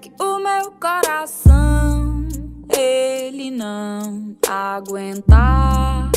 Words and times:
Que 0.00 0.10
o 0.18 0.38
meu 0.38 0.72
coração 0.80 2.26
ele 2.74 3.50
não 3.50 4.34
aguentar. 4.48 6.10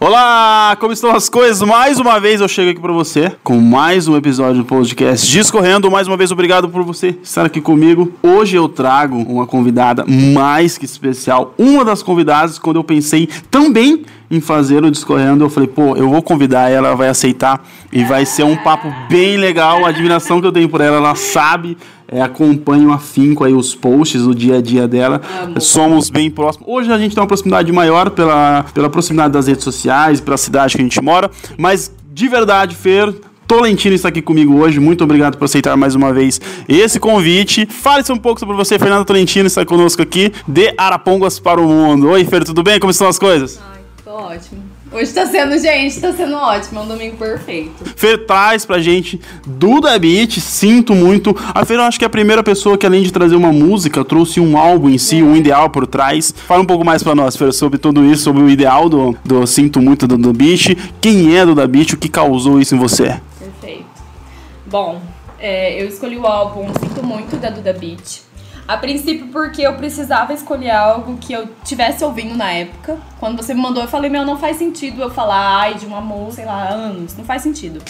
Olá, 0.00 0.76
como 0.80 0.92
estão 0.92 1.14
as 1.14 1.28
coisas? 1.28 1.60
Mais 1.60 2.00
uma 2.00 2.18
vez 2.18 2.40
eu 2.40 2.48
chego 2.48 2.70
aqui 2.70 2.80
para 2.80 2.92
você 2.92 3.30
com 3.44 3.60
mais 3.60 4.08
um 4.08 4.16
episódio 4.16 4.62
do 4.62 4.64
podcast 4.64 5.30
Discorrendo. 5.30 5.90
Mais 5.90 6.08
uma 6.08 6.16
vez, 6.16 6.32
obrigado 6.32 6.68
por 6.70 6.82
você 6.82 7.16
estar 7.22 7.44
aqui 7.44 7.60
comigo. 7.60 8.12
Hoje 8.22 8.56
eu 8.56 8.68
trago 8.68 9.16
uma 9.16 9.46
convidada 9.46 10.04
mais 10.06 10.76
que 10.78 10.86
especial. 10.86 11.54
Uma 11.56 11.84
das 11.84 12.02
convidadas, 12.02 12.58
quando 12.58 12.76
eu 12.76 12.84
pensei 12.84 13.28
também 13.50 14.04
em 14.32 14.40
fazer 14.40 14.82
o 14.82 14.90
Discorrendo, 14.90 15.44
eu 15.44 15.50
falei, 15.50 15.68
pô, 15.68 15.94
eu 15.94 16.08
vou 16.08 16.22
convidar 16.22 16.70
ela, 16.70 16.88
ela 16.88 16.96
vai 16.96 17.10
aceitar 17.10 17.62
e 17.92 18.02
vai 18.02 18.24
ser 18.24 18.44
um 18.44 18.56
papo 18.56 18.90
bem 19.06 19.36
legal. 19.36 19.84
A 19.84 19.90
admiração 19.90 20.40
que 20.40 20.46
eu 20.46 20.52
tenho 20.52 20.70
por 20.70 20.80
ela, 20.80 20.96
ela 20.96 21.14
sabe 21.14 21.76
é, 22.08 22.22
acompanho 22.22 22.90
afinco 22.90 23.44
aí 23.44 23.52
os 23.52 23.74
posts 23.74 24.22
do 24.22 24.34
dia 24.34 24.56
a 24.56 24.62
dia 24.62 24.88
dela. 24.88 25.20
Amo. 25.42 25.60
Somos 25.60 26.08
bem 26.08 26.30
próximos. 26.30 26.66
Hoje 26.66 26.90
a 26.90 26.96
gente 26.96 27.14
tem 27.14 27.20
uma 27.20 27.26
proximidade 27.26 27.70
maior 27.70 28.08
pela, 28.08 28.64
pela 28.72 28.88
proximidade 28.88 29.34
das 29.34 29.48
redes 29.48 29.64
sociais, 29.64 30.18
pela 30.18 30.38
cidade 30.38 30.76
que 30.76 30.80
a 30.80 30.84
gente 30.84 31.02
mora, 31.02 31.30
mas 31.58 31.92
de 32.10 32.26
verdade, 32.26 32.74
Fer, 32.74 33.14
Tolentino 33.46 33.94
está 33.94 34.08
aqui 34.08 34.22
comigo 34.22 34.56
hoje. 34.56 34.80
Muito 34.80 35.04
obrigado 35.04 35.36
por 35.36 35.44
aceitar 35.44 35.76
mais 35.76 35.94
uma 35.94 36.10
vez 36.10 36.40
esse 36.66 36.98
convite. 36.98 37.66
Fale-se 37.66 38.10
um 38.10 38.16
pouco 38.16 38.40
sobre 38.40 38.56
você. 38.56 38.78
Fernando 38.78 39.04
Tolentino 39.04 39.46
está 39.46 39.62
conosco 39.62 40.00
aqui, 40.00 40.32
de 40.48 40.72
Arapongas 40.78 41.38
para 41.38 41.60
o 41.60 41.68
Mundo. 41.68 42.08
Oi, 42.08 42.24
Fer, 42.24 42.44
tudo 42.44 42.62
bem? 42.62 42.80
Como 42.80 42.90
estão 42.90 43.08
as 43.08 43.18
coisas? 43.18 43.60
Ai, 43.74 43.81
tô 44.04 44.10
ótimo. 44.10 44.62
Hoje 44.90 45.12
tá 45.12 45.26
sendo, 45.26 45.58
gente, 45.58 46.00
tá 46.00 46.12
sendo 46.12 46.34
ótimo. 46.34 46.80
É 46.80 46.82
um 46.82 46.88
domingo 46.88 47.16
perfeito. 47.16 47.84
Fer 47.96 48.26
traz 48.26 48.66
pra 48.66 48.80
gente 48.80 49.20
Duda 49.46 49.98
Beat, 49.98 50.38
sinto 50.38 50.94
muito. 50.94 51.34
A 51.54 51.64
Fer 51.64 51.76
eu 51.76 51.82
acho 51.82 51.98
que 51.98 52.04
é 52.04 52.06
a 52.06 52.10
primeira 52.10 52.42
pessoa 52.42 52.76
que, 52.76 52.84
além 52.84 53.02
de 53.02 53.12
trazer 53.12 53.36
uma 53.36 53.52
música, 53.52 54.04
trouxe 54.04 54.40
um 54.40 54.56
álbum 54.56 54.90
em 54.90 54.98
si, 54.98 55.22
um 55.22 55.36
ideal 55.36 55.70
por 55.70 55.86
trás. 55.86 56.34
Fala 56.46 56.62
um 56.62 56.66
pouco 56.66 56.84
mais 56.84 57.02
pra 57.02 57.14
nós, 57.14 57.36
Fer, 57.36 57.52
sobre 57.52 57.78
tudo 57.78 58.04
isso, 58.04 58.24
sobre 58.24 58.42
o 58.42 58.50
ideal 58.50 58.88
do, 58.88 59.16
do 59.24 59.46
Sinto 59.46 59.80
Muito 59.80 60.06
do 60.06 60.18
Duda 60.18 60.36
Beat. 60.36 60.76
Quem 61.00 61.36
é 61.36 61.46
Duda 61.46 61.66
Beat, 61.66 61.92
o 61.92 61.96
que 61.96 62.08
causou 62.08 62.60
isso 62.60 62.74
em 62.74 62.78
você? 62.78 63.20
Perfeito. 63.38 63.86
Bom, 64.66 65.00
é, 65.38 65.82
eu 65.82 65.88
escolhi 65.88 66.16
o 66.16 66.26
álbum 66.26 66.66
Sinto 66.80 67.04
Muito 67.04 67.36
da 67.36 67.50
Duda 67.50 67.72
Beat. 67.72 68.31
A 68.66 68.76
princípio 68.76 69.28
porque 69.28 69.62
eu 69.62 69.74
precisava 69.74 70.32
escolher 70.32 70.70
algo 70.70 71.16
que 71.18 71.32
eu 71.32 71.48
tivesse 71.64 72.04
ouvindo 72.04 72.36
na 72.36 72.52
época. 72.52 72.98
Quando 73.18 73.36
você 73.36 73.52
me 73.52 73.60
mandou, 73.60 73.82
eu 73.82 73.88
falei, 73.88 74.08
meu, 74.08 74.24
não 74.24 74.38
faz 74.38 74.56
sentido 74.56 75.02
eu 75.02 75.10
falar 75.10 75.60
ai 75.60 75.74
de 75.74 75.86
um 75.86 75.96
amor, 75.96 76.32
sei 76.32 76.44
lá, 76.44 76.68
anos. 76.68 77.16
Não 77.16 77.24
faz 77.24 77.42
sentido. 77.42 77.82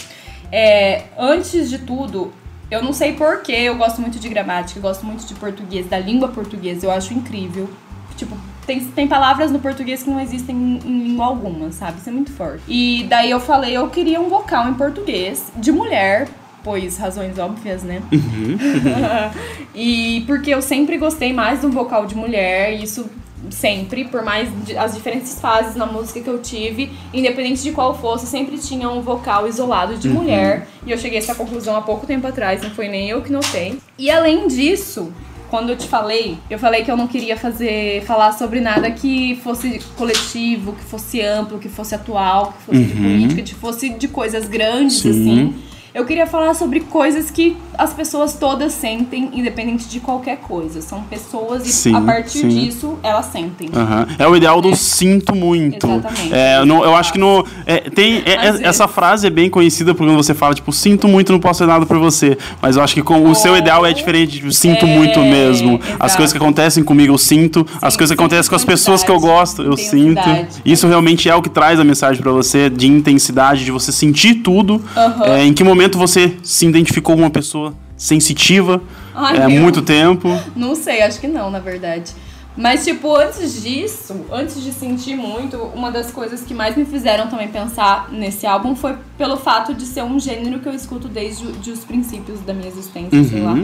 É, 0.50 1.04
antes 1.18 1.68
de 1.68 1.78
tudo, 1.78 2.32
eu 2.70 2.82
não 2.82 2.92
sei 2.92 3.12
porquê, 3.12 3.52
eu 3.52 3.76
gosto 3.76 4.00
muito 4.00 4.18
de 4.18 4.28
gramática, 4.28 4.78
eu 4.78 4.82
gosto 4.82 5.04
muito 5.04 5.26
de 5.26 5.34
português, 5.34 5.86
da 5.86 5.98
língua 5.98 6.28
portuguesa, 6.28 6.86
eu 6.86 6.90
acho 6.90 7.12
incrível. 7.12 7.68
Tipo, 8.16 8.36
tem, 8.66 8.80
tem 8.80 9.08
palavras 9.08 9.50
no 9.50 9.58
português 9.58 10.02
que 10.02 10.10
não 10.10 10.20
existem 10.20 10.56
em, 10.56 10.78
em 10.78 11.02
língua 11.08 11.26
alguma, 11.26 11.70
sabe? 11.72 11.98
Isso 11.98 12.08
é 12.08 12.12
muito 12.12 12.32
forte. 12.32 12.62
E 12.68 13.04
daí 13.08 13.30
eu 13.30 13.40
falei, 13.40 13.76
eu 13.76 13.88
queria 13.90 14.20
um 14.20 14.28
vocal 14.28 14.68
em 14.68 14.74
português 14.74 15.52
de 15.56 15.72
mulher, 15.72 16.28
pois 16.62 16.96
razões 16.98 17.38
óbvias, 17.38 17.82
né? 17.82 18.02
e 19.74 20.22
porque 20.26 20.50
eu 20.54 20.62
sempre 20.62 20.96
gostei 20.98 21.32
mais 21.32 21.60
do 21.60 21.70
vocal 21.70 22.06
de 22.06 22.14
mulher, 22.14 22.72
e 22.74 22.82
isso 22.84 23.06
sempre, 23.50 24.04
por 24.04 24.22
mais 24.24 24.48
de- 24.64 24.76
as 24.76 24.94
diferentes 24.94 25.40
fases 25.40 25.74
na 25.74 25.84
música 25.84 26.20
que 26.20 26.28
eu 26.28 26.38
tive, 26.38 26.90
independente 27.12 27.62
de 27.62 27.72
qual 27.72 27.98
fosse, 27.98 28.26
sempre 28.26 28.56
tinha 28.56 28.88
um 28.88 29.00
vocal 29.02 29.48
isolado 29.48 29.96
de 29.96 30.08
mulher. 30.08 30.68
E 30.86 30.92
eu 30.92 30.98
cheguei 30.98 31.18
a 31.18 31.22
essa 31.22 31.34
conclusão 31.34 31.76
há 31.76 31.82
pouco 31.82 32.06
tempo 32.06 32.26
atrás, 32.26 32.62
não 32.62 32.70
foi 32.70 32.86
nem 32.88 33.08
eu 33.08 33.20
que 33.20 33.32
notei. 33.32 33.78
E 33.98 34.08
além 34.10 34.46
disso, 34.46 35.12
quando 35.50 35.70
eu 35.70 35.76
te 35.76 35.88
falei, 35.88 36.38
eu 36.48 36.58
falei 36.58 36.84
que 36.84 36.90
eu 36.90 36.96
não 36.96 37.08
queria 37.08 37.36
fazer 37.36 38.02
falar 38.04 38.32
sobre 38.32 38.60
nada 38.60 38.88
que 38.92 39.34
fosse 39.42 39.80
coletivo, 39.98 40.72
que 40.74 40.84
fosse 40.84 41.20
amplo, 41.20 41.58
que 41.58 41.68
fosse 41.68 41.94
atual, 41.96 42.52
que 42.56 42.62
fosse 42.62 42.84
de 42.84 42.92
Uhum. 42.94 43.02
política, 43.02 43.42
que 43.42 43.54
fosse 43.56 43.88
de 43.90 44.06
coisas 44.08 44.46
grandes 44.48 44.98
Sim. 44.98 45.10
assim. 45.10 45.54
Eu 45.94 46.06
queria 46.06 46.26
falar 46.26 46.54
sobre 46.54 46.80
coisas 46.80 47.30
que 47.30 47.56
as 47.76 47.92
pessoas 47.92 48.34
todas 48.34 48.72
sentem, 48.72 49.30
independente 49.32 49.88
de 49.88 50.00
qualquer 50.00 50.38
coisa. 50.38 50.80
São 50.82 51.02
pessoas 51.02 51.66
e 51.66 51.72
Sim, 51.72 51.94
a 51.94 52.00
partir 52.00 52.38
sim. 52.40 52.48
disso 52.48 52.98
elas 53.02 53.26
sentem. 53.26 53.68
Aham. 53.74 54.06
É 54.18 54.26
o 54.28 54.36
ideal 54.36 54.60
do 54.60 54.74
sinto 54.76 55.34
muito. 55.34 55.86
Exatamente. 55.86 56.34
É, 56.34 56.58
eu 56.58 56.66
não- 56.66 56.84
eu 56.84 56.94
acho 56.94 57.12
que 57.12 57.18
no, 57.18 57.44
é, 57.66 57.78
tem, 57.90 58.22
é- 58.26 58.32
é- 58.48 58.62
essa 58.64 58.86
frase 58.86 59.26
é 59.26 59.30
bem 59.30 59.48
conhecida 59.50 59.94
porque 59.94 60.10
quando 60.12 60.16
você 60.22 60.34
fala, 60.34 60.54
tipo, 60.54 60.72
sinto 60.72 61.08
muito, 61.08 61.32
não 61.32 61.40
posso 61.40 61.60
fazer 61.60 61.70
nada 61.70 61.86
por 61.86 61.98
você. 61.98 62.36
Mas 62.60 62.76
eu 62.76 62.82
acho 62.82 62.94
que 62.94 63.02
com, 63.02 63.28
o 63.30 63.34
seu 63.34 63.56
ideal 63.56 63.84
é 63.86 63.92
diferente, 63.92 64.38
tipo, 64.38 64.52
sinto 64.52 64.84
É, 64.86 64.96
muito 64.96 65.18
mesmo. 65.20 65.76
As 65.82 65.88
exato. 66.12 66.16
coisas 66.16 66.32
que 66.32 66.38
acontecem 66.38 66.84
comigo, 66.84 67.12
eu 67.14 67.18
sinto. 67.18 67.66
As 67.80 67.94
Sim, 67.94 67.98
coisas 67.98 68.14
que 68.16 68.20
acontecem 68.22 68.48
com 68.50 68.56
as 68.56 68.64
pessoas 68.64 69.02
que 69.02 69.10
eu 69.10 69.18
gosto, 69.20 69.62
eu 69.62 69.76
sinto. 69.76 70.20
Isso 70.64 70.86
realmente 70.86 71.28
é 71.28 71.34
o 71.34 71.42
que 71.42 71.48
traz 71.50 71.78
a 71.80 71.84
mensagem 71.84 72.22
pra 72.22 72.32
você 72.32 72.68
de 72.70 72.86
intensidade, 72.86 73.64
de 73.64 73.70
você 73.70 73.90
sentir 73.92 74.36
tudo. 74.36 74.80
É, 75.24 75.44
em 75.44 75.52
que 75.52 75.64
momento 75.64 75.98
você 75.98 76.32
se 76.42 76.66
identificou 76.66 77.14
com 77.16 77.22
uma 77.22 77.30
pessoa 77.30 77.71
sensitiva? 77.96 78.82
Ai, 79.14 79.36
é 79.36 79.48
meu. 79.48 79.62
muito 79.62 79.82
tempo. 79.82 80.28
Não 80.56 80.74
sei, 80.74 81.02
acho 81.02 81.20
que 81.20 81.28
não, 81.28 81.50
na 81.50 81.58
verdade. 81.58 82.12
Mas, 82.56 82.84
tipo, 82.84 83.16
antes 83.16 83.62
disso, 83.62 84.26
antes 84.30 84.62
de 84.62 84.72
sentir 84.72 85.16
muito, 85.16 85.56
uma 85.56 85.90
das 85.90 86.10
coisas 86.10 86.42
que 86.42 86.52
mais 86.52 86.76
me 86.76 86.84
fizeram 86.84 87.28
também 87.28 87.48
pensar 87.48 88.10
nesse 88.12 88.46
álbum 88.46 88.76
foi 88.76 88.94
pelo 89.16 89.38
fato 89.38 89.72
de 89.72 89.86
ser 89.86 90.02
um 90.02 90.20
gênero 90.20 90.60
que 90.60 90.68
eu 90.68 90.74
escuto 90.74 91.08
desde 91.08 91.70
os 91.70 91.84
princípios 91.84 92.40
da 92.40 92.52
minha 92.52 92.68
existência, 92.68 93.24
sei 93.24 93.40
lá. 93.40 93.54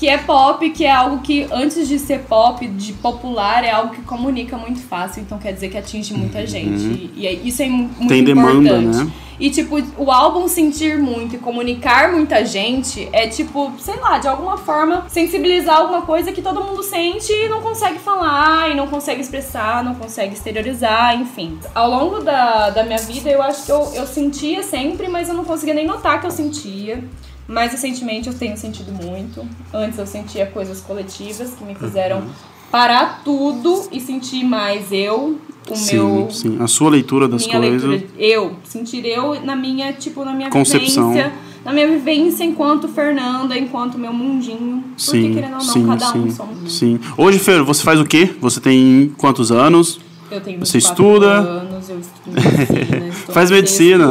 Que 0.00 0.08
é 0.08 0.16
pop, 0.18 0.70
que 0.70 0.84
é 0.84 0.90
algo 0.90 1.18
que, 1.18 1.46
antes 1.52 1.86
de 1.86 1.98
ser 1.98 2.20
pop, 2.20 2.66
de 2.66 2.92
popular, 2.94 3.62
é 3.64 3.70
algo 3.70 3.94
que 3.94 4.00
comunica 4.02 4.56
muito 4.56 4.80
fácil. 4.80 5.20
Então 5.22 5.38
quer 5.38 5.52
dizer 5.52 5.68
que 5.68 5.76
atinge 5.76 6.14
muita 6.14 6.46
gente. 6.46 6.82
E, 6.84 7.12
e 7.16 7.26
é- 7.26 7.32
isso 7.34 7.62
é 7.62 7.68
mu- 7.68 7.82
muito 7.82 8.00
Uhum. 8.02 8.08
Tem 8.08 8.24
demanda, 8.24 8.78
importante. 8.78 9.04
né? 9.04 9.12
E, 9.38 9.48
tipo, 9.50 9.76
o 9.96 10.10
álbum 10.10 10.46
sentir 10.48 10.98
muito 10.98 11.36
e 11.36 11.38
comunicar 11.38 12.12
muita 12.12 12.44
gente 12.44 13.08
é, 13.10 13.26
tipo, 13.26 13.72
sei 13.78 13.96
lá, 13.96 14.18
de 14.18 14.28
alguma 14.28 14.58
forma 14.58 15.04
sensibilizar 15.08 15.76
alguma 15.78 16.02
coisa 16.02 16.30
que 16.30 16.42
todo 16.42 16.62
mundo 16.62 16.82
sente 16.82 17.32
e 17.32 17.48
não 17.48 17.62
consegue 17.62 17.98
falar, 17.98 18.70
e 18.70 18.74
não 18.74 18.86
consegue 18.86 19.20
expressar, 19.22 19.82
não 19.82 19.94
consegue 19.94 20.34
exteriorizar, 20.34 21.18
enfim. 21.18 21.58
Ao 21.74 21.88
longo 21.90 22.20
da, 22.20 22.68
da 22.68 22.84
minha 22.84 22.98
vida, 22.98 23.30
eu 23.30 23.40
acho 23.42 23.64
que 23.64 23.72
eu, 23.72 23.90
eu 23.94 24.06
sentia 24.06 24.62
sempre, 24.62 25.08
mas 25.08 25.28
eu 25.30 25.34
não 25.34 25.44
conseguia 25.44 25.72
nem 25.74 25.86
notar 25.86 26.20
que 26.20 26.26
eu 26.26 26.30
sentia. 26.30 27.02
Mais 27.50 27.72
recentemente 27.72 28.28
eu 28.28 28.34
tenho 28.34 28.56
sentido 28.56 28.92
muito. 28.92 29.44
Antes 29.74 29.98
eu 29.98 30.06
sentia 30.06 30.46
coisas 30.46 30.80
coletivas 30.80 31.52
que 31.54 31.64
me 31.64 31.74
fizeram 31.74 32.22
parar 32.70 33.22
tudo 33.24 33.88
e 33.90 33.98
sentir 34.00 34.44
mais 34.44 34.92
eu, 34.92 35.36
o 35.68 35.74
Sim, 35.74 35.96
meu 35.96 36.30
sim. 36.30 36.56
A 36.60 36.68
sua 36.68 36.90
leitura 36.90 37.26
das 37.26 37.44
coisas. 37.44 37.82
leitura, 37.82 38.04
eu, 38.16 38.54
sentir 38.62 39.04
eu 39.04 39.40
na 39.44 39.56
minha, 39.56 39.92
tipo, 39.92 40.24
na 40.24 40.32
minha 40.32 40.48
Concepção. 40.48 41.08
vivência, 41.08 41.32
na 41.64 41.72
minha 41.72 41.88
vivência 41.88 42.44
enquanto 42.44 42.86
Fernanda, 42.86 43.58
enquanto 43.58 43.98
meu 43.98 44.12
mundinho. 44.12 44.84
Porque 44.84 44.96
Sim, 44.96 45.34
querendo 45.34 45.54
ou 45.54 45.64
não, 45.64 45.72
sim, 45.72 45.86
cada 45.86 46.08
um 46.10 46.22
sim, 46.22 46.30
somos. 46.30 46.72
sim. 46.72 47.00
Hoje, 47.18 47.40
Fer, 47.40 47.64
você 47.64 47.82
faz 47.82 47.98
o 47.98 48.04
quê? 48.04 48.32
Você 48.40 48.60
tem 48.60 49.12
quantos 49.18 49.50
anos? 49.50 49.98
Eu 50.30 50.40
tenho 50.40 50.60
Você 50.60 50.78
24 50.78 51.04
estuda? 51.04 51.26
anos, 51.32 51.88
eu 51.90 51.98
estudo 51.98 52.30
medicina, 52.32 53.12
Faz 53.34 53.50
medicina. 53.50 54.06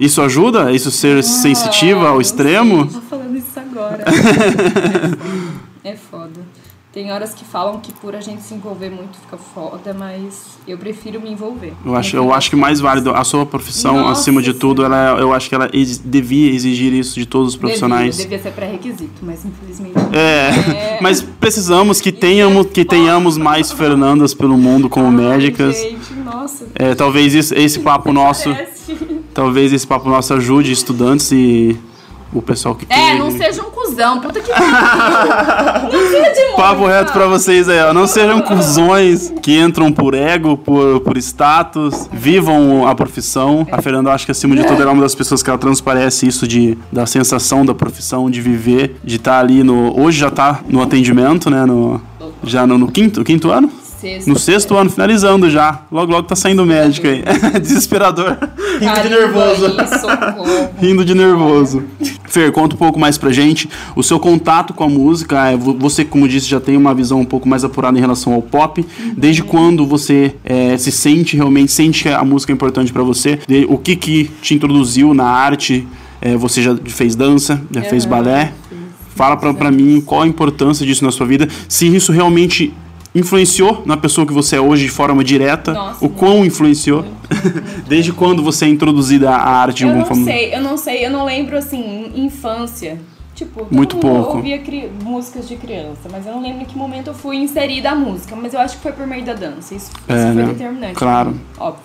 Isso 0.00 0.20
ajuda? 0.22 0.72
Isso 0.72 0.90
ser 0.90 1.22
sensitiva 1.22 2.08
ao 2.08 2.18
Ah, 2.18 2.22
extremo? 2.22 2.80
eu 2.82 2.90
sei, 2.90 3.00
Tô 3.00 3.06
falando 3.06 3.36
isso 3.36 3.58
agora. 3.60 4.04
é 4.06 4.12
foda. 5.06 5.18
É 5.84 5.96
foda. 5.96 6.40
Tem 6.92 7.10
horas 7.10 7.32
que 7.32 7.42
falam 7.42 7.80
que 7.80 7.90
por 7.90 8.14
a 8.14 8.20
gente 8.20 8.42
se 8.42 8.52
envolver 8.52 8.90
muito 8.90 9.16
fica 9.18 9.38
foda, 9.38 9.94
mas 9.98 10.58
eu 10.68 10.76
prefiro 10.76 11.18
me 11.22 11.30
envolver. 11.32 11.72
Eu 11.86 11.96
acho, 11.96 12.14
eu 12.16 12.34
acho 12.34 12.50
que 12.50 12.56
mais 12.56 12.80
válido 12.80 13.12
a 13.14 13.24
sua 13.24 13.46
profissão, 13.46 13.96
Nossa 13.96 14.20
acima 14.20 14.42
de 14.42 14.52
tudo, 14.52 14.84
ela, 14.84 15.16
eu 15.18 15.32
acho 15.32 15.48
que 15.48 15.54
ela 15.54 15.70
ex- 15.72 15.96
devia 15.96 16.52
exigir 16.52 16.92
isso 16.92 17.18
de 17.18 17.24
todos 17.24 17.54
os 17.54 17.56
profissionais. 17.56 18.18
Devia, 18.18 18.36
devia 18.36 18.42
ser 18.50 18.54
pré-requisito, 18.54 19.22
mas 19.22 19.42
infelizmente. 19.42 19.94
É, 20.14 20.98
mas 21.00 21.22
precisamos 21.22 21.98
que 21.98 22.12
tenhamos, 22.12 22.66
que 22.66 22.84
tenhamos 22.84 23.38
mais 23.38 23.72
Fernandas 23.72 24.34
pelo 24.34 24.58
mundo 24.58 24.90
como 24.90 25.10
médicas. 25.10 25.74
Gente, 25.78 26.12
nossa. 26.22 26.66
É, 26.74 26.94
talvez 26.94 27.32
isso- 27.32 27.54
esse 27.54 27.78
papo 27.80 28.12
nosso, 28.12 28.50
Parece. 28.50 28.71
Talvez 29.32 29.72
esse 29.72 29.86
papo 29.86 30.08
nosso 30.08 30.34
ajude 30.34 30.72
estudantes 30.72 31.30
e 31.32 31.78
o 32.32 32.40
pessoal 32.40 32.74
que 32.74 32.86
É, 32.88 33.18
não 33.18 33.30
seja 33.30 33.62
um 33.62 33.70
cuzão, 33.70 34.20
puta 34.20 34.40
que 34.40 34.48
pariu. 34.50 34.70
Não 35.92 36.56
Papo 36.56 36.86
reto 36.86 37.12
pra 37.12 37.26
vocês 37.26 37.68
aí, 37.68 37.80
ó. 37.80 37.92
Não 37.92 38.06
sejam 38.06 38.40
cuzões 38.40 39.32
que 39.42 39.58
entram 39.58 39.92
por 39.92 40.14
ego, 40.14 40.56
por, 40.56 41.00
por 41.00 41.16
status, 41.18 42.08
vivam 42.12 42.86
a 42.86 42.94
profissão. 42.94 43.66
A 43.70 43.82
Fernanda, 43.82 44.12
acho 44.12 44.24
que 44.24 44.32
acima 44.32 44.56
de 44.56 44.64
tudo, 44.64 44.80
ela 44.80 44.90
é 44.90 44.94
uma 44.94 45.02
das 45.02 45.14
pessoas 45.14 45.42
que 45.42 45.50
ela 45.50 45.58
transparece 45.58 46.26
isso 46.26 46.46
de, 46.46 46.78
da 46.90 47.04
sensação 47.04 47.66
da 47.66 47.74
profissão, 47.74 48.30
de 48.30 48.40
viver, 48.40 48.96
de 49.04 49.16
estar 49.16 49.38
ali 49.38 49.62
no. 49.62 49.98
Hoje 50.00 50.18
já 50.18 50.30
tá 50.30 50.60
no 50.68 50.80
atendimento, 50.82 51.50
né? 51.50 51.66
No, 51.66 52.00
já 52.44 52.66
no, 52.66 52.78
no 52.78 52.90
quinto, 52.90 53.22
quinto 53.24 53.50
ano? 53.50 53.70
Sexto. 54.02 54.28
No 54.28 54.38
sexto 54.38 54.76
ano, 54.76 54.90
finalizando 54.90 55.48
já. 55.48 55.82
Logo, 55.90 56.10
logo 56.10 56.26
tá 56.26 56.34
saindo 56.34 56.66
médico 56.66 57.06
aí. 57.06 57.22
Desesperador. 57.62 58.36
Rindo 58.80 59.00
de 59.02 59.08
nervoso. 59.08 59.66
aí. 59.66 60.68
Rindo 60.86 61.04
de 61.04 61.14
nervoso. 61.14 61.84
Fer, 62.24 62.50
conta 62.50 62.74
um 62.74 62.78
pouco 62.78 62.98
mais 62.98 63.16
pra 63.16 63.30
gente. 63.30 63.68
O 63.94 64.02
seu 64.02 64.18
contato 64.18 64.74
com 64.74 64.82
a 64.84 64.88
música, 64.88 65.50
é, 65.50 65.56
vo- 65.56 65.76
você, 65.78 66.04
como 66.04 66.26
disse, 66.26 66.48
já 66.48 66.58
tem 66.58 66.76
uma 66.76 66.92
visão 66.94 67.20
um 67.20 67.24
pouco 67.24 67.48
mais 67.48 67.62
apurada 67.64 67.96
em 67.96 68.00
relação 68.00 68.32
ao 68.34 68.42
pop. 68.42 68.84
Desde 69.16 69.42
quando 69.44 69.86
você 69.86 70.34
é, 70.44 70.76
se 70.76 70.90
sente 70.90 71.36
realmente, 71.36 71.70
sente 71.70 72.02
que 72.02 72.08
a 72.08 72.24
música 72.24 72.52
é 72.52 72.54
importante 72.54 72.92
pra 72.92 73.02
você? 73.04 73.38
De- 73.46 73.66
o 73.68 73.78
que 73.78 73.94
que 73.94 74.30
te 74.42 74.52
introduziu 74.54 75.14
na 75.14 75.24
arte? 75.26 75.86
É, 76.20 76.36
você 76.36 76.60
já 76.62 76.76
fez 76.86 77.14
dança, 77.14 77.60
já 77.70 77.82
fez 77.82 78.04
Aham, 78.04 78.10
balé? 78.10 78.52
Fala 79.14 79.36
pra, 79.36 79.52
pra 79.52 79.70
mim 79.70 80.00
qual 80.04 80.22
a 80.22 80.26
importância 80.26 80.84
disso 80.86 81.04
na 81.04 81.10
sua 81.12 81.26
vida. 81.26 81.46
Se 81.68 81.86
isso 81.86 82.10
realmente 82.12 82.72
influenciou 83.14 83.82
na 83.84 83.96
pessoa 83.96 84.26
que 84.26 84.32
você 84.32 84.56
é 84.56 84.60
hoje 84.60 84.84
de 84.84 84.90
forma 84.90 85.22
direta. 85.22 85.72
Nossa, 85.72 86.04
o 86.04 86.08
quão 86.08 86.44
influenciou. 86.44 87.04
Desde 87.86 88.12
quando 88.12 88.42
você 88.42 88.64
é 88.64 88.68
introduzida 88.68 89.30
à 89.30 89.36
arte 89.60 89.82
Eu 89.82 89.88
alguma 89.88 90.00
não 90.06 90.08
forma? 90.08 90.24
sei, 90.24 90.54
eu 90.54 90.60
não 90.62 90.76
sei, 90.76 91.04
eu 91.06 91.10
não 91.10 91.24
lembro 91.24 91.56
assim, 91.56 92.10
infância. 92.14 92.98
Tipo, 93.34 93.66
Muito 93.70 93.96
pouco. 93.96 94.36
ouvia 94.36 94.58
cri- 94.58 94.90
músicas 95.02 95.48
de 95.48 95.56
criança, 95.56 96.08
mas 96.10 96.26
eu 96.26 96.32
não 96.32 96.42
lembro 96.42 96.62
em 96.62 96.64
que 96.66 96.76
momento 96.76 97.08
eu 97.08 97.14
fui 97.14 97.36
inserida 97.36 97.90
a 97.90 97.94
música, 97.94 98.36
mas 98.36 98.52
eu 98.54 98.60
acho 98.60 98.76
que 98.76 98.82
foi 98.82 98.92
por 98.92 99.06
meio 99.06 99.24
da 99.24 99.32
dança. 99.32 99.74
Isso, 99.74 99.90
É, 100.06 100.14
isso 100.14 100.22
foi 100.26 100.34
né? 100.34 100.44
determinante. 100.44 100.94
Claro. 100.94 101.34
Óbvio. 101.58 101.82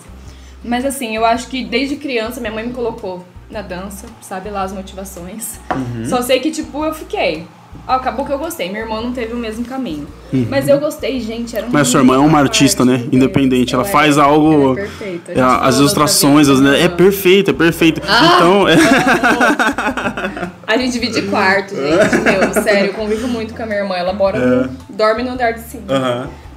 Mas 0.62 0.84
assim, 0.84 1.16
eu 1.16 1.24
acho 1.24 1.48
que 1.48 1.64
desde 1.64 1.96
criança 1.96 2.38
minha 2.40 2.52
mãe 2.52 2.66
me 2.66 2.72
colocou 2.74 3.24
na 3.50 3.62
dança, 3.62 4.06
sabe 4.20 4.50
lá 4.50 4.62
as 4.62 4.72
motivações. 4.72 5.58
Uhum. 5.74 6.04
Só 6.04 6.20
sei 6.20 6.38
que, 6.38 6.50
tipo, 6.50 6.84
eu 6.84 6.92
fiquei. 6.92 7.46
Ó, 7.86 7.92
acabou 7.94 8.24
que 8.26 8.32
eu 8.32 8.38
gostei. 8.38 8.68
Minha 8.68 8.82
irmã 8.82 9.00
não 9.00 9.12
teve 9.12 9.32
o 9.32 9.36
mesmo 9.36 9.64
caminho. 9.64 10.06
Mas 10.50 10.68
eu 10.68 10.78
gostei, 10.78 11.20
gente. 11.20 11.56
Era 11.56 11.64
um 11.64 11.68
Uhum. 11.68 11.72
Mas 11.74 11.88
sua 11.88 12.00
irmã 12.00 12.16
é 12.16 12.18
uma 12.18 12.38
artista, 12.38 12.84
né? 12.84 13.04
Independente. 13.10 13.74
Ela 13.74 13.82
é- 13.84 13.86
faz 13.86 14.18
algo- 14.18 14.52
ela 14.52 14.72
é 14.72 14.74
perfeita. 14.82 15.32
É, 15.32 15.40
as 15.40 15.76
ilustrações, 15.78 16.48
as- 16.50 16.60
né? 16.60 16.82
é 16.82 16.88
perfeito, 16.88 17.50
é 17.50 17.54
perfeito. 17.54 18.02
Ah! 18.06 18.32
Então, 18.36 18.68
é, 18.68 18.76
A 20.66 20.76
gente 20.76 20.92
divide 20.92 21.22
quarto, 21.22 21.74
gente. 21.74 22.16
Meu, 22.22 22.62
sério, 22.62 22.88
eu 22.90 22.94
convivo 22.94 23.26
muito 23.26 23.54
com 23.54 23.62
a 23.62 23.66
minha 23.66 23.78
irmã. 23.78 23.94
Ela 23.96 24.12
mora 24.12 24.38
no, 24.38 24.70
dorme 24.90 25.22
no 25.22 25.30
andar 25.30 25.52
de 25.52 25.60
cima. 25.60 25.84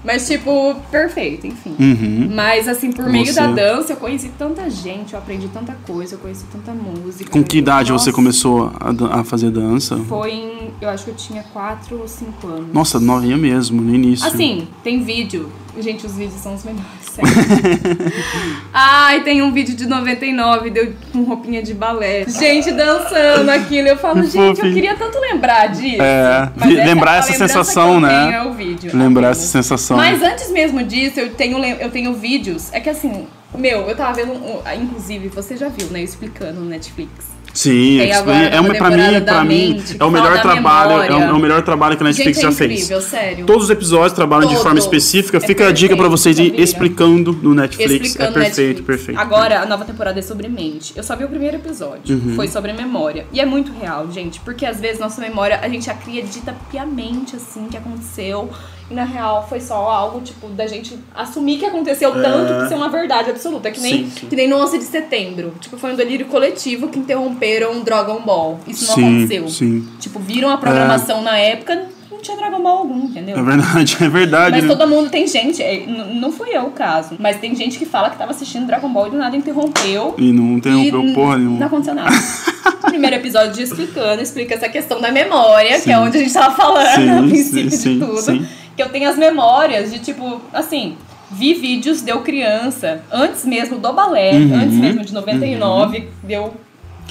Mas, 0.04 0.28
tipo, 0.28 0.76
perfeito, 0.90 1.46
enfim. 1.46 1.76
Uhum. 1.80 2.30
Mas, 2.34 2.68
assim, 2.68 2.92
por 2.92 3.08
meio 3.08 3.28
Você. 3.28 3.34
da 3.34 3.48
dança, 3.48 3.94
eu 3.94 3.98
conheci 3.98 4.32
tanta 4.38 4.70
gente, 4.70 5.14
eu 5.14 5.20
aprendi 5.20 5.48
tanta 5.48 5.74
coisa, 5.86 6.16
eu 6.16 6.20
conheci 6.20 6.46
tanta 6.52 6.74
música. 6.74 7.30
com 7.30 7.44
que 7.44 7.60
idade 7.60 7.92
você 7.92 8.10
Nossa, 8.10 8.12
começou 8.12 8.72
a, 8.80 9.20
a 9.20 9.24
fazer 9.24 9.52
dança? 9.52 9.98
Foi 10.08 10.32
em. 10.32 10.72
Eu 10.82 10.90
acho 10.90 11.06
que 11.06 11.12
eu 11.12 11.16
tinha 11.16 11.44
4 11.54 12.00
ou 12.00 12.08
5 12.08 12.48
anos. 12.48 12.74
Nossa, 12.74 13.00
novinha 13.00 13.38
mesmo, 13.38 13.82
no 13.82 13.94
início. 13.94 14.26
Assim, 14.26 14.68
tem 14.84 15.04
vídeo. 15.04 15.50
Gente, 15.80 16.06
os 16.06 16.16
vídeos 16.16 16.42
são 16.42 16.54
os 16.56 16.64
melhores, 16.64 16.86
sério. 17.14 17.32
Ai, 18.74 19.24
tem 19.24 19.42
um 19.42 19.52
vídeo 19.52 19.76
de 19.76 19.86
99, 19.88 20.70
deu 20.70 20.94
com 21.12 21.24
roupinha 21.24 21.62
de 21.64 21.74
balé. 21.74 22.26
Gente 22.28 22.72
dançando 22.72 23.50
aquilo. 23.50 23.88
Eu 23.88 23.98
falo, 23.98 24.24
gente, 24.24 24.60
eu 24.66 24.74
queria 24.74 24.96
tanto 24.96 25.18
lembrar 25.20 25.68
disso. 25.68 26.02
É, 26.02 26.52
vi- 26.58 26.76
lembrar 26.76 27.18
essa 27.20 27.34
sensação, 27.34 28.00
né? 28.00 28.34
É 28.36 28.44
o 28.44 28.54
vídeo, 28.54 28.92
Lembrar 28.94 29.30
apenas. 29.30 29.40
essa 29.40 29.48
sensação. 29.48 29.98
Mas 29.98 30.22
antes 30.22 30.52
mesmo 30.52 30.84
disso, 30.84 31.20
eu 31.20 31.30
tenho, 31.32 31.58
eu 31.64 31.90
tenho 31.90 32.14
vídeos. 32.14 32.70
É 32.74 32.80
que 32.80 32.90
assim, 32.90 33.28
meu, 33.56 33.82
eu 33.88 33.96
tava 33.96 34.14
vendo. 34.14 34.34
inclusive, 34.82 35.30
você 35.30 35.56
já 35.58 35.70
viu, 35.70 35.88
né? 35.88 36.02
Explicando 36.02 36.60
no 36.62 36.66
Netflix. 36.70 37.32
Sim, 37.54 37.98
Tem 38.00 38.12
é, 38.12 38.16
agora 38.16 38.38
é 38.38 38.60
uma, 38.60 38.74
pra 38.74 38.90
mim, 38.90 39.22
pra 39.26 39.44
mim, 39.44 39.84
é 40.00 40.04
o 40.04 40.10
melhor 40.10 40.42
trabalho, 40.42 41.04
é 41.04 41.16
o, 41.16 41.22
é 41.22 41.34
o 41.34 41.40
melhor 41.40 41.62
trabalho 41.64 41.98
que 41.98 42.04
a 42.04 42.06
Netflix 42.08 42.38
Gente, 42.38 42.46
é 42.46 42.50
já 42.50 42.56
fez. 42.58 42.72
incrível, 42.72 43.02
sério. 43.02 43.46
Todos 43.46 43.66
os 43.66 43.70
episódios 43.70 44.14
trabalham 44.14 44.50
de 44.50 44.56
forma 44.58 44.80
específica. 44.80 45.38
É 45.38 45.40
Fica 45.42 45.68
a 45.68 45.72
dica 45.72 45.96
pra 45.96 46.10
perfeito, 46.10 46.36
vocês 46.36 46.40
ir 46.40 46.60
explicando 46.60 47.34
no 47.34 47.54
Netflix. 47.54 47.92
Explicando 48.08 48.40
é 48.40 48.44
perfeito, 48.44 48.68
Netflix. 48.68 48.86
perfeito. 48.86 49.20
Agora, 49.20 49.62
a 49.62 49.66
nova 49.66 49.84
temporada 49.86 50.20
é 50.20 50.22
sobre 50.22 50.48
mente. 50.48 50.94
Eu 50.96 51.04
só 51.04 51.16
vi 51.16 51.26
o 51.26 51.28
primeiro 51.30 51.58
episódio. 51.58 52.16
Uhum. 52.16 52.36
Foi 52.36 52.48
sobre 52.48 52.72
memória. 52.74 53.26
E 53.34 53.40
é 53.40 53.46
muito 53.46 53.72
real, 53.74 54.10
gente. 54.12 54.40
Porque 54.40 54.66
às 54.66 54.80
vezes 54.80 55.00
nossa 55.00 55.20
memória, 55.22 55.60
a 55.62 55.68
gente 55.68 55.90
acredita 55.90 56.56
piamente, 56.72 57.36
assim, 57.36 57.68
que 57.70 57.78
aconteceu. 57.78 58.50
E 58.92 58.94
na 58.94 59.06
real 59.06 59.46
foi 59.48 59.62
só 59.62 59.76
algo, 59.90 60.20
tipo, 60.20 60.48
da 60.50 60.68
gente 60.68 61.00
assumir 61.16 61.58
que 61.58 61.66
aconteceu 61.66 62.12
tanto 62.12 62.62
que 62.62 62.68
ser 62.68 62.76
uma 62.76 62.90
verdade 62.90 63.30
absoluta. 63.30 63.70
É 63.70 63.72
que 63.72 63.80
nem, 63.80 64.04
Sim, 64.06 64.12
sim. 64.12 64.28
que 64.28 64.36
nem 64.36 64.50
no 64.50 64.58
11 64.58 64.78
de 64.80 64.84
setembro. 64.84 65.54
Tipo, 65.62 65.78
foi 65.78 65.94
um 65.94 65.96
delírio 65.96 66.26
coletivo 66.26 66.90
que 66.90 67.00
interromperam 67.00 67.80
Dragon 67.82 68.20
Ball. 68.22 68.60
Isso 68.68 68.88
não 68.88 68.96
Sim, 68.96 69.16
aconteceu. 69.18 69.48
sim. 69.48 69.88
Tipo, 69.98 70.20
viram 70.20 70.50
a 70.50 70.58
programação 70.58 71.22
na 71.24 71.38
época, 71.38 71.88
não 72.12 72.20
tinha 72.20 72.36
Dragon 72.36 72.62
Ball 72.62 72.80
algum, 72.80 73.06
entendeu? 73.06 73.38
É 73.38 73.42
verdade, 73.42 73.98
é 74.02 74.10
verdade. 74.10 74.52
Mas 74.52 74.64
né? 74.64 74.76
todo 74.76 74.90
mundo 74.90 75.10
tem 75.10 75.26
gente, 75.26 75.64
é, 75.64 75.86
não 75.88 76.32
fui 76.34 76.50
eu 76.52 76.64
o 76.64 76.72
caso, 76.72 77.16
mas 77.18 77.38
tem 77.40 77.56
gente 77.56 77.80
que 77.80 77.86
fala 77.86 78.10
que 78.10 78.18
tava 78.18 78.32
assistindo 78.32 78.68
Dragon 78.68 78.90
Ball 78.90 79.08
e 79.08 79.12
do 79.12 79.18
nada 79.18 79.38
interrompeu. 79.38 80.16
E 80.18 80.34
não 80.34 80.58
interrompeu 80.58 81.02
e 81.02 81.14
porra 81.14 81.38
nenhuma. 81.38 81.60
Não 81.60 81.68
aconteceu 81.68 81.96
nada. 81.96 82.12
Primeiro 82.86 83.16
episódio 83.16 83.54
de 83.54 83.64
explicando, 83.64 84.22
explica 84.22 84.56
essa 84.56 84.68
questão 84.68 85.00
da 85.00 85.12
memória, 85.12 85.80
que 85.80 85.90
é 85.92 85.98
onde 85.98 86.18
a 86.18 86.20
gente 86.22 86.34
tava 86.34 86.54
falando 86.56 86.96
Sim, 86.96 87.06
no 87.06 87.28
princípio 87.30 87.72
sim, 87.72 87.78
sim, 87.78 88.00
de 88.00 88.06
tudo. 88.06 88.22
sim. 88.22 88.46
Que 88.82 88.88
eu 88.88 88.90
tenho 88.90 89.08
as 89.08 89.16
memórias 89.16 89.92
de 89.92 90.00
tipo, 90.00 90.42
assim, 90.52 90.98
vi 91.30 91.54
vídeos 91.54 92.02
deu 92.02 92.22
criança, 92.22 93.04
antes 93.12 93.46
mesmo 93.46 93.78
do 93.78 93.94
balé, 93.94 94.32
Uhum, 94.32 94.56
antes 94.56 94.74
mesmo 94.76 95.06
de 95.06 95.14
99, 95.14 96.10
deu 96.24 96.52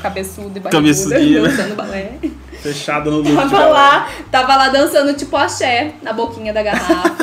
cabeçudo 0.03 0.53
e 0.57 0.61
barriguda, 0.61 1.49
dançando 1.49 1.75
balé. 1.75 2.13
Fechada 2.63 3.11
no 3.11 3.23
Tava 3.25 3.65
lá, 3.69 4.09
tava 4.31 4.55
lá 4.55 4.69
dançando 4.69 5.15
tipo 5.15 5.35
axé 5.35 5.93
na 6.03 6.13
boquinha 6.13 6.53
da 6.53 6.63
garrafa. 6.63 7.17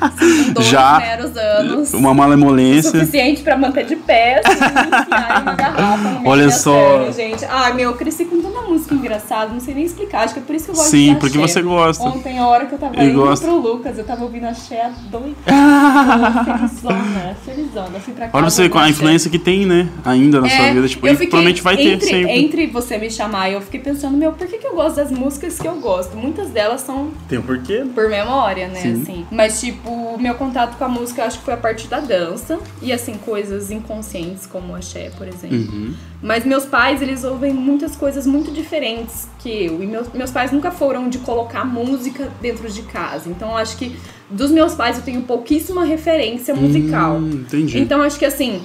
assim, 0.00 0.44
com 0.44 0.52
dois 0.52 0.66
Já. 0.68 0.98
meros 1.00 1.36
anos. 1.36 1.92
Uma 1.92 2.14
malemolência. 2.14 2.90
Suficiente 2.92 3.42
pra 3.42 3.56
manter 3.56 3.86
de 3.86 3.96
pé, 3.96 4.40
assim, 4.44 4.54
enfiar 4.54 5.38
em 5.38 5.42
uma 5.42 5.54
garrafa 5.54 5.96
no 5.96 6.28
Olha 6.28 6.48
só. 6.52 6.98
série, 7.10 7.12
gente. 7.12 7.44
Ai, 7.46 7.72
meu, 7.74 7.90
eu 7.90 7.96
cresci 7.96 8.24
com 8.24 8.40
tanta 8.40 8.60
música 8.62 8.94
engraçada, 8.94 9.52
não 9.52 9.58
sei 9.58 9.74
nem 9.74 9.82
explicar. 9.84 10.22
Acho 10.26 10.34
que 10.34 10.40
é 10.40 10.42
por 10.44 10.54
isso 10.54 10.66
que 10.66 10.70
eu 10.70 10.74
gosto 10.76 10.90
Sim, 10.90 11.14
de 11.14 11.18
porque 11.20 11.38
axé. 11.38 11.54
você 11.54 11.62
gosta. 11.62 12.04
Ontem, 12.04 12.38
a 12.38 12.46
hora 12.46 12.66
que 12.66 12.74
eu 12.74 12.78
tava 12.78 12.94
Eu 12.94 13.02
indo 13.10 13.20
gosto. 13.20 13.42
pro 13.42 13.56
Lucas, 13.56 13.98
eu 13.98 14.04
tava 14.04 14.22
ouvindo 14.22 14.44
axé 14.46 14.92
doida. 15.10 15.34
felizona, 16.44 17.36
felizona. 17.44 18.00
Fui 18.00 18.14
pra 18.14 18.26
casa. 18.26 18.36
Olha 18.38 18.50
você 18.50 18.68
com 18.68 18.78
a 18.78 18.82
axé. 18.82 18.90
influência 18.92 19.28
que 19.30 19.38
tem, 19.40 19.66
né? 19.66 19.88
Ainda 20.04 20.40
na 20.40 20.48
sua 20.48 20.56
É, 20.66 20.72
vida. 20.74 20.88
Tipo, 20.88 21.06
eu 21.06 21.12
fiquei 21.14 21.26
provavelmente 21.28 21.62
vai 21.62 21.76
ter 21.76 21.92
entre, 21.94 22.23
Entre 22.30 22.66
você 22.66 22.98
me 22.98 23.10
chamar 23.10 23.50
eu 23.50 23.60
fiquei 23.60 23.80
pensando, 23.80 24.16
meu, 24.16 24.32
por 24.32 24.46
que, 24.46 24.58
que 24.58 24.66
eu 24.66 24.74
gosto 24.74 24.96
das 24.96 25.10
músicas 25.10 25.58
que 25.58 25.66
eu 25.66 25.76
gosto? 25.76 26.16
Muitas 26.16 26.50
delas 26.50 26.80
são 26.80 27.10
Tem 27.28 27.38
um 27.38 27.42
porquê. 27.42 27.84
por 27.94 28.08
memória, 28.08 28.68
né, 28.68 28.80
Sim. 28.80 29.02
assim. 29.02 29.26
Mas, 29.30 29.60
tipo, 29.60 30.18
meu 30.18 30.34
contato 30.34 30.76
com 30.76 30.84
a 30.84 30.88
música 30.88 31.22
eu 31.22 31.26
acho 31.26 31.38
que 31.38 31.44
foi 31.44 31.54
a 31.54 31.58
partir 31.58 31.88
da 31.88 32.00
dança. 32.00 32.58
E, 32.82 32.92
assim, 32.92 33.14
coisas 33.14 33.70
inconscientes, 33.70 34.46
como 34.46 34.72
o 34.72 34.76
axé, 34.76 35.10
por 35.16 35.26
exemplo. 35.26 35.56
Uhum. 35.56 35.94
Mas 36.22 36.44
meus 36.44 36.64
pais, 36.64 37.02
eles 37.02 37.24
ouvem 37.24 37.52
muitas 37.52 37.96
coisas 37.96 38.26
muito 38.26 38.50
diferentes 38.50 39.28
que 39.38 39.66
eu. 39.66 39.82
E 39.82 39.86
meus, 39.86 40.10
meus 40.12 40.30
pais 40.30 40.50
nunca 40.52 40.70
foram 40.70 41.08
de 41.08 41.18
colocar 41.18 41.64
música 41.64 42.30
dentro 42.40 42.70
de 42.70 42.82
casa. 42.82 43.28
Então, 43.28 43.50
eu 43.50 43.56
acho 43.56 43.76
que 43.76 43.96
dos 44.30 44.50
meus 44.50 44.74
pais 44.74 44.96
eu 44.96 45.02
tenho 45.02 45.22
pouquíssima 45.22 45.84
referência 45.84 46.54
musical. 46.54 47.16
Hum, 47.16 47.44
entendi. 47.46 47.78
Então 47.78 48.00
acho 48.02 48.18
que 48.18 48.24
assim, 48.24 48.62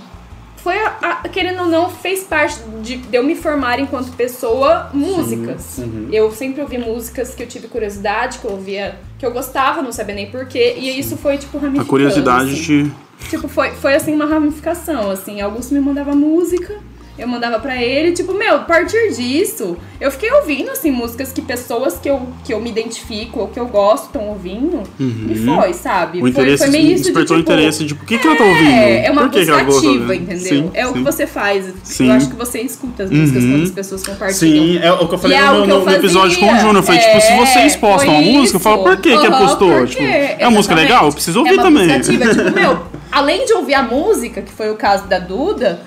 foi 0.64 0.78
a, 0.78 0.96
a- 1.24 1.30
querendo 1.30 1.62
ou 1.62 1.68
não, 1.68 1.90
fez 1.90 2.24
parte 2.24 2.60
de, 2.82 2.98
de 2.98 3.16
eu 3.18 3.24
me 3.24 3.36
formar 3.36 3.80
enquanto 3.80 4.12
pessoa 4.14 4.90
músicas. 4.94 5.78
uhum. 5.80 6.08
Eu 6.12 6.32
sempre 6.32 6.62
ouvi 6.62 6.78
músicas 6.78 7.34
que 7.34 7.44
eu 7.44 7.48
tive 7.48 7.68
curiosidade, 7.68 8.40
que 8.40 8.46
eu 8.46 8.52
ouvia, 8.52 8.98
que 9.18 9.26
eu 9.26 9.32
gostava, 9.32 9.82
não 9.82 9.92
sabia 9.92 10.16
nem 10.16 10.30
porquê. 10.30 10.76
E 10.78 11.00
isso 11.00 11.18
foi, 11.18 11.38
tipo, 11.38 11.58
a 11.58 11.62
ramificando. 11.62 11.90
curiosidade 11.90 12.52
assim. 12.52 12.90
te. 12.90 12.92
Tipo, 13.30 13.48
foi, 13.48 13.72
foi 13.72 13.96
assim 13.96 14.14
uma 14.14 14.26
ramificação, 14.26 15.12
assim. 15.12 15.42
Augusto 15.42 15.74
me 15.74 15.80
mandava 15.80 16.16
música, 16.16 16.76
eu 17.20 17.28
mandava 17.28 17.60
pra 17.60 17.82
ele, 17.82 18.12
tipo, 18.14 18.34
meu, 18.34 18.56
a 18.56 18.60
partir 18.60 19.12
disso, 19.14 19.78
eu 20.00 20.10
fiquei 20.12 20.32
ouvindo, 20.32 20.72
assim, 20.72 20.90
músicas 20.92 21.32
que 21.32 21.42
pessoas 21.42 21.98
que 22.00 22.10
eu, 22.10 22.22
que 22.44 22.54
eu 22.54 22.60
me 22.62 22.70
identifico 22.70 23.42
ou 23.42 23.48
que 23.48 23.60
eu 23.60 23.68
gosto 23.68 24.06
estão 24.06 24.30
ouvindo. 24.30 24.82
E 25.00 25.36
foi, 25.46 25.74
sabe? 25.74 26.18
O 26.18 26.22
foi, 26.22 26.30
interesse 26.32 26.64
foi 26.64 26.72
meio 26.72 26.86
isso 26.94 27.04
de, 27.12 27.24
tipo, 27.24 27.34
interesse 27.36 27.84
de 27.86 27.96
por 27.96 28.06
que, 28.06 28.18
que 28.18 28.28
ela 28.28 28.36
tá 28.36 28.44
ouvindo? 28.44 28.70
é, 28.70 29.06
é 29.06 29.12
uma 29.12 29.22
por 29.24 29.32
que 29.32 29.46
que 29.46 29.52
ouvindo? 29.52 30.14
entendeu? 30.14 30.40
Sim, 30.40 30.72
é 30.74 30.88
o 30.88 30.94
que 30.94 31.00
sim. 31.00 31.04
você 31.04 31.28
faz. 31.28 31.66
Sim. 31.84 32.08
Eu 32.08 32.14
acho 32.14 32.30
que 32.30 32.36
você 32.36 32.60
escuta 32.62 33.04
as 33.04 33.12
músicas 33.12 33.44
Uhum. 33.44 33.52
quando 33.52 33.64
as 33.64 33.72
pessoas 33.72 34.04
compartilham. 34.06 34.64
Sim, 34.66 34.78
é 34.80 34.92
o 34.92 35.08
que 35.08 35.14
eu 35.16 35.20
falei 35.20 35.38
é 35.38 35.42
no, 35.42 35.64
que 35.66 35.72
eu 35.72 35.80
no- 35.80 35.86
no 35.86 35.92
episódio 35.92 36.40
com 36.40 36.46
o 36.46 36.56
Júnior. 36.58 36.76
Eu 36.78 36.84
falei, 36.84 37.02
tipo, 37.02 37.20
se 37.22 37.32
É, 37.32 37.38
vocês 37.38 37.76
postam 37.76 38.14
uma 38.14 38.24
foi 38.24 38.32
música, 38.34 38.56
eu 38.58 38.60
falo, 38.62 38.84
por 38.84 38.98
que 38.98 39.10
que 39.18 39.28
Aham, 39.28 39.46
postou? 39.48 39.86
Tipo, 39.86 40.04
é 40.04 40.38
uma 40.42 40.52
música 40.52 40.76
legal? 40.76 41.06
Eu 41.08 41.12
preciso 41.14 41.40
ouvir 41.40 41.52
é 41.52 41.54
uma 41.54 41.64
também. 41.64 41.88
buscativa, 41.88 42.28
tipo, 42.34 42.52
meu, 42.56 42.80
além 43.12 43.46
de 43.46 43.54
ouvir 43.54 43.74
a 43.74 43.84
música, 43.84 44.42
que 44.42 44.52
foi 44.52 44.70
o 44.70 44.76
caso 44.76 45.08
da 45.08 45.20
Duda, 45.20 45.82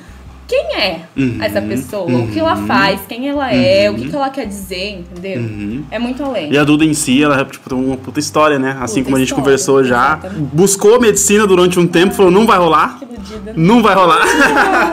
quem 0.52 0.76
é 0.76 1.00
Uhum, 1.16 1.38
essa 1.42 1.62
pessoa? 1.62 2.04
O 2.04 2.28
que 2.28 2.38
ela 2.38 2.56
faz? 2.56 3.00
Quem 3.09 3.26
ela 3.26 3.50
é? 3.50 3.90
O 3.90 3.94
que, 3.94 4.11
que 4.11 4.14
ela 4.14 4.28
quer 4.28 4.44
dizer, 4.47 4.99
entendeu? 5.00 5.40
Uhum. 5.40 5.82
É 5.90 5.99
muito 5.99 6.23
além. 6.23 6.52
E 6.52 6.59
a 6.59 6.62
Duda 6.64 6.85
em 6.85 6.92
si, 6.92 7.23
ela 7.23 7.42
tipo, 7.44 7.71
tem 7.71 7.78
uma 7.78 7.97
puta 7.97 8.21
história, 8.21 8.59
né? 8.59 8.76
Assim 8.80 8.97
Puta 9.00 9.04
como 9.04 9.16
a 9.16 9.18
gente 9.18 9.28
história, 9.28 9.44
conversou 9.44 9.82
já. 9.82 10.18
exatamente. 10.18 10.50
Buscou 10.52 11.00
medicina 11.00 11.47
durante 11.47 11.78
um 11.80 11.87
tempo, 11.87 12.12
falou, 12.14 12.30
não 12.30 12.47
vai 12.47 12.59
rolar. 12.59 12.99
Que 12.99 13.04
iludida. 13.06 13.54
Não 13.56 13.82
vai 13.82 13.94
rolar. 13.94 14.21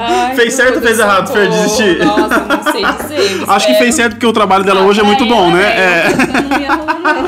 Ai, 0.00 0.34
Fez 0.36 0.54
certo 0.54 0.76
ou 0.76 0.82
fez 0.82 0.98
errado, 0.98 1.30
Fer, 1.32 1.48
desistir? 1.50 1.98
Nossa, 2.04 2.38
não 2.38 2.72
sei 2.72 2.82
dizer. 2.84 3.44
Acho 3.50 3.66
que 3.66 3.74
fez 3.74 3.94
certo 3.94 4.12
porque 4.14 4.26
o 4.26 4.32
trabalho 4.32 4.64
dela 4.64 4.80
Ah, 4.80 4.84
hoje 4.84 5.00
é 5.00 5.02
muito 5.02 5.26
pra 5.26 5.36
bom, 5.36 5.50
né? 5.50 5.62
É. 5.62 6.06
eu 6.08 6.48
Não 6.48 6.60
ia 6.60 6.74
rolar, 6.74 7.22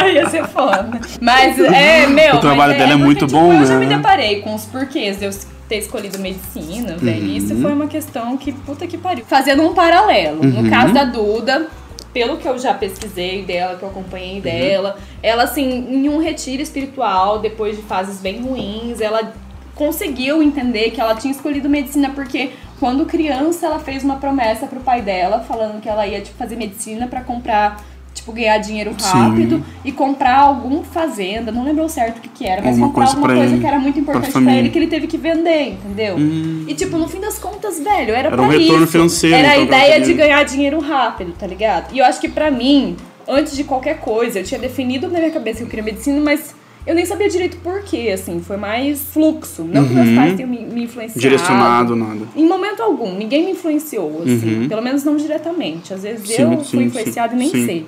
não. 0.00 0.08
ia 0.08 0.28
ser 0.30 0.44
foda. 0.46 0.88
Mas 1.20 1.58
é, 1.58 2.06
meu. 2.06 2.36
O 2.36 2.40
trabalho 2.40 2.72
mas 2.72 2.78
dela 2.78 2.92
é 2.92 2.96
muito 2.96 3.26
tipo, 3.26 3.38
bom, 3.38 3.52
Eu 3.52 3.66
já 3.66 3.74
né? 3.78 3.86
me 3.86 3.94
deparei 3.94 4.40
com 4.40 4.54
os 4.54 4.64
porquês 4.64 5.20
eu 5.22 5.30
ter 5.68 5.78
escolhido 5.78 6.18
medicina, 6.18 6.96
velho. 6.96 7.26
Uhum. 7.26 7.36
Isso 7.36 7.56
foi 7.56 7.72
uma 7.72 7.86
questão 7.86 8.36
que, 8.36 8.52
puta 8.52 8.86
que 8.86 8.96
pariu. 8.96 9.24
Fazendo 9.26 9.62
um 9.62 9.74
paralelo. 9.74 10.44
Uhum. 10.44 10.62
No 10.62 10.70
caso 10.70 10.92
da 10.92 11.04
Duda, 11.04 11.68
pelo 12.12 12.36
que 12.36 12.46
eu 12.48 12.58
já 12.58 12.72
pesquisei 12.72 13.44
dela, 13.44 13.76
que 13.76 13.82
eu 13.82 13.88
Uhum. 13.88 13.94
acompanhei 13.94 14.40
dela, 14.40 14.96
ela, 15.22 15.42
assim, 15.42 15.68
em 15.90 16.08
um 16.08 16.18
retiro 16.18 16.62
espiritual, 16.62 17.40
depois 17.40 17.76
de 17.76 17.82
fases 17.82 18.20
bem 18.20 18.40
ruins, 18.42 19.00
ela 19.00 19.32
conseguiu 19.74 20.42
entender 20.42 20.90
que 20.90 21.00
ela 21.00 21.14
tinha 21.14 21.32
escolhido 21.32 21.68
medicina 21.68 22.10
porque 22.14 22.52
quando 22.80 23.04
criança 23.04 23.66
ela 23.66 23.78
fez 23.78 24.02
uma 24.02 24.16
promessa 24.16 24.66
pro 24.66 24.80
pai 24.80 25.02
dela 25.02 25.40
falando 25.40 25.82
que 25.82 25.88
ela 25.88 26.06
ia 26.06 26.20
tipo, 26.22 26.36
fazer 26.38 26.56
medicina 26.56 27.06
pra 27.06 27.20
comprar 27.20 27.84
tipo 28.16 28.32
ganhar 28.32 28.58
dinheiro 28.58 28.92
Sim. 28.98 29.08
rápido 29.08 29.64
e 29.84 29.92
comprar 29.92 30.36
algum 30.38 30.82
fazenda 30.82 31.52
não 31.52 31.64
lembro 31.64 31.88
certo 31.88 32.18
o 32.18 32.20
que, 32.20 32.28
que 32.28 32.44
era 32.46 32.60
mas 32.62 32.70
Alguma 32.80 32.86
comprar 32.88 33.04
coisa 33.04 33.10
alguma 33.16 33.26
pra 33.28 33.36
coisa 33.36 33.52
ele, 33.52 33.60
que 33.60 33.66
era 33.68 33.78
muito 33.78 33.94
pra 33.94 34.02
importante 34.02 34.32
pra, 34.32 34.32
família. 34.40 34.58
ele 34.58 34.68
que 34.70 34.78
ele 34.78 34.86
teve 34.88 35.06
que 35.06 35.16
vender 35.18 35.74
entendeu 35.74 36.16
Hum. 36.16 36.64
e 36.66 36.74
tipo 36.74 36.96
no 36.98 37.06
fim 37.06 37.20
das 37.20 37.38
contas 37.38 37.78
velho 37.78 38.12
era, 38.12 38.28
Era 38.28 38.42
um 38.42 38.48
pra 38.48 38.58
retorno 38.58 38.82
isso. 38.84 38.92
financeiro, 38.92 39.36
era 39.36 39.50
a 39.50 39.54
então, 39.58 39.64
ideia 39.78 40.00
de 40.00 40.12
ganhar 40.14 40.42
dinheiro 40.44 40.80
rápido 40.80 41.32
tá 41.38 41.46
ligado 41.46 41.94
e 41.94 41.98
eu 41.98 42.04
acho 42.04 42.20
que 42.20 42.28
pra 42.28 42.50
mim 42.50 42.96
antes 43.28 43.56
de 43.56 43.62
qualquer 43.64 43.98
coisa 44.00 44.40
eu 44.40 44.44
tinha 44.44 44.58
definido 44.58 45.08
na 45.08 45.18
minha 45.18 45.30
cabeça 45.30 45.58
que 45.58 45.64
eu 45.64 45.68
queria 45.68 45.84
medicina 45.84 46.20
mas 46.20 46.54
eu 46.86 46.94
nem 46.94 47.04
sabia 47.04 47.28
direito 47.28 47.56
por 47.64 47.82
quê, 47.82 48.12
assim, 48.14 48.40
foi 48.40 48.56
mais 48.56 49.00
fluxo. 49.12 49.64
Não 49.64 49.84
que 49.88 49.92
meus 49.92 50.06
Uhum. 50.08 50.14
pais 50.14 50.36
tenham 50.36 50.48
me, 50.48 50.60
me 50.60 50.84
influenciado. 50.84 51.18
Direcionado, 51.18 51.96
nada. 51.96 52.20
Em 52.36 52.46
momento 52.46 52.80
algum, 52.80 53.12
ninguém 53.12 53.44
me 53.44 53.50
influenciou, 53.50 54.22
assim. 54.22 54.60
Uhum. 54.60 54.68
Pelo 54.68 54.80
menos 54.82 55.02
não 55.02 55.16
diretamente. 55.16 55.92
Às 55.92 56.04
vezes 56.04 56.28
Sim, 56.28 56.42
eu 56.42 56.62
sim, 56.62 56.76
fui 56.76 56.84
influenciada 56.84 57.30
sim, 57.30 57.34
e 57.34 57.38
nem 57.40 57.48
sim. 57.50 57.66
sei. 57.66 57.86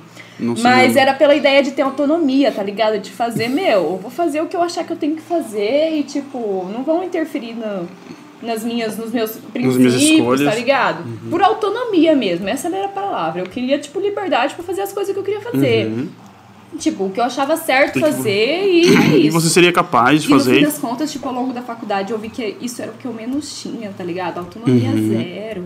Mas 0.63 0.97
era 0.97 1.15
pela 1.15 1.35
ideia 1.35 1.63
de 1.63 1.73
ter 1.73 1.83
autonomia, 1.83 2.53
tá 2.53 2.63
ligado? 2.63 2.99
De 2.99 3.11
fazer, 3.11 3.49
meu, 3.49 3.67
eu 3.83 3.99
vou 4.01 4.11
fazer 4.11 4.41
o 4.41 4.47
que 4.47 4.57
eu 4.57 4.63
achar 4.63 4.85
que 4.85 4.93
eu 4.93 4.97
tenho 4.97 5.17
que 5.17 5.23
fazer 5.23 5.93
e, 5.99 6.03
tipo, 6.03 6.69
não 6.73 6.85
vão 6.85 7.03
interferir 7.03 7.55
no, 7.55 7.89
nas 8.41 8.63
minhas, 8.63 8.97
nos 8.97 9.11
meus 9.13 9.33
princípios, 9.53 10.45
tá 10.45 10.55
ligado? 10.55 11.05
Uhum. 11.05 11.31
Por 11.31 11.43
autonomia 11.43 12.15
mesmo, 12.15 12.49
essa 12.49 12.69
era 12.69 12.87
a 12.87 12.89
palavra. 12.89 13.41
Eu 13.43 13.47
queria, 13.47 13.79
tipo, 13.79 13.99
liberdade 14.01 14.55
pra 14.55 14.63
fazer 14.65 14.83
as 14.83 14.93
coisas 14.93 15.13
que 15.13 15.19
eu 15.19 15.25
queria 15.25 15.41
fazer. 15.41 15.87
Uhum. 15.87 16.09
Tipo, 16.79 17.05
o 17.07 17.11
que 17.11 17.19
eu 17.19 17.25
achava 17.25 17.57
certo 17.57 17.95
Tipo, 17.95 18.07
fazer 18.07 18.63
e 18.71 18.95
é 18.95 19.01
isso. 19.17 19.27
E 19.27 19.31
você 19.31 19.49
seria 19.49 19.73
capaz 19.73 20.23
de 20.23 20.29
E 20.29 20.35
no 20.35 20.39
fim 20.39 20.45
fazer. 20.51 20.63
das 20.65 20.79
contas, 20.79 21.11
tipo, 21.11 21.27
ao 21.27 21.35
longo 21.35 21.53
da 21.53 21.63
faculdade 21.63 22.13
eu 22.13 22.19
vi 22.19 22.29
que 22.29 22.57
isso 22.61 22.81
era 22.83 22.91
o 22.93 22.95
que 22.95 23.07
eu 23.07 23.13
menos 23.13 23.61
tinha, 23.61 23.91
tá 23.97 24.05
ligado? 24.05 24.39
Autonomia 24.39 24.91
Uhum. 24.91 25.09
zero. 25.09 25.65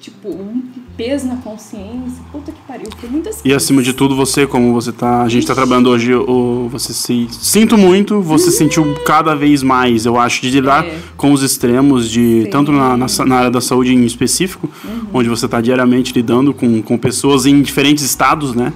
Tipo, 0.00 0.30
um 0.30 0.62
peso 1.02 1.26
na 1.26 1.36
consciência. 1.36 2.22
Puta 2.30 2.52
que 2.52 2.60
pariu, 2.66 2.86
foi 2.98 3.08
muitas 3.08 3.40
E 3.40 3.42
coisas. 3.42 3.62
acima 3.62 3.82
de 3.82 3.92
tudo, 3.92 4.14
você, 4.16 4.46
como 4.46 4.72
você 4.72 4.92
tá. 4.92 5.22
A 5.22 5.28
gente 5.28 5.46
tá 5.46 5.54
trabalhando 5.54 5.88
hoje, 5.90 6.14
o, 6.14 6.68
você 6.70 6.92
se. 6.92 7.28
Sinto 7.30 7.78
muito, 7.78 8.20
você 8.20 8.50
sentiu 8.50 8.94
cada 9.04 9.34
vez 9.34 9.62
mais, 9.62 10.04
eu 10.06 10.18
acho, 10.18 10.42
de 10.42 10.50
lidar 10.50 10.84
É. 10.84 10.98
com 11.16 11.32
os 11.32 11.42
extremos, 11.42 12.10
de 12.10 12.20
Sim. 12.20 12.44
Uhum. 12.44 12.50
tanto 12.50 12.72
na, 12.72 12.96
na, 12.96 13.06
na 13.26 13.36
área 13.36 13.50
da 13.50 13.60
saúde 13.60 13.94
em 13.94 14.04
específico, 14.04 14.68
onde 15.12 15.28
você 15.28 15.46
tá 15.48 15.60
diariamente 15.60 16.12
lidando 16.12 16.52
com, 16.54 16.82
com 16.82 16.96
pessoas 16.98 17.46
em 17.46 17.60
diferentes 17.62 18.04
estados, 18.04 18.54
né? 18.54 18.72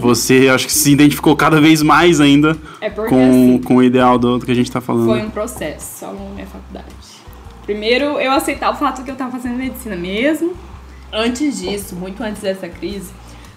Você 0.00 0.48
acho 0.48 0.66
que 0.66 0.72
se 0.72 0.90
identificou 0.90 1.36
cada 1.36 1.60
vez 1.60 1.82
mais 1.82 2.20
ainda 2.20 2.50
Uhum. 2.50 2.56
É 2.80 2.90
com, 2.90 3.04
assim, 3.28 3.60
com 3.64 3.76
o 3.76 3.82
ideal 3.82 4.18
do, 4.18 4.38
do 4.38 4.46
que 4.46 4.50
a 4.52 4.54
gente 4.54 4.70
tá 4.70 4.80
falando. 4.80 5.06
foi 5.06 5.20
um 5.22 5.28
processo 5.30 6.04
ao 6.04 6.12
longo 6.12 6.28
da 6.30 6.34
minha 6.36 6.46
faculdade. 6.46 6.86
Primeiro, 7.64 8.04
eu 8.18 8.32
aceitar 8.32 8.70
o 8.72 8.74
fato 8.76 9.02
que 9.04 9.10
eu 9.10 9.14
tava 9.14 9.30
fazendo 9.32 9.56
medicina 9.56 9.94
mesmo. 9.94 10.52
Antes 11.12 11.58
disso, 11.60 11.94
muito 11.96 12.22
antes 12.22 12.40
dessa 12.42 12.68
crise, 12.68 13.10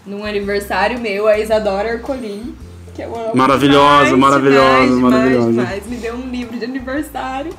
num 0.06 0.26
aniversário 0.26 1.00
meu, 1.00 1.28
a 1.28 1.38
Isadora 1.38 1.90
Ercolim, 1.90 2.56
que 2.96 3.02
eu 3.04 3.16
amo 3.16 3.36
Maravilhosa, 3.36 4.18
maravilhosa, 4.18 4.92
maravilhosa. 5.00 5.50
Demais, 5.52 5.68
demais, 5.68 5.88
me 5.88 5.96
deu 5.98 6.16
um 6.16 6.30
livro 6.30 6.58
de 6.58 6.66
aniversário. 6.66 7.52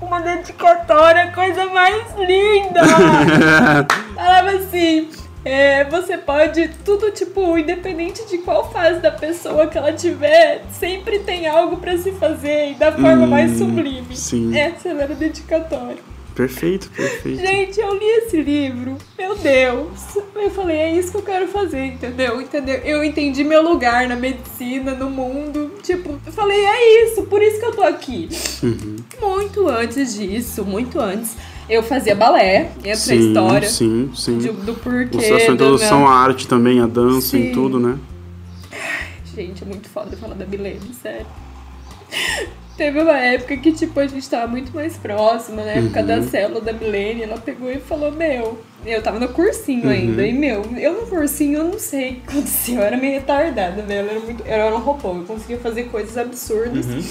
Uma 0.00 0.20
dedicatória, 0.20 1.32
coisa 1.32 1.66
mais 1.66 2.04
linda! 2.16 2.80
Falava 4.14 4.50
assim, 4.52 5.08
é, 5.44 5.84
você 5.84 6.16
pode, 6.16 6.68
tudo 6.84 7.10
tipo, 7.10 7.58
independente 7.58 8.24
de 8.28 8.38
qual 8.38 8.70
fase 8.70 9.00
da 9.00 9.10
pessoa 9.10 9.66
que 9.66 9.76
ela 9.76 9.92
tiver, 9.92 10.64
sempre 10.70 11.18
tem 11.20 11.48
algo 11.48 11.78
pra 11.78 11.96
se 11.98 12.12
fazer 12.12 12.72
e 12.72 12.74
da 12.74 12.92
forma 12.92 13.24
Hum, 13.24 13.26
mais 13.26 13.58
sublime. 13.58 14.14
sim. 14.16 14.56
Essa 14.56 14.90
era 14.90 15.04
a 15.04 15.16
dedicatória. 15.16 15.98
Perfeito, 16.48 16.88
perfeito. 16.94 17.40
Gente, 17.40 17.80
eu 17.80 17.92
li 17.98 18.04
esse 18.04 18.40
livro, 18.40 18.96
meu 19.18 19.34
Deus. 19.36 19.88
Eu 20.36 20.50
falei, 20.52 20.76
é 20.76 20.96
isso 20.96 21.10
que 21.10 21.16
eu 21.18 21.22
quero 21.22 21.48
fazer, 21.48 21.84
entendeu? 21.84 22.40
Entendeu? 22.40 22.76
Eu 22.76 23.02
entendi 23.02 23.42
meu 23.42 23.60
lugar 23.60 24.06
na 24.08 24.14
medicina, 24.14 24.94
no 24.94 25.10
mundo. 25.10 25.72
Tipo, 25.82 26.16
eu 26.24 26.32
falei, 26.32 26.64
é 26.64 27.06
isso, 27.06 27.22
por 27.24 27.42
isso 27.42 27.58
que 27.58 27.66
eu 27.66 27.72
tô 27.74 27.82
aqui. 27.82 28.28
Uhum. 28.62 28.96
Muito 29.20 29.68
antes 29.68 30.14
disso, 30.14 30.64
muito 30.64 31.00
antes, 31.00 31.36
eu 31.68 31.82
fazia 31.82 32.14
balé, 32.14 32.70
entra 32.78 32.92
a 32.92 32.96
Sim, 32.96 33.28
história 33.28 33.68
sim, 33.68 34.10
sim. 34.14 34.38
de- 34.38 34.52
do 34.52 34.74
porquê. 34.74 35.16
A 35.18 35.20
sua 35.40 35.54
introdução 35.54 35.98
meu- 36.02 36.08
à 36.08 36.14
arte 36.20 36.46
também, 36.46 36.78
a 36.80 36.86
dança 36.86 37.36
e 37.36 37.48
Sim. 37.48 37.52
tudo, 37.52 37.80
né? 37.80 37.98
Gente, 39.34 39.64
é 39.64 39.66
muito 39.66 39.88
foda 39.88 40.16
falar 40.16 40.34
da 40.34 40.46
Milene, 40.46 40.94
sério. 41.02 41.26
Teve 42.78 43.02
uma 43.02 43.18
época 43.18 43.56
que, 43.56 43.72
tipo, 43.72 43.98
a 43.98 44.06
gente 44.06 44.30
tava 44.30 44.46
muito 44.46 44.72
mais 44.72 44.96
próxima, 44.96 45.64
na 45.64 45.72
época 45.72 45.98
Uhum. 46.00 46.06
da 46.06 46.22
célula 46.22 46.60
da 46.60 46.72
Milene, 46.72 47.22
ela 47.24 47.36
pegou 47.36 47.68
e 47.70 47.78
falou, 47.80 48.12
meu, 48.12 48.60
eu 48.86 49.02
tava 49.02 49.18
no 49.18 49.28
cursinho 49.30 49.86
Uhum. 49.86 49.90
ainda, 49.90 50.24
e 50.24 50.32
meu, 50.32 50.64
eu 50.76 50.92
no 51.00 51.06
cursinho 51.08 51.58
eu 51.58 51.64
não 51.64 51.78
sei 51.78 52.10
o 52.10 52.14
que 52.14 52.20
aconteceu, 52.30 52.76
eu 52.76 52.82
era 52.82 52.96
meio 52.96 53.14
retardada, 53.14 53.82
velho, 53.82 54.06
eu 54.06 54.10
era, 54.12 54.20
muito, 54.20 54.42
eu 54.46 54.52
era 54.52 54.76
um 54.76 54.78
robô, 54.78 55.08
eu 55.08 55.24
conseguia 55.24 55.58
fazer 55.58 55.84
coisas 55.90 56.16
absurdas. 56.16 56.86
Uhum. 56.86 57.02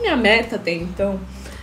Minha 0.00 0.16
meta 0.16 0.54
até 0.56 0.72
então 0.74 1.18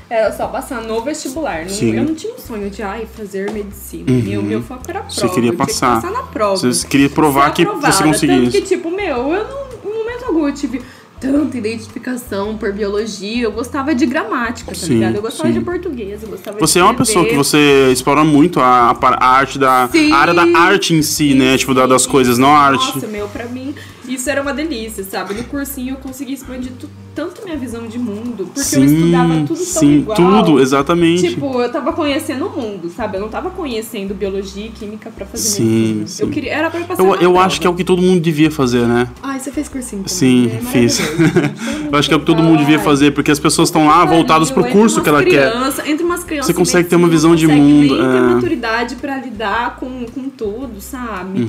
era 0.10 0.30
só 0.34 0.48
passar 0.48 0.82
no 0.82 1.02
vestibular. 1.02 1.66
Não- 1.66 1.88
eu 1.94 2.04
não 2.04 2.14
tinha 2.16 2.34
um 2.34 2.38
sonho 2.38 2.70
de 2.70 2.84
ai, 2.84 3.08
fazer 3.16 3.50
medicina. 3.52 4.12
Uhum. 4.12 4.22
Meu, 4.24 4.44
meu 4.44 4.62
foco 4.62 4.84
era 4.90 5.00
a 5.00 5.04
prova. 5.04 5.16
Você 5.22 5.30
queria 5.30 5.52
tinha 5.52 5.52
que 5.54 5.58
passar. 5.58 5.96
passar 6.02 6.12
na 6.12 6.24
prova. 6.24 6.58
Você 6.58 6.86
queria 6.86 7.10
provar 7.10 7.54
que 7.54 7.64
você 7.64 8.04
conseguia 8.04 8.38
Tanto 8.40 8.52
que, 8.52 8.62
tipo, 8.62 8.92
meu, 8.92 9.32
eu 9.34 9.48
não, 9.48 9.90
em 9.90 9.98
momento 9.98 10.26
algum 10.26 10.48
eu 10.50 10.54
tive 10.54 10.82
tanta 11.22 11.56
identificação 11.58 12.58
por 12.58 12.74
biologia. 12.74 13.44
Eu 13.44 13.52
gostava 13.52 13.94
de 13.96 14.06
gramática, 14.06 14.72
tá 14.72 14.78
Sim, 14.78 14.96
ligado? 14.96 15.16
Eu 15.16 15.22
gostava 15.22 15.50
sim. 15.54 15.60
de 15.60 15.64
português, 15.64 16.24
eu 16.24 16.30
gostava 16.30 16.58
Você 16.60 16.74
de 16.74 16.80
é 16.80 16.84
uma 16.84 16.94
pessoa 16.96 17.24
que 17.26 17.36
você 17.36 17.90
explora 17.92 18.24
muito 18.24 18.60
a, 18.60 18.90
a 19.00 19.28
arte 19.28 19.60
da 19.60 19.88
Sim. 19.92 20.12
a 20.12 20.18
área 20.18 20.34
da 20.34 20.44
arte 20.58 20.94
em 20.96 21.02
si, 21.02 21.34
né? 21.36 21.58
Tipo, 21.58 21.74
da- 21.74 21.86
das 21.86 22.06
coisas, 22.08 22.38
não 22.38 22.54
a 22.56 22.60
arte. 22.60 22.96
Nossa, 22.96 23.08
meu, 23.08 23.28
pra 23.30 23.46
mim, 23.46 23.74
isso 24.08 24.30
era 24.30 24.42
uma 24.42 24.54
delícia, 24.54 25.04
sabe? 25.04 25.36
No 25.36 25.44
cursinho 25.44 25.94
eu 25.94 25.98
consegui 25.98 26.34
expandir 26.34 26.72
tu- 26.80 26.90
tanto 27.16 27.44
minha 27.44 27.58
visão 27.58 27.88
de 27.88 27.98
mundo, 28.00 28.50
porque 28.54 28.76
eu 28.76 28.84
estudava 28.86 29.34
tudo 29.36 29.48
tão 29.48 29.56
sim, 29.58 29.98
igual. 30.00 30.16
tudo, 30.18 30.60
exatamente. 30.60 31.30
Tipo, 31.30 31.62
eu 31.62 31.72
tava 31.72 31.94
conhecendo 31.94 32.46
o 32.48 32.50
mundo, 32.50 32.90
sabe? 32.90 33.18
Eu 33.18 33.22
não 33.22 33.30
tava 33.30 33.50
conhecendo 33.50 34.14
biologia 34.14 34.66
e 34.66 34.70
química 34.70 35.10
pra 35.16 35.26
fazer 35.26 35.44
Sim, 35.50 35.64
medicina. 35.64 36.08
sim. 36.08 36.24
Eu 36.24 36.30
queria, 36.30 36.52
era 36.54 36.70
pra 36.70 36.80
eu 36.80 36.86
passar 36.86 37.04
eu 37.04 37.08
na 37.10 37.16
eu 37.16 37.20
prova. 37.32 37.46
acho 37.46 37.60
que 37.62 37.68
é 37.68 37.70
o 37.70 37.74
que 37.74 37.84
todo 37.84 38.02
mundo 38.02 38.20
devia 38.22 38.50
fazer, 38.52 38.86
né? 38.88 39.08
Ai, 39.22 39.40
você 39.40 39.52
fez 39.52 39.68
cursinho 39.70 40.04
também, 40.04 40.14
Sim, 40.18 40.48
né? 40.48 40.60
fiz. 40.72 41.00
Mundo 41.12 41.90
Eu 41.92 42.00
acho 42.00 42.08
que 42.08 42.14
é 42.14 42.18
o 42.18 42.20
que 42.22 42.26
todo 42.26 42.42
mundo 42.42 42.60
devia 42.60 42.80
fazer, 42.80 43.12
porque 43.12 43.32
as 43.32 43.40
pessoas 43.40 43.68
estão 43.70 43.88
lá 43.88 44.06
voltadas 44.06 44.50
pro 44.50 44.64
curso 44.66 45.02
que 45.02 45.10
ela 45.10 45.20
umas 45.22 45.76
quer. 45.80 45.90
Entre 45.90 46.06
umas 46.06 46.24
crianças 46.24 46.48
Você 46.48 46.54
consegue 46.54 46.88
ter 46.88 46.96
uma 46.96 47.08
visão 47.10 47.36
de 47.36 47.48
mundo, 47.48 47.96
Nem 47.96 48.12
ter 48.12 48.18
é. 48.18 48.22
maturidade 48.22 48.96
pra 48.96 49.18
lidar 49.18 49.76
com, 49.78 50.06
com 50.06 50.30
tudo, 50.30 50.80
sabe? 50.80 51.48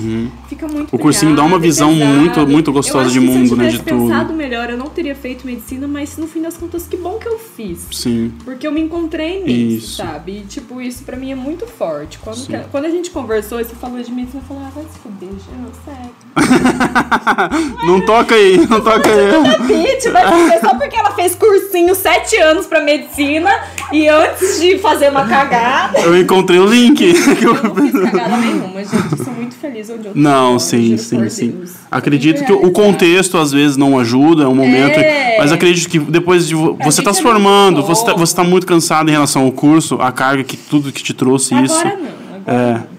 Fica 0.48 0.66
muito 0.66 0.82
Uhum. 0.82 0.88
O 0.92 0.98
cursinho 0.98 1.36
dá 1.36 1.44
uma 1.44 1.56
é 1.56 1.60
visão 1.60 1.92
pesado. 1.94 2.10
muito- 2.16 2.46
muito 2.48 2.72
gostosa 2.72 2.98
Eu 3.04 3.10
acho 3.10 3.12
de 3.12 3.20
que 3.20 3.26
mundo, 3.26 3.46
se 3.46 3.52
eu 3.52 3.56
né, 3.56 3.64
tivesse 3.68 3.84
de 3.84 3.90
tudo. 3.90 4.08
pensado 4.08 4.34
melhor, 4.34 4.70
eu 4.70 4.76
não 4.76 4.86
teria 4.86 5.14
feito 5.14 5.46
medicina, 5.52 5.86
mas 5.86 6.16
no 6.16 6.26
fim 6.26 6.42
das 6.42 6.56
contas, 6.56 6.86
que 6.86 6.96
bom 6.96 7.18
que 7.18 7.28
eu 7.28 7.38
fiz. 7.38 7.86
Sim. 7.92 8.32
Porque 8.44 8.66
eu 8.66 8.72
me 8.72 8.80
encontrei 8.80 9.42
nisso, 9.42 9.84
Isso. 9.86 9.96
sabe? 9.96 10.38
E, 10.38 10.40
tipo, 10.46 10.80
isso 10.80 11.04
pra 11.04 11.16
mim 11.16 11.30
é 11.32 11.34
muito 11.34 11.66
forte. 11.66 12.18
Quando, 12.18 12.46
que- 12.46 12.58
quando 12.70 12.84
a 12.86 12.90
gente 12.90 13.10
conversou 13.10 13.60
e 13.60 13.64
você 13.64 13.74
falou 13.74 14.00
de 14.02 14.10
medicina, 14.10 14.42
eu 14.42 14.46
falei, 14.48 14.62
ah, 14.66 14.72
vai 14.74 14.84
se 14.84 14.98
fuder, 14.98 15.28
não, 15.60 15.70
sério. 15.84 16.10
não 17.86 18.00
toca 18.06 18.34
aí, 18.34 18.56
não 18.68 18.80
toca 18.80 19.08
aí. 19.10 20.10
Vai 20.12 20.60
só 20.60 20.74
porque 20.74 20.96
ela 20.96 21.10
fez 21.12 21.34
cursinho 21.34 21.94
sete 21.94 22.36
anos 22.36 22.66
pra 22.66 22.80
medicina 22.80 23.50
e 23.92 24.08
antes 24.08 24.60
de 24.60 24.78
fazer 24.78 25.10
uma 25.10 25.26
cagada. 25.26 26.00
Eu 26.00 26.18
encontrei 26.18 26.58
o 26.58 26.66
link. 26.66 27.02
Eu 27.42 27.54
não 27.62 27.74
fiz 27.74 27.92
cagada 28.10 28.36
nenhuma, 28.38 28.84
gente. 28.84 29.12
Eu 29.18 29.24
sou 29.24 29.32
muito 29.34 29.54
feliz 29.56 29.90
onde 29.90 30.06
eu 30.08 30.12
tô. 30.14 30.18
Não, 30.18 30.58
sim, 30.58 30.96
sim, 30.96 31.28
sim. 31.28 31.50
Deus. 31.50 31.72
Acredito 31.90 32.44
que 32.44 32.52
o 32.52 32.70
contexto 32.70 33.36
às 33.38 33.52
vezes 33.52 33.76
não 33.76 33.98
ajuda, 33.98 34.44
é 34.44 34.46
um 34.48 34.54
momento. 34.54 34.98
É. 34.98 35.36
Mas 35.42 35.52
acredito 35.52 35.88
que 35.90 35.98
depois 35.98 36.46
de 36.48 36.54
vo- 36.54 36.76
A 36.80 36.84
você 36.84 37.02
tá 37.02 37.10
gente 37.12 37.20
se 37.20 37.26
é 37.26 37.30
formando, 37.30 37.82
você 37.82 38.04
tá, 38.04 38.12
bom. 38.12 38.18
você 38.18 38.34
tá 38.36 38.44
muito 38.44 38.66
cansado 38.66 39.08
em 39.08 39.12
relação 39.12 39.42
ao 39.44 39.52
curso, 39.52 39.96
a 40.00 40.10
carga 40.12 40.44
que 40.44 40.56
tudo 40.56 40.92
que 40.92 41.02
te 41.02 41.12
trouxe 41.14 41.54
isso. 41.62 41.74
Agora 41.74 41.96
não, 41.96 42.36
agora 42.36 42.42
É. 42.46 42.72
não. 42.74 42.92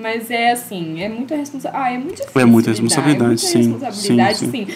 Mas 0.00 0.30
é 0.30 0.52
assim, 0.52 1.02
é 1.02 1.08
muita 1.08 1.34
responsabilidade. 1.36 1.84
Ah, 1.84 1.92
é 1.92 1.98
muito 1.98 2.16
difícil. 2.18 2.40
É 2.40 2.44
muita 2.44 2.70
lidar, 2.70 2.82
responsabilidade, 2.82 3.24
é 3.24 3.26
muita 3.28 3.42
sim, 3.42 3.58
responsabilidade, 3.58 4.38
sim, 4.38 4.50
sim. 4.50 4.66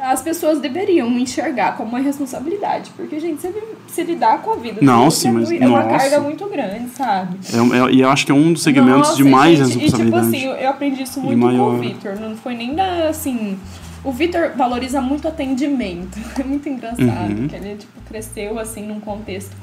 As 0.00 0.22
pessoas 0.22 0.60
deveriam 0.60 1.08
enxergar 1.18 1.76
como 1.76 1.88
uma 1.90 1.98
responsabilidade. 1.98 2.92
Porque, 2.96 3.18
gente, 3.18 3.40
você 3.42 3.52
se 3.88 4.04
lidar 4.04 4.42
com 4.42 4.52
a 4.52 4.54
vida 4.56 4.78
Não, 4.80 5.10
sim, 5.10 5.26
é 5.26 5.32
mas- 5.32 5.48
mui- 5.48 5.58
é 5.60 5.66
uma 5.66 5.82
nossa. 5.82 5.98
carga 5.98 6.20
muito 6.20 6.46
grande, 6.46 6.90
sabe? 6.96 7.36
É- 7.52 7.88
é- 7.88 7.92
e 7.94 8.00
eu 8.02 8.08
acho 8.08 8.24
que 8.24 8.30
é 8.30 8.34
um 8.34 8.52
dos 8.52 8.62
segmentos 8.62 8.98
Nossa, 9.08 9.16
de 9.16 9.24
mais 9.24 9.58
gente, 9.58 9.76
responsabilidade. 9.80 10.28
E 10.28 10.30
tipo 10.38 10.48
assim, 10.52 10.62
eu- 10.62 10.70
aprendi 10.70 11.02
isso 11.02 11.20
muito 11.20 11.40
com 11.40 11.46
maior. 11.46 11.74
o 11.74 11.78
Victor. 11.78 12.14
Não 12.20 12.36
foi 12.36 12.54
nem 12.54 12.76
da, 12.76 13.08
assim, 13.08 13.58
O 14.04 14.12
Vitor 14.12 14.52
valoriza 14.56 15.00
muito 15.00 15.26
atendimento. 15.28 16.18
É 16.38 16.44
muito 16.44 16.68
engraçado. 16.68 17.30
Uhum. 17.30 17.36
Porque 17.48 17.56
ele, 17.56 17.76
tipo, 17.76 18.00
cresceu, 18.08 18.58
assim, 18.58 18.86
num 18.86 19.00
contexto 19.00 19.56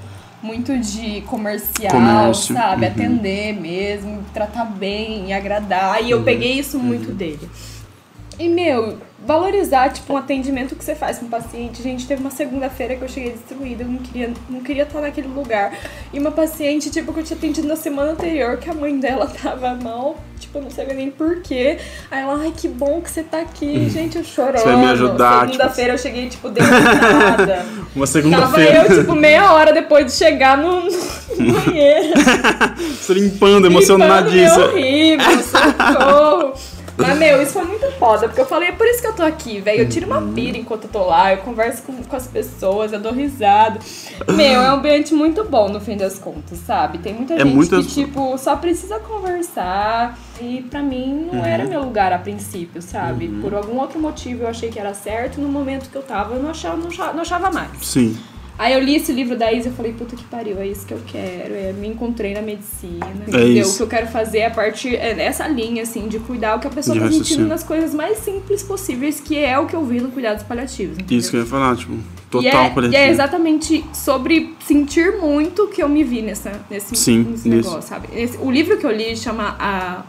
muito 0.44 0.78
de 0.78 1.22
comercial, 1.22 1.92
Comércio, 1.92 2.54
sabe? 2.54 2.86
uhum. 2.86 2.92
Atender 2.92 3.54
mesmo, 3.60 4.24
tratar 4.34 4.66
bem 4.66 5.30
e 5.30 5.34
agradar. 5.34 6.04
E 6.04 6.12
eu 6.12 6.22
peguei 6.24 6.60
isso 6.60 6.78
muito 6.78 7.10
Uhum. 7.10 7.16
dele. 7.16 7.50
E, 8.38 8.50
meu, 8.50 8.98
valorizar, 9.26 9.90
tipo, 9.90 10.14
um 10.14 10.18
atendimento 10.18 10.76
que 10.76 10.84
você 10.84 10.94
faz 10.94 11.18
com 11.20 11.26
o 11.26 11.30
paciente. 11.30 11.82
Gente, 11.82 12.06
teve 12.06 12.20
uma 12.22 12.30
segunda-feira 12.30 12.96
que 12.96 13.02
eu 13.04 13.08
cheguei 13.08 13.32
destruída, 13.32 13.84
eu 13.84 13.88
não 13.88 13.98
queria, 14.00 14.34
não 14.50 14.60
queria 14.62 14.84
estar 14.84 15.00
naquele 15.02 15.28
lugar. 15.30 15.74
E 16.14 16.20
uma 16.20 16.32
paciente, 16.32 16.90
tipo, 16.90 17.14
que 17.14 17.22
eu 17.22 17.24
tinha 17.24 17.38
atendido 17.38 17.66
na 17.68 17.76
semana 17.78 18.12
anterior, 18.12 18.58
que 18.58 18.70
a 18.70 18.74
mãe 18.74 19.00
dela 19.00 19.26
tava 19.42 19.74
mal, 19.82 20.18
tipo, 20.38 20.58
eu 20.58 20.64
não 20.64 20.70
sabia 20.70 20.94
nem 20.94 21.10
porquê. 21.10 21.78
Aí 22.12 22.22
ela, 22.24 22.38
ai, 22.42 22.54
que 22.56 22.68
bom 22.68 23.00
que 23.02 23.10
você 23.10 23.24
tá 23.24 23.40
aqui. 23.40 23.90
Gente, 23.90 24.18
eu 24.18 24.24
chorando. 24.24 24.56
Uhum. 24.58 24.62
Você 24.64 24.68
vai 24.70 24.78
me 24.78 24.92
ajudar, 24.92 25.40
tipo- 25.42 25.52
Segunda-feira 25.54 25.94
eu 25.94 25.98
cheguei, 25.98 26.30
tipo, 26.30 26.50
deitada. 26.50 27.66
Uma 27.96 28.06
Tava 28.06 28.08
segunda-feira. 28.08 28.86
eu, 28.90 29.00
tipo, 29.00 29.16
meia 29.16 29.54
hora 29.54 29.72
depois 29.72 30.06
de 30.08 30.12
chegar 30.12 30.58
no, 30.58 30.82
no 30.82 31.54
banheiro. 31.54 32.14
Você 33.00 33.14
limpando, 33.14 33.66
emocionadíssima. 33.68 34.66
horrível, 34.66 35.40
socorro. 35.42 36.75
Mas, 36.98 37.18
meu, 37.18 37.42
isso 37.42 37.54
foi 37.54 37.66
muito 37.66 37.86
foda, 38.00 38.28
porque 38.28 38.40
eu 38.42 38.46
falei, 38.46 38.70
é 38.70 38.72
por 38.72 38.88
isso 38.88 39.02
que 39.02 39.08
eu 39.08 39.14
tô 39.14 39.24
aqui, 39.24 39.60
velho. 39.60 39.82
Eu 39.82 39.90
tiro 39.90 40.06
uma 40.08 40.22
pira 40.34 40.58
enquanto 40.58 40.86
eu 40.86 40.90
tô 40.90 41.04
lá, 41.06 41.34
eu 41.34 41.40
converso 41.40 41.84
com, 41.84 41.94
com 42.04 42.16
as 42.16 42.26
pessoas, 42.28 42.94
eu 42.94 43.00
dou 43.00 43.12
risada. 43.12 43.80
Meu, 44.30 44.62
é 44.62 44.72
um 44.72 44.76
ambiente 44.76 45.14
muito 45.14 45.44
bom 45.44 45.68
no 45.70 45.80
fim 45.82 45.98
das 45.98 46.18
contas, 46.18 46.58
sabe? 46.60 46.98
Tem 47.00 47.14
muita 47.14 47.34
É 47.34 47.40
gente 47.40 47.54
muitas- 47.54 47.86
que, 47.88 48.06
tipo, 48.06 48.38
só 48.38 48.56
precisa 48.56 49.00
conversar. 49.00 50.18
E 50.42 50.62
pra 50.70 50.82
mim 50.82 51.30
não 51.32 51.46
era 51.46 51.66
meu 51.66 51.82
lugar 51.82 52.12
a 52.14 52.18
princípio, 52.18 52.82
sabe? 52.82 53.28
Por 53.42 53.54
algum 53.54 53.80
outro 53.80 54.00
motivo 54.00 54.44
eu 54.44 54.48
achei 54.50 54.70
que 54.70 54.80
era 54.80 54.94
certo, 54.94 55.40
no 55.40 55.48
momento 55.48 55.90
que 55.90 55.96
eu 55.96 56.02
tava, 56.04 56.36
eu 56.36 56.42
não 56.44 56.50
achava, 56.50 56.76
não 56.78 56.88
achava, 56.88 57.14
não 57.14 57.22
achava 57.22 57.52
mais. 57.52 57.70
Sim. 57.82 58.18
Aí 58.58 58.74
eu 58.74 58.80
li 58.80 58.96
esse 58.96 59.12
livro 59.12 59.38
da 59.38 59.52
Isa 59.52 59.68
e 59.68 59.72
falei, 59.74 59.92
puta 59.94 60.16
que 60.16 60.24
pariu, 60.24 60.58
é 60.60 60.66
isso 60.68 60.86
que 60.86 60.94
eu 60.94 61.02
quero. 61.06 61.54
É, 61.54 61.74
me 61.74 61.88
encontrei 61.90 62.34
na 62.34 62.42
medicina. 62.42 63.06
É 63.28 63.30
entendeu? 63.30 63.48
isso. 63.64 63.74
O 63.74 63.78
que 63.78 63.84
eu 63.84 63.88
quero 63.88 64.08
fazer 64.08 64.38
é 64.40 64.46
a 64.48 64.52
partir 64.52 64.96
é 64.96 65.14
nessa 65.14 65.46
linha, 65.48 65.84
assim, 65.84 66.08
de 66.08 66.20
cuidar 66.20 66.56
o 66.56 66.60
que 66.60 66.68
a 66.68 66.70
pessoa 66.70 66.94
De 66.98 67.04
tá 67.04 67.12
sentindo 67.12 67.46
nas 67.48 67.64
coisas 67.64 67.94
mais 67.94 68.20
simples 68.20 68.64
possíveis, 68.64 69.20
que 69.20 69.38
é 69.38 69.60
o 69.60 69.66
que 69.66 69.76
eu 69.76 69.84
vi 69.86 70.00
no 70.00 70.10
cuidados 70.10 70.44
paliativos. 70.44 70.98
entendeu? 70.98 71.18
Isso 71.20 71.30
que 71.32 71.36
eu 71.38 71.42
ia 71.42 71.46
falar, 71.46 71.76
tipo, 71.76 71.94
E 71.94 71.98
total 72.32 72.66
é, 72.66 72.70
por 72.70 72.84
e 72.86 72.96
é 72.96 73.10
exatamente 73.10 73.84
sobre 73.94 74.54
sentir 74.66 75.18
muito 75.22 75.68
que 75.68 75.84
eu 75.84 75.90
me 75.90 76.04
vi 76.04 76.22
nessa, 76.22 76.52
nesse, 76.70 76.96
Sim, 76.96 77.24
nesse 77.32 77.50
negócio, 77.50 77.82
sabe? 77.82 78.08
Esse- 78.16 78.38
o 78.38 78.50
livro 78.50 78.78
que 78.78 78.86
eu 78.86 78.92
li 78.92 79.16
chama 79.18 79.56
a, 79.60 80.04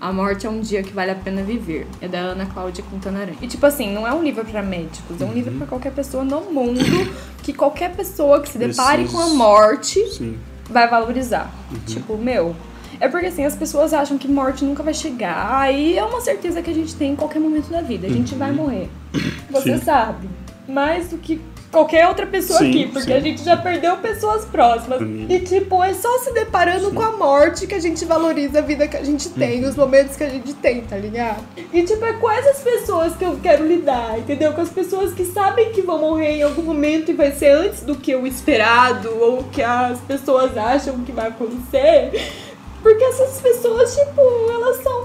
a 0.00 0.12
Morte 0.12 0.46
é 0.46 0.50
um 0.50 0.60
Dia 0.60 0.82
que 0.82 0.92
Vale 0.92 1.10
a 1.10 1.14
Pena 1.14 1.42
Viver. 1.42 1.86
É 2.00 2.08
da 2.08 2.18
Ana 2.18 2.46
Cláudia 2.46 2.82
Quintana 2.88 3.20
Aranha. 3.20 3.36
E 3.42 3.46
tipo 3.46 3.64
assim, 3.66 3.92
não 3.92 4.06
é 4.06 4.12
um 4.14 4.22
livro 4.22 4.44
pra 4.44 4.62
médicos, 4.62 5.20
é 5.20 5.24
um 5.24 5.32
livro 5.32 5.52
pra 5.58 5.66
qualquer 5.66 5.92
pessoa 5.92 6.24
no 6.24 6.40
mundo, 6.50 6.80
que 7.42 7.52
qualquer 7.52 7.94
pessoa 7.94 8.40
que 8.40 8.48
se 8.48 8.58
depare 8.58 9.02
Precisa. 9.02 9.22
com 9.22 9.30
a 9.30 9.34
morte 9.34 10.00
Sim. 10.12 10.38
vai 10.68 10.88
valorizar. 10.88 11.52
Tipo, 11.86 12.16
meu. 12.16 12.56
É 12.98 13.08
porque 13.08 13.26
assim, 13.26 13.44
as 13.44 13.54
pessoas 13.56 13.94
acham 13.94 14.18
que 14.18 14.28
morte 14.28 14.64
nunca 14.64 14.82
vai 14.82 14.92
chegar. 14.92 15.72
E 15.74 15.96
é 15.96 16.04
uma 16.04 16.20
certeza 16.20 16.60
que 16.60 16.70
a 16.70 16.74
gente 16.74 16.94
tem 16.96 17.12
em 17.12 17.16
qualquer 17.16 17.38
momento 17.38 17.68
da 17.70 17.80
vida. 17.80 18.06
A 18.06 18.10
gente 18.10 18.34
vai 18.34 18.52
morrer. 18.52 18.88
Você 19.50 19.70
Uhum. 19.72 19.78
Sim. 19.78 19.84
sabe. 19.84 20.28
Mais 20.68 21.08
do 21.08 21.16
que 21.18 21.40
qualquer 21.70 22.06
outra 22.08 22.26
pessoa 22.26 22.58
Sim, 22.58 22.70
aqui. 22.70 22.86
Porque 22.88 23.10
sim. 23.12 23.16
a 23.16 23.20
gente 23.20 23.44
já 23.44 23.56
perdeu 23.56 23.96
pessoas 23.98 24.44
próximas. 24.44 24.98
Família. 24.98 25.36
E 25.36 25.40
tipo, 25.40 25.82
é 25.82 25.94
só 25.94 26.18
se 26.18 26.32
deparando 26.32 26.90
com 26.90 27.02
a 27.02 27.12
morte 27.12 27.66
que 27.66 27.74
a 27.74 27.78
gente 27.80 28.04
valoriza 28.04 28.58
a 28.58 28.62
vida 28.62 28.88
que 28.88 28.96
a 28.96 29.04
gente 29.04 29.28
tem, 29.30 29.62
Uhum. 29.62 29.70
os 29.70 29.76
momentos 29.76 30.16
que 30.16 30.24
a 30.24 30.28
gente 30.28 30.52
tem, 30.54 30.82
tá 30.82 30.96
ligado? 30.96 31.42
E 31.72 31.82
tipo, 31.82 32.04
é 32.04 32.12
com 32.14 32.30
essas 32.30 32.60
pessoas 32.60 33.14
que 33.16 33.24
eu 33.24 33.38
quero 33.42 33.66
lidar, 33.66 34.18
entendeu? 34.18 34.52
Com 34.52 34.60
as 34.60 34.70
pessoas 34.70 35.12
que 35.12 35.24
sabem 35.24 35.70
que 35.72 35.82
vão 35.82 35.98
morrer 35.98 36.36
em 36.38 36.42
algum 36.42 36.62
momento 36.62 37.10
e 37.10 37.14
vai 37.14 37.32
ser 37.32 37.50
antes 37.52 37.82
do 37.82 37.94
que 37.94 38.14
o 38.14 38.26
esperado 38.26 39.08
ou 39.20 39.44
que 39.44 39.62
as 39.62 40.00
pessoas 40.00 40.56
acham 40.56 40.98
que 41.00 41.12
vai 41.12 41.28
acontecer. 41.28 42.10
Porque 42.82 43.04
essas 43.04 43.38
pessoas, 43.42 43.94
tipo, 43.94 44.20
elas 44.50 44.82
são 44.82 44.99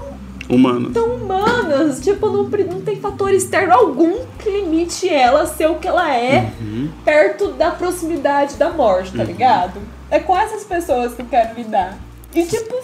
Humano. 0.48 0.90
tão 0.90 1.14
humanas, 1.16 2.00
tipo, 2.00 2.28
não, 2.28 2.44
não 2.44 2.80
tem 2.82 2.96
fator 2.96 3.32
externo 3.32 3.72
algum 3.72 4.24
que 4.38 4.48
limite 4.50 5.08
ela 5.08 5.42
a 5.42 5.46
ser 5.46 5.68
o 5.68 5.76
que 5.76 5.88
ela 5.88 6.14
é 6.14 6.50
Uhum. 6.60 6.88
perto 7.04 7.48
da 7.52 7.70
proximidade 7.70 8.54
da 8.56 8.70
morte, 8.70 9.12
tá 9.16 9.24
ligado? 9.24 9.80
É 10.10 10.18
com 10.20 10.36
essas 10.36 10.64
pessoas 10.64 11.14
que 11.14 11.22
eu 11.22 11.26
quero 11.26 11.54
lidar. 11.56 11.98
E 12.34 12.44
tipo, 12.44 12.74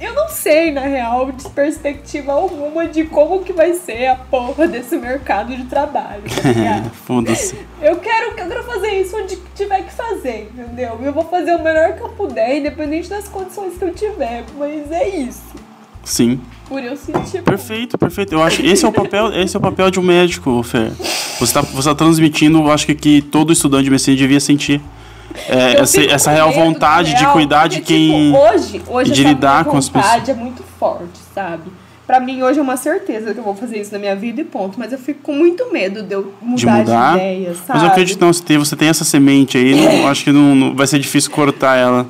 eu 0.00 0.12
não 0.12 0.28
sei, 0.28 0.72
na 0.72 0.80
real, 0.80 1.30
de 1.30 1.48
perspectiva 1.50 2.32
alguma 2.32 2.88
de 2.88 3.04
como 3.04 3.44
que 3.44 3.52
vai 3.52 3.74
ser 3.74 4.08
a 4.08 4.16
porra 4.16 4.66
desse 4.66 4.96
mercado 4.96 5.54
de 5.54 5.64
trabalho, 5.66 6.22
tá 6.42 6.48
ligado? 6.48 6.90
Foda-se. 7.06 7.56
Eu 7.80 7.96
quero, 7.96 8.30
eu 8.30 8.34
quero 8.48 8.64
fazer 8.64 8.88
isso 9.00 9.16
onde 9.16 9.36
tiver 9.54 9.82
que 9.84 9.92
fazer, 9.92 10.50
entendeu? 10.52 10.98
Eu 11.02 11.12
vou 11.12 11.24
fazer 11.24 11.54
o 11.54 11.62
melhor 11.62 11.92
que 11.94 12.02
eu 12.02 12.08
puder, 12.08 12.56
independente 12.58 13.08
das 13.08 13.28
condições 13.28 13.78
que 13.78 13.84
eu 13.84 13.94
tiver. 13.94 14.44
Mas 14.58 14.90
é 14.90 15.08
isso. 15.08 15.54
Sim. 16.02 16.40
Por 16.68 16.82
eu 16.82 16.96
sentir. 16.96 17.42
Perfeito, 17.42 17.98
perfeito. 17.98 18.32
Eu 18.34 18.42
acho 18.42 18.62
que 18.62 18.66
esse 18.68 18.84
é 18.84 18.88
o 18.88 18.92
papel, 18.92 19.32
esse 19.32 19.54
é 19.54 19.58
o 19.58 19.62
papel 19.62 19.90
de 19.90 20.00
um 20.00 20.02
médico, 20.02 20.62
Fer. 20.62 20.90
Você 20.92 21.44
está 21.44 21.60
você 21.60 21.88
tá 21.88 21.94
transmitindo, 21.94 22.58
eu 22.58 22.70
acho 22.72 22.86
que, 22.86 22.94
que 22.94 23.22
todo 23.22 23.52
estudante 23.52 23.84
de 23.84 23.90
medicina 23.90 24.16
devia 24.16 24.40
sentir. 24.40 24.80
É, 25.48 25.80
essa, 25.80 26.00
essa 26.02 26.30
real 26.30 26.52
vontade 26.52 27.10
na 27.10 27.16
de 27.16 27.22
real, 27.22 27.32
cuidar 27.32 27.66
de 27.66 27.80
quem. 27.80 28.32
Tipo, 28.32 28.38
hoje, 28.38 28.82
hoje 28.86 29.12
de 29.12 29.24
lidar 29.24 29.64
com 29.64 29.76
as 29.76 29.88
vontade 29.88 30.30
é 30.30 30.34
muito 30.34 30.62
forte, 30.78 31.18
sabe? 31.34 31.64
Pra 32.06 32.20
mim, 32.20 32.42
hoje 32.42 32.58
é 32.58 32.62
uma 32.62 32.76
certeza 32.76 33.32
que 33.32 33.40
eu 33.40 33.44
vou 33.44 33.54
fazer 33.54 33.80
isso 33.80 33.90
na 33.92 33.98
minha 33.98 34.14
vida 34.14 34.40
e 34.40 34.44
ponto. 34.44 34.78
Mas 34.78 34.92
eu 34.92 34.98
fico 34.98 35.20
com 35.22 35.32
muito 35.32 35.72
medo 35.72 36.02
de 36.02 36.14
eu 36.14 36.34
mudar 36.40 36.56
de 36.56 36.84
de, 36.84 36.90
mudar. 36.90 37.16
ideia, 37.16 37.54
sabe? 37.54 37.64
Mas 37.68 37.82
eu 37.82 37.88
acredito 37.88 38.18
que 38.18 38.24
não, 38.24 38.32
tem, 38.32 38.58
você 38.58 38.76
tem 38.76 38.88
essa 38.88 39.04
semente 39.04 39.56
aí, 39.56 39.74
não, 39.74 39.90
eu 39.90 40.06
acho 40.06 40.22
que 40.22 40.30
não, 40.30 40.54
não- 40.54 40.74
vai 40.74 40.86
ser 40.86 40.98
difícil 40.98 41.30
cortar 41.30 41.76
ela. 41.76 42.06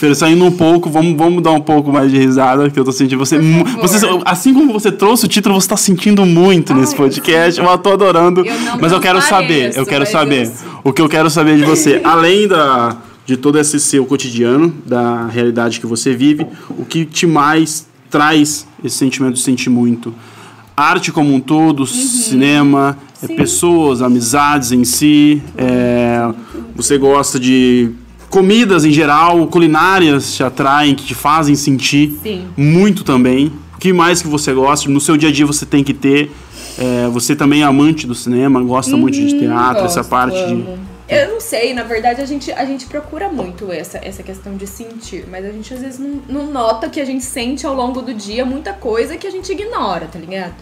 Fer, 0.00 0.16
saindo 0.16 0.46
um 0.46 0.50
pouco, 0.50 0.88
vamos, 0.88 1.14
vamos 1.14 1.42
dar 1.42 1.50
um 1.52 1.60
pouco 1.60 1.92
mais 1.92 2.10
de 2.10 2.16
risada, 2.16 2.70
que 2.70 2.80
eu 2.80 2.84
tô 2.86 2.90
sentindo 2.90 3.18
você, 3.18 3.38
você. 3.82 4.06
Assim 4.24 4.54
como 4.54 4.72
você 4.72 4.90
trouxe 4.90 5.26
o 5.26 5.28
título, 5.28 5.60
você 5.60 5.68
tá 5.68 5.76
sentindo 5.76 6.24
muito 6.24 6.72
nesse 6.72 6.92
Ai, 6.92 6.96
podcast. 6.98 7.60
Eu 7.60 7.78
tô 7.78 7.92
adorando. 7.92 8.40
Eu 8.44 8.54
mas 8.80 8.92
eu 8.92 8.98
quero 9.00 9.20
saber, 9.20 9.76
eu 9.76 9.84
quero 9.84 10.06
saber. 10.06 10.46
eu- 10.46 10.52
O 10.84 10.92
que 10.94 11.02
eu 11.02 11.08
quero 11.08 11.28
saber 11.28 11.58
de 11.58 11.64
você, 11.64 12.00
além 12.04 12.48
da, 12.48 12.96
de 13.26 13.36
todo 13.36 13.58
esse 13.58 13.78
seu 13.78 14.06
cotidiano, 14.06 14.74
da 14.86 15.26
realidade 15.26 15.78
que 15.78 15.86
você 15.86 16.14
vive, 16.14 16.46
o 16.70 16.84
que 16.86 17.04
te 17.04 17.26
mais 17.26 17.86
traz 18.08 18.66
esse 18.82 18.96
sentimento 18.96 19.34
de 19.34 19.40
sentir 19.40 19.68
muito? 19.68 20.14
Arte 20.74 21.12
como 21.12 21.34
um 21.34 21.40
todo, 21.40 21.86
cinema, 21.86 22.96
é, 22.96 23.10
Uhum. 23.26 23.28
Sim. 23.28 23.36
pessoas, 23.36 24.00
amizades 24.00 24.72
em 24.72 24.82
si. 24.82 25.42
é, 25.58 26.26
você 26.74 26.96
gosta 26.96 27.38
de 27.38 27.90
comidas 28.30 28.84
em 28.84 28.92
geral, 28.92 29.46
culinárias 29.48 30.32
te 30.34 30.42
atraem, 30.42 30.94
que 30.94 31.04
te 31.04 31.14
fazem 31.14 31.54
sentir 31.54 32.16
Sim. 32.22 32.46
muito 32.56 33.04
também. 33.04 33.52
O 33.76 33.78
que 33.78 33.92
mais 33.92 34.22
que 34.22 34.28
você 34.28 34.52
gosta? 34.52 34.88
No 34.88 35.00
seu 35.00 35.16
dia 35.16 35.28
a 35.28 35.32
dia 35.32 35.44
você 35.44 35.66
tem 35.66 35.82
que 35.84 35.92
ter. 35.92 36.30
é, 36.78 37.08
você 37.08 37.34
também 37.36 37.62
é 37.62 37.64
amante 37.64 38.06
do 38.06 38.14
cinema, 38.14 38.62
gosta 38.62 38.96
muito 38.96 39.14
de 39.18 39.38
teatro, 39.38 39.84
essa 39.84 40.00
Uhum, 40.00 40.06
Gosto, 40.06 40.08
parte 40.08 40.36
de. 40.36 40.52
amo. 40.52 40.78
Eu 41.08 41.32
não 41.32 41.40
sei, 41.40 41.74
na 41.74 41.82
verdade 41.82 42.20
a 42.22 42.24
gente, 42.24 42.52
a 42.52 42.64
gente 42.64 42.86
procura 42.86 43.28
muito 43.28 43.72
essa, 43.72 43.98
essa 44.00 44.22
questão 44.22 44.56
de 44.56 44.64
sentir, 44.64 45.24
mas 45.28 45.44
a 45.44 45.50
gente 45.50 45.74
às 45.74 45.80
vezes 45.80 45.98
não, 45.98 46.22
não 46.28 46.46
nota 46.52 46.88
que 46.88 47.00
a 47.00 47.04
gente 47.04 47.24
sente 47.24 47.66
ao 47.66 47.74
longo 47.74 48.00
do 48.00 48.14
dia 48.14 48.44
muita 48.46 48.72
coisa 48.72 49.16
que 49.16 49.26
a 49.26 49.30
gente 49.30 49.50
ignora, 49.50 50.06
tá 50.06 50.20
ligado? 50.20 50.54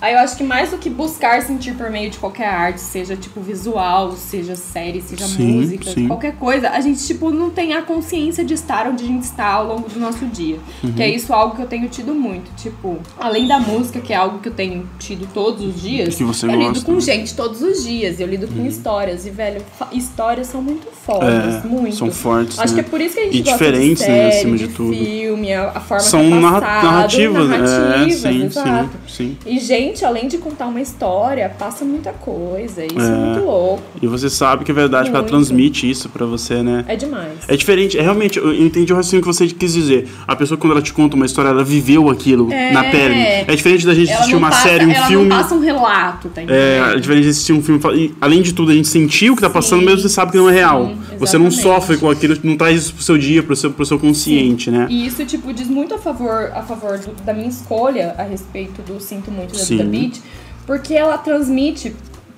Aí 0.00 0.12
eu 0.14 0.20
acho 0.20 0.36
que 0.36 0.44
mais 0.44 0.70
do 0.70 0.78
que 0.78 0.90
buscar 0.90 1.40
sentir 1.42 1.74
por 1.74 1.90
meio 1.90 2.10
de 2.10 2.18
qualquer 2.18 2.48
arte, 2.48 2.80
seja 2.80 3.16
tipo 3.16 3.40
visual, 3.40 4.12
seja 4.12 4.54
série, 4.56 5.00
seja 5.00 5.26
Sim, 5.26 5.46
música, 5.60 5.90
sim. 5.90 6.06
qualquer 6.08 6.36
coisa, 6.36 6.70
a 6.70 6.80
gente 6.80 7.04
tipo 7.06 7.30
não 7.30 7.50
tem 7.50 7.72
a 7.74 7.82
consciência 7.82 8.44
de 8.44 8.54
estar 8.54 8.86
onde 8.86 9.04
a 9.04 9.06
gente 9.06 9.22
está 9.24 9.46
ao 9.52 9.66
longo 9.66 9.88
do 9.88 9.98
nosso 9.98 10.26
dia. 10.26 10.58
Uhum. 10.82 10.92
Que 10.92 11.02
é 11.02 11.08
isso 11.08 11.32
algo 11.32 11.56
que 11.56 11.62
eu 11.62 11.66
tenho 11.66 11.88
tido 11.88 12.14
muito, 12.14 12.50
tipo, 12.56 12.98
além 13.18 13.46
da 13.46 13.58
música, 13.58 14.00
que 14.00 14.12
é 14.12 14.16
algo 14.16 14.38
que 14.40 14.48
eu 14.48 14.52
tenho 14.54 14.86
tido 14.98 15.26
todos 15.32 15.62
os 15.64 15.80
dias, 15.80 16.20
eu 16.20 16.28
lido 16.50 16.82
com 16.84 17.00
gente 17.00 17.34
todos 17.34 17.62
os 17.62 17.82
dias, 17.84 18.20
eu 18.20 18.26
lido 18.26 18.46
com 18.48 18.66
histórias 18.66 19.26
e 19.26 19.30
velho, 19.30 19.62
histórias 19.92 20.48
são 20.48 20.60
muito 20.62 20.86
fodas, 21.04 21.64
É, 21.64 21.66
muito. 21.66 21.96
são 21.96 22.10
fortes, 22.10 22.58
Acho 22.58 22.74
né? 22.74 22.82
que 22.82 22.86
é 22.86 22.90
por 22.90 23.00
isso 23.00 23.14
que 23.14 23.20
a 23.20 23.24
gente 23.24 23.38
E 23.38 23.42
gosta 23.42 23.52
diferentes, 23.64 24.02
de 24.04 24.10
né, 24.10 24.16
série, 24.30 24.36
acima 24.38 24.56
de 24.58 24.68
tudo. 24.68 24.92
filme, 24.94 25.52
a, 25.52 25.68
a 25.70 25.80
forma 25.80 26.02
São 26.02 26.20
que 26.20 26.32
é 26.34 26.40
passado, 26.40 26.84
narrativas, 26.84 27.48
né? 27.48 27.56
É, 27.56 27.60
narrativas, 27.60 28.20
sim, 28.20 28.44
exato. 28.44 28.90
sim, 29.06 29.14
sim. 29.14 29.38
E, 29.46 29.58
gente, 29.60 29.83
além 30.04 30.28
de 30.28 30.38
contar 30.38 30.66
uma 30.66 30.80
história, 30.80 31.48
passa 31.58 31.84
muita 31.84 32.12
coisa. 32.12 32.84
Isso 32.84 32.98
é, 32.98 33.04
É. 33.04 33.10
muito 33.10 33.44
louco. 33.44 33.82
E 34.00 34.06
você 34.06 34.30
sabe 34.30 34.64
que 34.64 34.70
é 34.70 34.74
verdade, 34.74 35.10
que 35.10 35.16
ela 35.16 35.22
Muito. 35.22 35.30
transmite 35.30 35.88
isso 35.90 36.08
pra 36.08 36.24
você, 36.26 36.62
né? 36.62 36.84
É 36.88 36.96
demais. 36.96 37.32
É 37.48 37.56
diferente, 37.56 37.98
é 37.98 38.02
realmente, 38.02 38.38
eu 38.38 38.54
entendi 38.54 38.92
o 38.92 38.96
raciocínio 38.96 39.22
que 39.22 39.26
você 39.26 39.46
quis 39.48 39.72
dizer. 39.74 40.08
A 40.26 40.34
pessoa, 40.36 40.56
quando 40.56 40.72
ela 40.72 40.82
te 40.82 40.92
conta 40.92 41.16
uma 41.16 41.26
história, 41.26 41.48
ela 41.50 41.64
viveu 41.64 42.08
aquilo 42.10 42.52
É. 42.52 42.72
na 42.72 42.84
pele. 42.84 43.14
É 43.14 43.54
diferente 43.54 43.84
da 43.86 43.94
gente 43.94 44.10
Ela 44.10 44.18
assistir 44.20 44.36
uma 44.36 44.50
passa, 44.50 44.68
série, 44.68 44.86
um 44.86 44.90
ela 44.92 45.06
filme. 45.06 45.28
não 45.28 45.36
passa 45.36 45.54
um 45.54 45.60
relato, 45.60 46.28
tá 46.28 46.42
entendendo? 46.42 46.56
É, 46.62 46.94
é 46.94 47.00
diferente 47.00 47.24
de 47.24 47.30
assistir 47.30 47.52
um 47.52 47.62
filme. 47.62 47.80
E, 47.94 48.14
além 48.20 48.42
de 48.42 48.52
tudo, 48.52 48.70
a 48.70 48.74
gente 48.74 48.88
sentir 48.88 49.30
o 49.30 49.36
que 49.36 49.42
tá 49.42 49.50
passando, 49.50 49.80
Sim, 49.80 49.86
mesmo 49.86 50.00
você 50.00 50.08
sabe 50.08 50.32
que 50.32 50.38
não 50.38 50.48
é 50.48 50.52
real. 50.52 50.86
sim, 50.86 51.16
você 51.18 51.36
não 51.38 51.50
sofre 51.50 51.96
com 51.96 52.08
aquilo, 52.10 52.36
não 52.42 52.56
traz 52.56 52.82
isso 52.84 52.94
pro 52.94 53.02
seu 53.02 53.18
dia, 53.18 53.42
pro 53.42 53.56
seu, 53.56 53.70
pro 53.70 53.84
seu 53.84 53.98
consciente, 53.98 54.70
né? 54.70 54.86
E 54.90 55.06
isso, 55.06 55.24
tipo, 55.24 55.52
diz 55.52 55.68
muito 55.68 55.94
a 55.94 55.98
favor, 55.98 56.50
a 56.54 56.62
favor 56.62 56.98
do- 56.98 57.22
da 57.24 57.32
minha 57.32 57.48
escolha 57.48 58.14
a 58.18 58.22
respeito 58.22 58.82
do 58.82 59.00
Sinto 59.00 59.30
Muito 59.30 59.52
da 59.56 59.58
Sim. 59.76 59.84
Duda 59.84 59.90
Beat. 59.90 60.22
Porque 60.66 60.94
ela 60.94 61.18
transmite. 61.18 61.94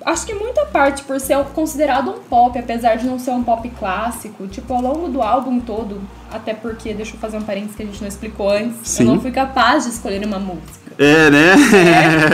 Acho 0.07 0.25
que 0.25 0.33
muita 0.33 0.65
parte 0.67 1.03
por 1.03 1.19
ser 1.19 1.37
considerado 1.53 2.11
um 2.11 2.19
pop, 2.19 2.57
apesar 2.57 2.95
de 2.95 3.05
não 3.05 3.19
ser 3.19 3.31
um 3.31 3.43
pop 3.43 3.69
clássico. 3.77 4.47
Tipo, 4.47 4.73
ao 4.73 4.81
longo 4.81 5.09
do 5.09 5.21
álbum 5.21 5.59
todo, 5.59 5.99
até 6.31 6.53
porque, 6.53 6.93
deixa 6.93 7.15
eu 7.15 7.19
fazer 7.19 7.35
um 7.37 7.41
parênteses 7.41 7.75
que 7.75 7.83
a 7.83 7.85
gente 7.85 7.99
não 8.01 8.07
explicou 8.07 8.49
antes, 8.49 8.75
Sim. 8.83 9.03
eu 9.03 9.13
não 9.15 9.21
fui 9.21 9.31
capaz 9.31 9.83
de 9.83 9.89
escolher 9.89 10.25
uma 10.25 10.39
música. 10.39 10.87
É, 10.97 11.29
né? 11.29 11.53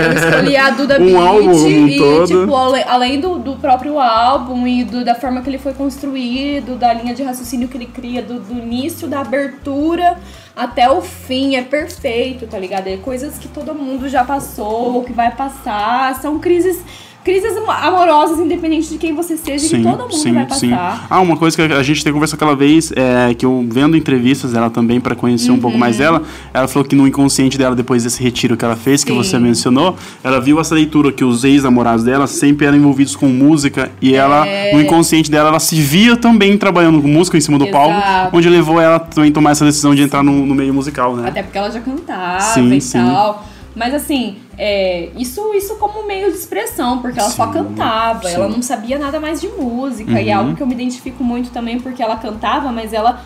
Eu 0.05 0.13
escolhi 0.29 0.55
a 0.55 0.69
Duda 0.69 0.97
Um 1.01 1.05
Beat 1.05 1.15
álbum 1.17 1.67
e, 1.67 1.97
todo. 1.97 2.27
tipo, 2.27 2.55
além 2.55 3.19
do, 3.19 3.37
do 3.39 3.55
próprio 3.55 3.99
álbum 3.99 4.65
e 4.67 4.83
do- 4.85 5.03
da 5.03 5.15
forma 5.15 5.41
que 5.41 5.49
ele 5.49 5.57
foi 5.57 5.73
construído, 5.73 6.77
da 6.77 6.93
linha 6.93 7.13
de 7.13 7.23
raciocínio 7.23 7.67
que 7.67 7.75
ele 7.75 7.87
cria, 7.87 8.21
do, 8.21 8.39
do 8.39 8.53
início, 8.53 9.07
da 9.07 9.19
abertura 9.21 10.17
até 10.55 10.89
o 10.89 11.01
fim, 11.01 11.55
é 11.55 11.61
perfeito, 11.63 12.45
tá 12.47 12.57
ligado? 12.59 12.87
É 12.87 12.97
coisas 12.97 13.37
que 13.39 13.47
todo 13.47 13.73
mundo 13.73 14.07
já 14.07 14.23
passou, 14.23 15.03
que 15.03 15.11
vai 15.11 15.31
passar, 15.31 16.15
são 16.21 16.39
crises, 16.39 16.79
crises 17.23 17.55
amo- 17.57 17.71
amorosas, 17.71 18.39
independente 18.39 18.89
de 18.89 18.97
quem 18.97 19.13
você 19.15 19.37
seja, 19.37 19.67
que 19.77 19.81
todo 19.81 20.07
mundo 20.09 20.33
vai 20.33 20.45
passar. 20.45 21.07
Ah, 21.09 21.19
uma 21.21 21.37
coisa 21.37 21.55
que 21.55 21.73
a 21.73 21.83
gente 21.83 22.03
tem 22.03 22.11
conversado 22.11 22.43
aquela 22.43 22.55
vez, 22.55 22.91
é 22.95 23.33
que 23.33 23.45
eu 23.45 23.65
vendo 23.69 23.95
entrevistas 23.95 24.51
dela 24.51 24.69
também 24.69 24.99
para 24.99 25.15
conhecer 25.15 25.51
um 25.51 25.59
pouco 25.59 25.77
mais 25.77 25.97
dela, 25.97 26.21
ela 26.53 26.67
falou 26.67 26.87
que 26.87 26.95
no 26.95 27.07
inconsciente 27.07 27.57
dela, 27.57 27.75
depois 27.75 28.03
desse 28.03 28.21
retiro 28.21 28.57
que 28.57 28.65
ela 28.65 28.75
fez, 28.75 29.03
que 29.03 29.11
Sim. 29.11 29.17
você 29.17 29.39
mencionou, 29.39 29.95
ela 30.23 30.39
viu 30.41 30.59
essa 30.59 30.75
leitura 30.75 31.11
que 31.11 31.23
os 31.23 31.43
ex-namorados 31.43 32.03
dela 32.03 32.27
sempre 32.27 32.65
eram 32.65 32.77
envolvidos 32.77 33.15
com 33.15 33.27
música 33.27 33.91
e 34.01 34.13
ela, 34.15 34.45
no 34.73 34.81
inconsciente 34.81 35.31
dela, 35.31 35.49
ela 35.49 35.59
se 35.59 35.75
via 35.81 36.17
também 36.17 36.57
trabalhando 36.57 37.01
com 37.01 37.07
música 37.07 37.37
em 37.37 37.41
cima 37.41 37.57
do 37.57 37.67
palco, 37.67 37.97
Exato. 37.97 38.37
onde 38.37 38.49
levou 38.49 38.79
ela 38.81 38.99
também 38.99 39.29
a 39.29 39.33
tomar 39.33 39.51
essa 39.51 39.65
decisão 39.65 39.95
de 39.95 40.01
entrar 40.01 40.23
no, 40.23 40.45
no 40.45 40.53
meio 40.55 40.73
musical, 40.73 41.15
né? 41.15 41.29
Até 41.29 41.41
porque 41.43 41.57
ela 41.57 41.71
já 41.71 41.79
cantava 41.79 42.39
Sim, 42.41 42.73
e 42.73 42.81
sim. 42.81 42.97
tal. 42.99 43.45
Mas 43.75 43.93
assim, 43.93 44.37
é, 44.57 45.09
isso, 45.17 45.53
isso 45.53 45.75
como 45.77 46.05
meio 46.05 46.31
de 46.31 46.37
expressão, 46.37 46.99
porque 46.99 47.19
ela 47.19 47.29
só 47.29 47.47
Sim, 47.47 47.53
cantava, 47.53 48.27
sim. 48.27 48.35
ela 48.35 48.47
não 48.47 48.61
sabia 48.61 48.99
nada 48.99 49.19
mais 49.19 49.41
de 49.41 49.47
música. 49.47 50.21
E 50.21 50.29
é 50.29 50.33
Uhum. 50.35 50.43
algo 50.43 50.55
que 50.55 50.61
eu 50.61 50.67
me 50.67 50.73
identifico 50.73 51.23
muito 51.23 51.49
também, 51.51 51.79
porque 51.79 52.01
ela 52.03 52.15
cantava, 52.17 52.71
mas 52.71 52.93
ela 52.93 53.21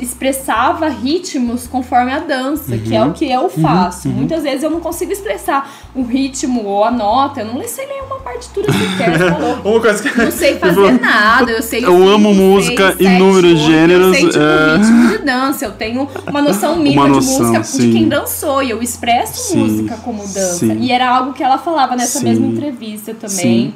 expressava 0.00 0.88
ritmos 0.88 1.66
conforme 1.66 2.12
a 2.12 2.18
dança, 2.20 2.76
que 2.78 2.94
é 2.94 3.02
Uhum. 3.02 3.10
o 3.10 3.12
que 3.12 3.30
eu 3.30 3.48
faço. 3.48 4.08
Muitas 4.08 4.42
vezes 4.42 4.62
eu 4.62 4.70
não 4.70 4.80
consigo 4.80 5.12
expressar 5.12 5.70
o 5.94 6.02
ritmo 6.02 6.64
ou 6.64 6.84
a 6.84 6.90
nota, 6.90 7.40
eu 7.40 7.46
não 7.46 7.62
sei 7.66 7.86
nenhuma 7.86 8.16
partitura 8.20 8.70
sequer? 8.72 9.16
Uma 9.64 9.80
coisa 9.80 10.02
que 10.02 10.18
Não 10.22 10.30
sei 10.30 10.56
fazer 10.58 11.00
nada, 11.00 11.50
eu 11.50 11.62
sei 11.62 11.84
Eu 11.86 12.08
amo 12.08 12.28
seis, 12.32 12.36
música, 12.40 12.88
sete, 12.92 13.04
inúmeros 13.04 13.50
oito, 13.60 13.70
gêneros, 13.70 14.06
Eu 14.06 14.14
sei, 14.14 14.26
tipo, 14.28 14.38
é. 14.38 14.76
ritmo 14.76 15.08
de 15.08 15.18
dança, 15.18 15.64
eu 15.64 15.72
tenho 15.72 16.08
uma 16.26 16.42
noção 16.42 16.76
mínima 16.76 17.08
noção, 17.08 17.36
de 17.36 17.42
música 17.44 17.64
sim. 17.64 17.78
de 17.90 17.92
quem 17.92 18.08
dançou 18.08 18.62
e 18.62 18.70
eu 18.70 18.82
expresso 18.82 19.52
Sim, 19.52 19.58
música 19.58 19.96
como 20.04 20.18
dança. 20.22 20.58
sim. 20.66 20.78
E 20.80 20.90
era 20.92 21.08
algo 21.08 21.32
que 21.32 21.42
ela 21.42 21.58
falava 21.58 21.96
nessa 21.96 22.18
Sim, 22.18 22.24
mesma 22.24 22.46
entrevista 22.46 23.14
também. 23.14 23.74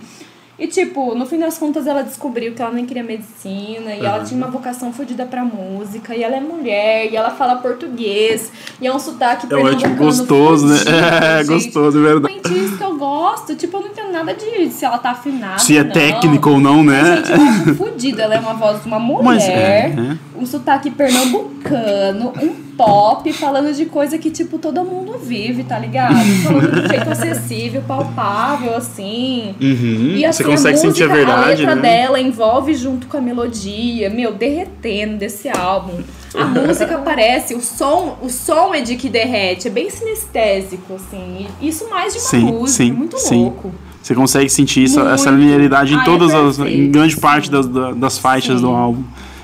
E, 0.61 0.67
tipo, 0.67 1.15
no 1.15 1.25
fim 1.25 1.39
das 1.39 1.57
contas, 1.57 1.87
ela 1.87 2.03
descobriu 2.03 2.53
que 2.53 2.61
ela 2.61 2.71
nem 2.71 2.85
queria 2.85 3.03
medicina, 3.03 3.95
e 3.95 4.01
ela 4.01 4.17
Aham. 4.19 4.25
tinha 4.25 4.37
uma 4.37 4.51
vocação 4.51 4.93
fodida 4.93 5.25
pra 5.25 5.43
música, 5.43 6.15
e 6.15 6.23
ela 6.23 6.37
é 6.37 6.41
mulher, 6.41 7.11
e 7.11 7.17
ela 7.17 7.31
fala 7.31 7.57
português, 7.57 8.53
e 8.79 8.87
é 8.87 8.95
um 8.95 8.99
sotaque 8.99 9.47
É 9.51 9.57
um 9.57 9.67
é, 9.67 9.75
tipo, 9.75 9.95
gostoso, 9.95 10.67
né? 10.67 10.77
fudido, 10.77 10.91
É, 11.01 11.39
gente. 11.39 11.47
gostoso, 11.47 11.99
é 11.99 12.03
verdade. 12.03 12.35
Realmente 12.35 12.65
isso 12.67 12.77
que 12.77 12.85
eu 12.85 12.99
gosto. 12.99 13.55
Tipo, 13.57 13.79
eu 13.79 13.81
não 13.81 13.89
entendo 13.89 14.13
nada 14.13 14.35
de 14.35 14.69
se 14.71 14.85
ela 14.85 14.99
tá 14.99 15.13
afinada. 15.13 15.59
Se 15.59 15.79
é 15.79 15.83
não. 15.83 15.93
técnico 15.93 16.51
ou 16.51 16.61
não, 16.61 16.85
né? 16.85 17.17
Gente, 17.17 17.33
ela 17.33 17.71
é 17.71 17.75
fodida. 17.75 18.23
Ela 18.23 18.35
é 18.35 18.41
uma 18.41 18.53
voz 18.55 18.83
de 18.83 18.87
uma 18.87 18.99
mulher, 18.99 19.25
Mas 19.25 19.49
é, 19.49 19.87
é. 19.89 20.17
um 20.39 20.45
sotaque 20.45 20.91
pernambucano, 20.91 22.33
um 22.43 22.70
pop, 22.85 23.33
falando 23.33 23.75
de 23.75 23.85
coisa 23.87 24.17
que, 24.17 24.31
tipo, 24.31 24.59
todo 24.59 24.83
mundo 24.85 25.19
vive, 25.19 25.65
tá 25.65 25.79
ligado? 25.79 26.15
Falando 26.43 26.73
de 26.73 26.81
um 26.81 26.89
jeito 26.89 27.09
acessível, 27.11 27.83
palpável, 27.87 28.75
assim. 28.77 29.55
Uhum, 29.61 30.15
E 30.17 30.25
assim, 30.25 30.43
Você 30.43 30.51
consegue 30.51 30.79
a 30.79 30.83
música, 30.83 30.93
sentir 30.93 31.05
a 31.11 31.15
verdade, 31.15 31.49
letra 31.63 31.75
né? 31.77 31.83
dela 31.83 32.21
envolve 32.21 32.75
junto 32.75 33.07
com 33.07 33.17
a 33.17 33.21
melodia, 33.21 34.09
meu, 34.09 34.33
derretendo 34.33 35.19
desse 35.19 35.49
álbum. 35.49 36.03
A 36.35 36.45
música 36.47 36.99
parece, 36.99 37.55
o 37.55 37.61
som, 37.61 38.17
o 38.23 38.31
som 38.31 38.73
é 38.75 38.81
de 38.81 38.97
que 38.97 39.09
derrete, 39.09 39.69
é 39.69 39.71
bem 39.71 39.91
sinestésico, 39.91 40.95
assim. 40.95 41.47
Isso 41.61 41.89
mais 41.91 42.13
de 42.15 42.19
uma 42.21 42.29
Sim, 42.29 42.41
música, 42.45 42.85
sim, 42.85 42.93
muito 42.93 43.19
sim. 43.19 43.43
louco. 43.43 43.73
Você 44.03 44.15
consegue 44.15 44.49
sentir 44.49 44.85
essa, 44.87 45.01
Muito. 45.01 45.15
essa 45.15 45.31
linearidade 45.31 45.93
em 45.93 45.97
Ai, 45.97 46.03
é 46.03 46.05
todas 46.07 46.33
as. 46.35 46.59
em 46.61 46.91
grande 46.91 47.17
parte 47.19 47.51
das, 47.51 47.67
da- 47.67 47.93
das 47.93 48.19
faixas 48.19 48.63
do 48.63 48.71
álbum. 48.71 49.03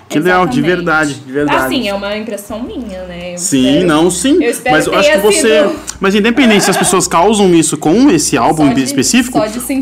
Que 0.08 0.18
legal, 0.20 0.46
de 0.46 0.62
verdade, 0.62 1.14
de 1.14 1.32
verdade. 1.32 1.64
Assim, 1.66 1.88
é 1.88 1.94
uma 1.94 2.16
impressão 2.16 2.62
minha, 2.62 3.02
né? 3.04 3.34
Eu 3.34 3.38
Sim, 3.38 3.66
espero- 3.68 3.86
não, 3.88 4.10
sim. 4.10 4.42
eu 4.42 4.50
espero 4.50 4.76
mas 4.76 4.86
eu 4.86 4.92
que 4.92 4.98
acho 4.98 5.10
que 5.12 5.18
você. 5.18 5.62
sido- 5.68 5.76
Mas 6.00 6.14
independente 6.14 6.64
se 6.64 6.70
as 6.70 6.76
pessoas 6.76 7.08
causam 7.08 7.52
isso 7.54 7.76
com 7.76 8.08
esse 8.10 8.36
álbum 8.36 8.72
de- 8.72 8.82
específico 8.82 9.38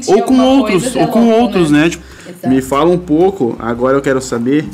ou 0.09 0.23
com 0.23 0.41
outros, 0.41 0.97
ou 0.97 1.07
com 1.09 1.25
louco, 1.27 1.41
outros, 1.43 1.71
né? 1.71 1.83
né? 1.85 1.91
Tipo, 1.91 2.49
me 2.49 2.63
fala 2.63 2.91
um 2.91 2.99
pouco, 2.99 3.55
agora 3.59 3.97
eu 3.97 4.03
quero 4.03 4.21
saber. 4.21 4.65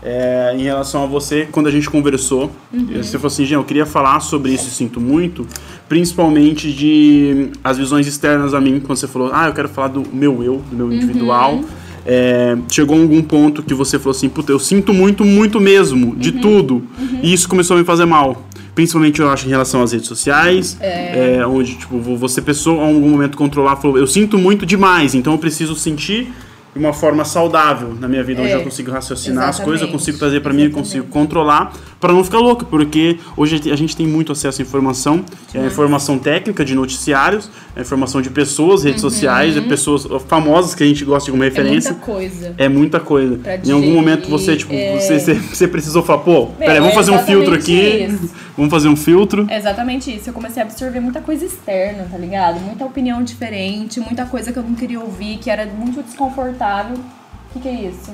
é, 0.00 0.54
em 0.56 0.62
relação 0.62 1.02
a 1.02 1.06
você, 1.06 1.48
quando 1.50 1.66
a 1.66 1.72
gente 1.72 1.90
conversou, 1.90 2.52
Uhum. 2.72 2.86
você 3.02 3.18
falou 3.18 3.26
assim, 3.26 3.44
Jean, 3.44 3.56
eu 3.58 3.64
queria 3.64 3.84
falar 3.84 4.20
sobre 4.20 4.52
isso 4.52 4.68
e 4.68 4.70
sinto 4.70 5.00
muito, 5.00 5.44
principalmente 5.88 6.72
de 6.72 7.48
as 7.64 7.76
visões 7.76 8.06
externas 8.06 8.54
a 8.54 8.60
mim, 8.60 8.78
quando 8.78 8.96
você 8.96 9.08
falou, 9.08 9.30
ah, 9.32 9.48
eu 9.48 9.52
quero 9.52 9.68
falar 9.68 9.88
do 9.88 10.04
meu 10.12 10.40
eu, 10.42 10.62
do 10.70 10.76
meu 10.76 10.92
individual. 10.92 11.54
Uhum. 11.54 11.64
É, 12.10 12.56
chegou 12.72 12.96
a 12.96 13.00
algum 13.02 13.20
ponto 13.22 13.62
que 13.62 13.74
você 13.74 13.98
falou 13.98 14.12
assim, 14.16 14.30
puta, 14.30 14.50
eu 14.50 14.58
sinto 14.58 14.94
muito, 14.94 15.26
muito 15.26 15.60
mesmo, 15.60 16.16
de 16.16 16.30
Uhum. 16.30 16.40
tudo. 16.40 16.82
E 17.22 17.30
isso 17.34 17.46
começou 17.46 17.76
a 17.76 17.80
me 17.80 17.84
fazer 17.84 18.06
mal. 18.06 18.46
Principalmente, 18.74 19.20
eu 19.20 19.28
acho, 19.28 19.44
em 19.46 19.50
relação 19.50 19.82
às 19.82 19.92
redes 19.92 20.08
sociais, 20.08 20.78
é, 20.80 21.46
onde, 21.46 21.74
tipo, 21.74 21.98
você 22.16 22.40
pessoa, 22.40 22.82
em 22.88 22.94
algum 22.94 23.10
momento, 23.10 23.36
controlar, 23.36 23.76
falou, 23.76 23.98
eu 23.98 24.06
sinto 24.06 24.38
muito 24.38 24.64
demais, 24.64 25.14
então 25.14 25.34
eu 25.34 25.38
preciso 25.38 25.74
sentir 25.76 26.32
de 26.78 26.84
uma 26.84 26.92
forma 26.92 27.24
saudável 27.24 27.94
na 27.98 28.06
minha 28.08 28.22
vida, 28.22 28.40
onde 28.40 28.52
É, 28.52 28.54
eu 28.56 28.62
consigo 28.62 28.90
raciocinar 28.90 29.48
as 29.48 29.56
coisas, 29.56 29.66
eu 29.82 29.88
exatamente, 29.88 29.92
consigo 29.98 30.18
trazer 30.18 30.40
pra 30.40 30.52
mim, 30.52 30.62
eu 30.62 30.66
exatamente. 30.68 30.88
consigo 30.88 31.06
controlar, 31.08 31.72
pra 32.00 32.12
não 32.12 32.22
ficar 32.22 32.38
louco, 32.38 32.64
porque 32.64 33.18
hoje 33.36 33.60
a 33.70 33.76
gente 33.76 33.96
tem 33.96 34.06
muito 34.06 34.30
acesso 34.32 34.62
à 34.62 34.64
informação, 34.64 35.24
é 35.52 35.58
a 35.60 35.66
informação 35.66 36.18
técnica 36.18 36.64
de 36.64 36.74
noticiários, 36.74 37.50
a 37.76 37.80
informação 37.80 38.22
de 38.22 38.30
pessoas, 38.30 38.84
redes 38.84 39.00
sociais, 39.00 39.56
é 39.56 39.60
pessoas 39.60 40.06
famosas 40.28 40.74
que 40.74 40.82
a 40.84 40.86
gente 40.86 41.04
gosta 41.04 41.26
de 41.26 41.30
como 41.32 41.42
Uhum. 41.42 41.46
É 41.46 41.50
referência. 41.50 41.90
muita 41.92 42.06
coisa. 42.06 42.54
É 42.58 42.68
muita 42.68 43.00
coisa. 43.00 43.36
Pra 43.38 43.56
em 43.56 43.70
algum 43.72 43.92
momento 43.92 44.28
você, 44.28 44.56
tipo, 44.56 44.72
é. 44.72 44.98
você, 44.98 45.34
você, 45.34 45.66
precisou 45.68 46.02
falar, 46.02 46.18
pô, 46.20 46.46
peraí, 46.58 46.74
Meu, 46.74 46.82
vamos 46.82 46.92
é 46.92 46.94
fazer 46.94 47.10
um 47.10 47.18
filtro 47.18 47.54
exatamente 47.54 48.04
aqui. 48.04 48.24
isso. 48.24 48.34
Vamos 48.58 48.70
fazer 48.72 48.88
um 48.88 48.96
filtro. 48.96 49.46
É 49.48 49.56
exatamente 49.56 50.14
isso. 50.14 50.28
Eu 50.28 50.34
comecei 50.34 50.60
a 50.62 50.66
absorver 50.66 50.98
muita 51.00 51.20
coisa 51.20 51.44
externa, 51.46 52.08
tá 52.10 52.18
ligado? 52.18 52.58
Muita 52.60 52.84
opinião 52.84 53.22
diferente, 53.22 54.00
muita 54.00 54.26
coisa 54.26 54.52
que 54.52 54.58
eu 54.58 54.62
não 54.64 54.74
queria 54.74 54.98
ouvir, 55.00 55.38
que 55.38 55.48
era 55.48 55.64
muito 55.64 56.02
desconfortável. 56.02 56.96
O 56.96 57.52
que, 57.52 57.60
que 57.60 57.68
é 57.68 57.72
isso? 57.88 58.10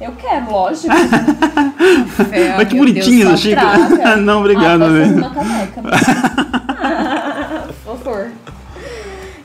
Eu 0.00 0.10
quero, 0.12 0.50
lógico. 0.50 0.92
Fé, 2.28 2.54
Olha 2.56 2.66
que 2.66 2.76
bonitinho, 2.76 3.28
Deus, 3.28 3.40
Chico. 3.40 3.54
traga. 3.60 4.16
Não, 4.20 4.40
obrigado, 4.40 4.82
Ah, 4.82 4.88
né? 4.90 5.04
pode 5.04 5.14
ser 5.14 5.18
uma 5.20 5.30
caneca. 5.30 5.82
Por 7.84 7.98
favor. 7.98 8.32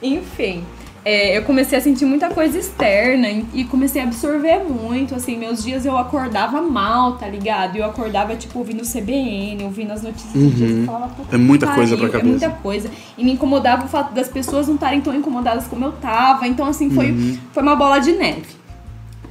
Enfim. 0.01 0.63
É, 1.09 1.37
eu 1.37 1.43
comecei 1.43 1.77
a 1.77 1.81
sentir 1.81 2.05
muita 2.05 2.29
coisa 2.29 2.57
externa 2.57 3.27
e- 3.53 3.63
comecei 3.63 4.01
a 4.01 4.05
absorver 4.05 4.59
muito, 4.63 5.15
assim, 5.15 5.37
meus 5.37 5.63
dias 5.63 5.85
eu 5.85 5.97
acordava 5.97 6.61
mal, 6.61 7.13
tá 7.17 7.27
ligado? 7.27 7.75
Eu 7.77 7.85
acordava, 7.85 8.35
tipo, 8.35 8.59
ouvindo 8.59 8.83
CBN, 8.85 9.63
ouvindo 9.63 9.91
as 9.91 10.03
notícias 10.03 10.33
do 10.33 10.49
dia, 10.51 10.67
eu 10.67 10.85
falava, 10.85 11.07
"Puta 11.09 11.35
É 11.35 11.37
muita 11.39 11.65
que 11.67 11.73
coisa 11.73 11.95
pariu", 11.97 12.09
pra 12.09 12.19
É 12.19 12.21
cabeça. 12.21 12.45
muita 12.47 12.61
coisa. 12.61 12.91
E 13.17 13.23
me 13.23 13.31
incomodava 13.33 13.85
o 13.85 13.87
fato 13.87 14.13
das 14.13 14.27
pessoas 14.27 14.67
não 14.67 14.75
estarem 14.75 15.01
tão 15.01 15.15
incomodadas 15.15 15.65
como 15.67 15.83
eu 15.85 15.91
tava, 15.93 16.47
então, 16.47 16.65
assim, 16.67 16.89
foi, 16.91 17.11
Uhum. 17.11 17.37
foi 17.51 17.63
uma 17.63 17.75
bola 17.75 17.99
de 17.99 18.11
neve. 18.11 18.59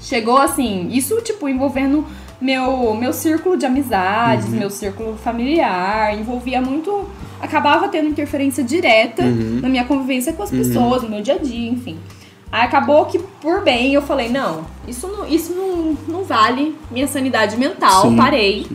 Chegou, 0.01 0.39
assim, 0.39 0.89
isso, 0.93 1.21
tipo, 1.23 1.49
envolvendo 1.49 2.05
meu, 2.41 2.95
meu 2.95 3.13
círculo 3.13 3.57
de 3.57 3.67
amizades, 3.67 4.47
Uhum. 4.47 4.59
meu 4.59 4.71
círculo 4.71 5.17
familiar, 5.17 6.17
envolvia 6.19 6.61
muito. 6.61 7.09
Acabava 7.41 7.89
tendo 7.89 8.09
interferência 8.09 8.63
direta 8.65 9.23
Uhum. 9.23 9.61
na 9.63 9.69
minha 9.69 9.85
convivência 9.85 10.33
com 10.33 10.43
as 10.43 10.51
pessoas, 10.51 11.03
no 11.03 11.09
meu 11.09 11.21
dia 11.23 11.35
a 11.35 11.39
dia, 11.39 11.71
enfim. 11.71 11.97
Aí 12.51 12.63
acabou 12.63 13.05
que, 13.07 13.19
por 13.19 13.63
bem, 13.63 13.93
eu 13.93 14.03
falei: 14.03 14.29
não, 14.29 14.65
isso 14.87 15.07
não, 15.07 15.27
isso 15.29 15.53
não, 15.53 15.97
não 16.09 16.25
vale 16.25 16.75
minha 16.91 17.07
sanidade 17.07 17.57
mental, 17.57 18.03
Sim. 18.11 18.17
parei. 18.17 18.67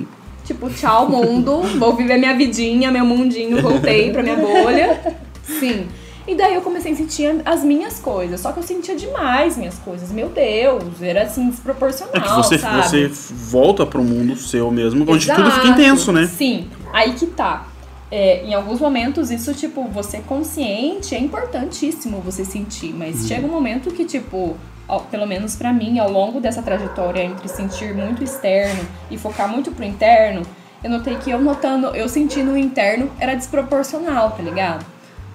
Tipo, 0.46 0.70
tchau, 0.70 1.10
mundo, 1.10 1.62
vou 1.80 1.94
viver 1.96 2.18
minha 2.18 2.36
vidinha, 2.36 2.92
meu 2.92 3.06
mundinho, 3.06 3.62
voltei 3.62 4.12
pra 4.12 4.22
minha 4.22 4.36
bolha. 4.36 5.16
Sim. 5.60 5.88
E 6.28 6.36
daí 6.36 6.56
eu 6.56 6.62
comecei 6.62 6.94
a 6.94 6.96
sentir 6.96 7.42
as 7.46 7.64
minhas 7.64 8.00
coisas. 8.00 8.40
Só 8.40 8.52
que 8.52 8.60
eu 8.60 8.64
sentia 8.64 8.96
demais 8.96 9.58
minhas 9.58 9.78
coisas. 9.80 10.12
Meu 10.12 10.30
Deus, 10.30 11.02
era 11.02 11.24
assim, 11.24 11.50
desproporcional, 11.50 12.16
É 12.16 12.20
que 12.22 12.30
você, 12.30 12.58
sabe? 12.58 12.82
você 12.88 13.08
volta 13.32 13.86
pro 13.86 14.02
mundo 14.04 14.36
seu 14.38 14.72
mesmo, 14.72 15.04
onde 15.08 15.28
tudo 15.28 15.52
fica 15.52 15.66
Exato. 15.66 15.82
intenso, 15.82 16.12
né? 16.14 16.26
Sim, 16.28 16.70
aí 16.94 17.14
que 17.14 17.28
tá. 17.28 17.68
É, 18.10 18.46
em 18.46 18.54
alguns 18.54 18.80
momentos, 18.80 19.32
isso, 19.32 19.54
tipo, 19.54 19.84
você 19.90 20.20
consciente 20.20 21.16
é 21.16 21.20
importantíssimo 21.20 22.22
você 22.22 22.46
sentir, 22.46 22.94
mas 22.94 23.28
chega 23.28 23.46
um 23.46 23.50
momento 23.50 23.90
que, 23.92 24.06
tipo, 24.06 24.56
ao- 24.88 25.02
pelo 25.02 25.26
menos 25.26 25.56
pra 25.56 25.74
mim, 25.74 25.98
ao 26.00 26.12
longo 26.12 26.40
dessa 26.40 26.62
trajetória 26.62 27.24
entre 27.24 27.48
sentir 27.50 27.94
muito 27.94 28.24
externo 28.24 28.86
e 29.10 29.18
focar 29.18 29.50
muito 29.50 29.72
pro 29.72 29.84
interno, 29.84 30.44
eu 30.84 30.90
notei 30.92 31.16
que 31.16 31.32
eu 31.32 31.40
notando, 31.42 31.88
eu 31.96 32.08
sentindo 32.08 32.52
o 32.52 32.58
interno 32.58 33.10
era 33.20 33.34
desproporcional, 33.36 34.32
tá 34.32 34.44
ligado? 34.44 34.86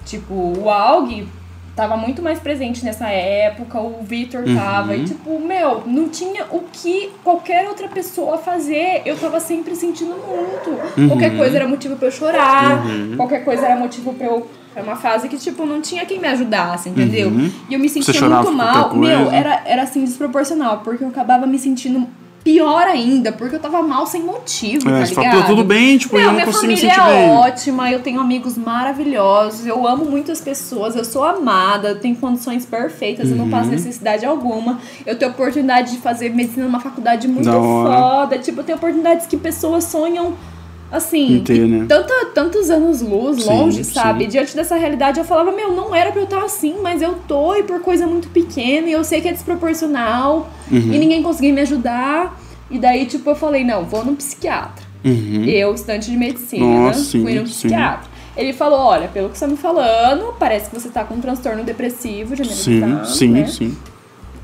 Tipo, 0.09 0.35
o 0.35 0.71
AUG 0.71 1.29
tava 1.77 1.99
muito 1.99 2.23
mais 2.23 2.41
presente 2.41 2.83
nessa 2.83 3.09
época, 3.09 3.79
o 3.79 4.03
Vitor 4.03 4.43
tava. 4.57 4.95
Uhum. 4.95 5.03
E, 5.03 5.05
tipo, 5.05 5.39
meu, 5.39 5.83
não 5.87 6.09
tinha 6.09 6.47
o 6.51 6.63
que 6.73 7.11
qualquer 7.23 7.69
outra 7.69 7.89
pessoa 7.89 8.39
fazer. 8.39 9.03
Eu 9.05 9.19
tava 9.19 9.39
sempre 9.39 9.77
sentindo 9.77 10.17
muito. 10.17 10.71
Uhum. 10.99 11.09
Qualquer 11.09 11.37
coisa 11.37 11.57
era 11.57 11.69
motivo 11.69 11.97
pra 11.97 12.09
eu 12.09 12.13
chorar, 12.13 12.83
qualquer 13.17 13.45
coisa 13.45 13.67
era 13.67 13.77
motivo 13.77 14.15
pra 14.15 14.27
eu. 14.27 14.51
Era 14.75 14.85
uma 14.85 14.97
fase 14.97 15.29
que, 15.29 15.37
tipo, 15.37 15.67
não 15.67 15.83
tinha 15.83 16.07
quem 16.07 16.19
me 16.19 16.29
ajudasse, 16.29 16.89
entendeu? 16.89 17.29
Uhum. 17.29 17.51
E 17.69 17.75
eu 17.75 17.81
me 17.81 17.89
sentia 17.89 18.29
muito 18.29 18.53
mal. 18.53 18.95
Meu, 18.95 19.31
era, 19.31 19.63
era 19.67 19.83
assim, 19.83 20.05
desproporcional, 20.05 20.79
porque 20.79 21.05
eu 21.05 21.09
acabava 21.09 21.47
me 21.47 21.59
sentindo 21.59 22.09
pior 22.45 22.87
ainda, 22.87 23.31
porque 23.33 23.57
eu 23.57 23.61
tava 23.61 23.83
mal 23.83 24.07
sem 24.07 24.23
motivo, 24.23 24.89
É, 24.89 25.05
tá 25.05 25.07
ligado? 25.23 25.41
pô, 25.43 25.47
tudo 25.49 25.65
bem, 25.65 25.99
tipo, 25.99 26.15
Meu, 26.15 26.23
eu 26.23 26.27
não 26.29 26.35
minha 26.35 26.47
consigo 26.47 26.67
me 26.69 26.77
família 26.77 26.95
sentir 26.95 27.09
é 27.11 27.27
bem. 27.27 27.31
ótima, 27.31 27.91
eu 27.91 28.01
tenho 28.01 28.21
amigos 28.21 28.57
maravilhosos, 28.57 29.67
eu 29.67 29.87
amo 29.87 30.05
muitas 30.05 30.41
pessoas, 30.41 30.97
eu 30.97 31.05
sou 31.05 31.25
amada, 31.25 31.89
eu 31.89 32.01
tenho 32.01 32.17
condições 32.17 32.65
perfeitas, 32.65 33.31
eu 33.31 33.37
não 33.37 33.45
Uhum. 33.45 33.51
passo 33.51 33.71
necessidade 33.71 34.25
alguma. 34.25 34.79
Eu 35.05 35.19
tenho 35.19 35.31
oportunidade 35.31 35.93
de 35.93 35.99
fazer 35.99 36.31
medicina 36.35 36.65
numa 36.65 36.81
faculdade 36.81 37.29
muito 37.29 37.51
foda. 37.51 38.39
Tipo, 38.39 38.61
eu 38.61 38.65
tenho 38.65 38.79
oportunidades 38.79 39.27
que 39.27 39.37
pessoas 39.37 39.85
sonham 39.85 40.35
assim, 40.91 41.43
ter, 41.45 41.67
né? 41.67 41.85
tanta, 41.89 42.27
tantos 42.35 42.71
anos 42.71 43.01
luz, 43.03 43.43
Sim, 43.43 43.51
longe, 43.51 43.85
sim. 43.85 43.93
sabe? 43.93 44.27
Diante 44.27 44.57
dessa 44.57 44.77
realidade, 44.77 45.19
eu 45.19 45.25
falava, 45.25 45.53
meu, 45.53 45.73
não 45.73 45.95
era 45.95 46.11
pra 46.11 46.21
eu 46.21 46.25
estar 46.25 46.43
assim, 46.43 46.77
mas 46.83 47.03
eu 47.03 47.17
tô, 47.29 47.55
e 47.55 47.63
por 47.63 47.81
coisa 47.81 48.07
muito 48.07 48.29
pequena, 48.29 48.89
e 48.89 48.93
eu 48.93 49.05
sei 49.05 49.21
que 49.21 49.29
é 49.29 49.33
desproporcional, 49.33 50.51
Uhum. 50.71 50.79
e 50.93 50.99
ninguém 50.99 51.23
conseguia 51.23 51.53
me 51.53 51.61
ajudar. 51.61 52.39
E 52.71 52.79
daí, 52.79 53.07
tipo, 53.07 53.29
eu 53.31 53.35
falei, 53.35 53.65
não, 53.65 53.85
vou 53.85 54.05
no 54.05 54.15
psiquiatra. 54.17 54.87
Uhum. 55.05 55.45
Eu, 55.45 55.73
estudante 55.75 56.11
de 56.11 56.17
medicina, 56.17 56.65
Nossa, 56.67 57.01
sim, 57.01 57.23
fui 57.23 57.35
no 57.35 57.47
sim. 57.47 57.53
psiquiatra. 57.69 58.09
Ele 58.37 58.53
falou, 58.53 58.79
olha, 58.79 59.09
pelo 59.09 59.29
que 59.31 59.39
você 59.39 59.45
tá 59.47 59.51
me 59.51 59.57
falando, 59.57 60.35
parece 60.39 60.69
que 60.71 60.79
você 60.79 60.89
tá 60.89 61.03
com 61.05 61.15
um 61.15 61.21
transtorno 61.21 61.65
depressivo 61.65 62.37
Sim, 62.37 62.45
generalizado, 62.45 63.07
sim, 63.09 63.29
né? 63.31 63.47
sim. 63.47 63.77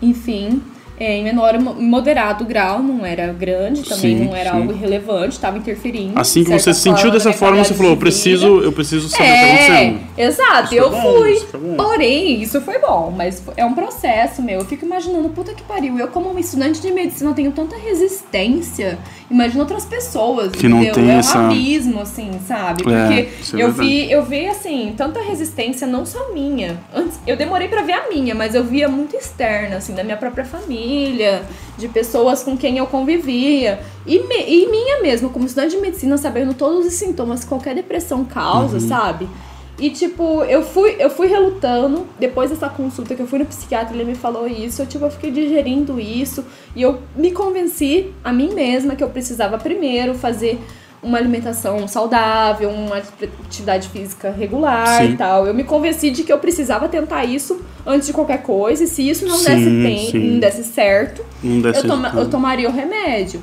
Enfim, 0.03 0.63
é, 0.99 1.17
em 1.17 1.25
menor 1.25 1.59
moderado 1.59 2.45
grau, 2.45 2.81
não 2.81 3.05
era 3.05 3.33
grande, 3.33 3.83
também 3.83 4.19
Sim, 4.19 4.25
não 4.27 4.37
era 4.37 4.51
sim. 4.51 4.57
algo 4.57 4.73
irrelevante, 4.73 5.31
estava 5.31 5.59
interferindo. 5.59 6.19
Assim 6.19 6.45
que 6.45 6.51
você 6.51 6.73
se 6.73 6.81
sentiu 6.81 7.11
dessa 7.11 7.33
forma, 7.33 7.65
você 7.65 7.75
falou, 7.75 7.93
eu 7.93 7.97
preciso, 7.97 8.61
eu 8.61 8.71
preciso 8.73 9.09
saber 9.09 9.25
o 9.25 9.33
que 9.33 9.67
tá 9.67 10.23
É, 10.23 10.27
exato, 10.27 10.67
Isso 10.67 10.75
eu 10.75 10.91
bom, 10.91 11.03
fui. 11.03 11.33
isso. 11.33 11.59
Porém, 11.77 12.43
isso 12.43 12.61
foi 12.61 12.79
bom, 12.79 13.13
mas 13.17 13.43
é 13.57 13.65
um 13.65 13.75
processo, 13.75 14.41
meu. 14.41 14.61
Eu 14.61 14.65
fico 14.65 14.85
imaginando, 14.85 15.29
puta 15.31 15.53
que 15.53 15.63
pariu. 15.65 15.99
Eu, 15.99 16.09
como 16.09 16.31
uma 16.31 16.41
estudante 16.41 16.81
de 16.81 16.91
medicina, 16.93 17.33
tenho 17.35 17.51
tanta 17.51 17.77
resistência. 17.77 18.99
Imagina 19.35 19.65
outras 19.65 19.85
pessoas, 19.85 20.53
Que 20.53 20.69
não 20.69 20.77
entendeu? 20.77 20.95
tem 20.95 21.11
é 21.11 21.17
um 21.17 21.19
essa- 21.19 21.47
abismo, 21.47 22.01
assim, 22.01 22.31
sabe? 22.47 22.83
É, 22.83 22.85
Porque 22.85 23.57
é 23.57 23.63
eu 23.63 23.73
verdade. 23.73 23.89
vi, 23.89 24.11
eu 24.13 24.25
vi, 24.25 24.47
assim, 24.47 24.95
tanta 24.97 25.21
resistência, 25.21 25.89
não 25.89 26.07
só 26.07 26.33
minha. 26.33 26.79
Antes, 26.95 27.19
eu 27.27 27.37
demorei 27.37 27.67
pra 27.67 27.83
ver 27.83 27.95
a 27.95 28.09
minha, 28.09 28.33
mas 28.33 28.55
eu 28.55 28.63
via 28.63 28.89
muito 28.89 29.17
externa, 29.17 29.79
assim, 29.79 29.93
da 29.93 30.05
minha 30.05 30.17
própria 30.17 30.45
família, 30.45 31.43
de 31.77 31.89
pessoas 31.89 32.45
com 32.45 32.57
quem 32.57 32.79
eu 32.79 32.87
convivia. 32.87 33.81
E, 34.07 34.21
me- 34.21 34.47
e 34.47 34.69
minha 34.71 35.03
mesmo, 35.03 35.29
como 35.31 35.47
estudante 35.47 35.75
de 35.75 35.83
medicina, 35.83 36.17
sabendo 36.17 36.55
todos 36.55 36.87
os 36.87 36.93
sintomas 36.95 37.41
que 37.43 37.47
qualquer 37.49 37.75
depressão 37.75 38.25
causa, 38.25 38.75
Uhum. 38.79 38.89
sabe? 38.89 39.29
E 39.79 39.91
tipo, 39.91 40.45
eu 40.45 40.63
fui, 40.63 40.95
eu 41.01 41.11
fui 41.11 41.27
relutando, 41.27 42.07
depois 42.19 42.49
dessa 42.51 42.69
consulta 42.69 43.15
que 43.15 43.21
eu 43.23 43.27
fui 43.27 43.41
no 43.41 43.45
psiquiatra, 43.45 43.95
ele 43.95 44.05
me 44.05 44.15
falou 44.15 44.47
isso, 44.47 44.81
eu 44.83 44.87
tipo, 44.87 45.05
eu 45.05 45.11
fiquei 45.11 45.33
digerindo 45.33 45.99
isso, 45.99 46.45
e 46.77 46.83
eu 46.83 47.01
me 47.17 47.33
convenci 47.33 48.13
a 48.23 48.33
mim 48.33 48.55
mesma 48.55 48.95
que 48.95 49.03
eu 49.03 49.11
precisava 49.11 49.59
primeiro 49.59 50.15
fazer 50.15 50.61
uma 51.03 51.19
alimentação 51.19 51.87
saudável, 51.89 52.71
uma 52.71 52.97
atividade 52.97 53.89
física 53.89 54.31
regular 54.31 55.03
Sim. 55.03 55.11
e 55.13 55.17
tal. 55.19 55.47
Eu 55.47 55.53
me 55.53 55.63
convenci 55.65 56.11
de 56.11 56.23
que 56.23 56.33
eu 56.33 56.39
precisava 56.39 56.89
tentar 56.89 57.25
isso 57.27 57.61
antes 57.85 58.07
de 58.07 58.13
qualquer 58.15 58.43
coisa, 58.43 58.85
e 58.85 58.87
se 58.87 59.07
isso 59.11 59.27
não 59.27 59.37
Sim, 59.37 59.45
desse 59.45 59.71
bem, 59.71 60.31
não 60.33 60.39
desse 60.39 60.65
certo, 60.65 61.23
Não 61.43 61.61
desse 61.61 61.81
eu, 61.81 61.89
toma- 61.89 62.13
eu 62.15 62.31
tomaria 62.31 62.69
o 62.69 62.73
remédio. 62.73 63.43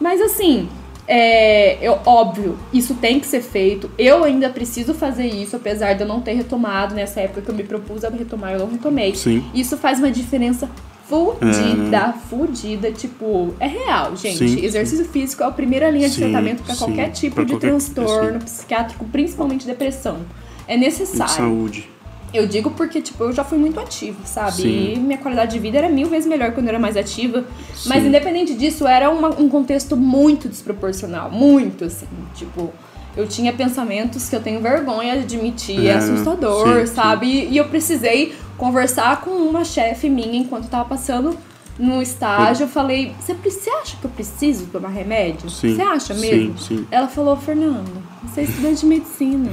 Mas 0.00 0.20
assim, 0.22 0.68
é, 1.08 1.78
eu, 1.86 1.98
óbvio, 2.06 2.58
isso 2.72 2.94
tem 2.94 3.18
que 3.20 3.26
ser 3.26 3.42
feito. 3.42 3.90
Eu 3.98 4.24
ainda 4.24 4.48
preciso 4.50 4.94
fazer 4.94 5.26
isso, 5.26 5.56
apesar 5.56 5.94
de 5.94 6.02
eu 6.02 6.06
não 6.08 6.20
ter 6.20 6.32
retomado 6.34 6.94
nessa 6.94 7.20
época 7.20 7.42
que 7.42 7.48
eu 7.50 7.54
me 7.54 7.64
propus 7.64 8.04
a 8.04 8.08
retomar, 8.08 8.52
eu 8.52 8.60
não 8.60 8.70
retomei. 8.70 9.14
Sim. 9.14 9.44
Isso 9.54 9.76
faz 9.76 9.98
uma 9.98 10.10
diferença 10.10 10.68
fudida, 11.08 12.14
fudida, 12.30 12.90
tipo, 12.90 13.54
é 13.60 13.66
real, 13.66 14.16
gente. 14.16 14.38
Sim, 14.38 14.64
Exercício 14.64 15.04
físico 15.04 15.42
é 15.42 15.46
a 15.46 15.50
primeira 15.50 15.90
linha 15.90 16.08
de 16.08 16.14
Sim, 16.14 16.22
tratamento 16.30 16.62
para 16.62 16.74
sim, 16.74 16.84
qualquer 16.84 17.10
tipo 17.10 17.34
pra 17.34 17.44
de 17.44 17.52
qualquer- 17.52 17.68
transtorno 17.68 18.38
psiquiátrico, 18.40 19.04
principalmente 19.06 19.66
depressão. 19.66 20.18
É 20.66 20.76
necessário. 20.76 21.34
saúde. 21.34 21.88
Eu 22.32 22.46
digo 22.46 22.70
porque, 22.70 23.00
tipo, 23.02 23.24
eu 23.24 23.32
já 23.32 23.44
fui 23.44 23.58
muito 23.58 23.78
ativa, 23.78 24.18
sabe? 24.24 24.52
Sim. 24.62 24.92
E 24.94 24.98
minha 24.98 25.18
qualidade 25.18 25.52
de 25.52 25.58
vida 25.58 25.76
era 25.78 25.88
mil 25.88 26.08
vezes 26.08 26.26
melhor 26.26 26.52
quando 26.52 26.66
eu 26.66 26.70
era 26.70 26.78
mais 26.78 26.96
ativa. 26.96 27.44
Mas 27.86 28.02
Sim. 28.02 28.08
independente 28.08 28.54
disso, 28.54 28.86
era 28.86 29.10
uma- 29.10 29.38
um 29.38 29.48
contexto 29.48 29.96
muito 29.96 30.48
desproporcional. 30.48 31.30
Muito, 31.30 31.84
assim. 31.84 32.06
Tipo, 32.34 32.72
eu 33.16 33.26
tinha 33.28 33.52
pensamentos 33.52 34.30
que 34.30 34.36
eu 34.36 34.40
tenho 34.40 34.60
vergonha 34.60 35.14
de 35.18 35.24
admitir. 35.24 35.86
É, 35.86 35.90
É, 35.90 35.96
assustador, 35.96 36.80
sim, 36.80 36.86
sim. 36.86 36.94
sabe? 36.94 37.26
E, 37.26 37.50
e 37.50 37.56
eu 37.58 37.66
precisei 37.66 38.34
conversar 38.56 39.20
com 39.20 39.30
uma 39.30 39.64
chefe 39.64 40.08
minha 40.08 40.38
enquanto 40.38 40.64
eu 40.64 40.70
tava 40.70 40.86
passando 40.88 41.36
no 41.78 42.00
estágio. 42.00 42.64
Eu 42.64 42.68
falei, 42.68 43.12
você 43.20 43.70
acha 43.70 43.96
que 43.98 44.04
eu 44.06 44.10
preciso 44.10 44.66
tomar 44.66 44.88
remédio? 44.88 45.50
Sim, 45.50 45.74
Você 45.76 45.82
acha 45.82 46.14
sim, 46.14 46.20
mesmo? 46.20 46.58
sim. 46.58 46.86
Ela 46.90 47.08
falou, 47.08 47.36
Fernanda, 47.36 47.90
você 48.24 48.40
é 48.40 48.44
estudante 48.44 48.80
de 48.80 48.86
medicina. 48.86 49.50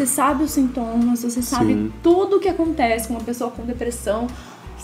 Você 0.00 0.06
sabe 0.06 0.44
os 0.44 0.52
sintomas, 0.52 1.22
você 1.22 1.42
sabe 1.42 1.74
Sim. 1.74 1.92
tudo 2.02 2.36
o 2.36 2.40
que 2.40 2.48
acontece 2.48 3.06
com 3.06 3.12
uma 3.14 3.22
pessoa 3.22 3.50
com 3.50 3.62
depressão. 3.66 4.26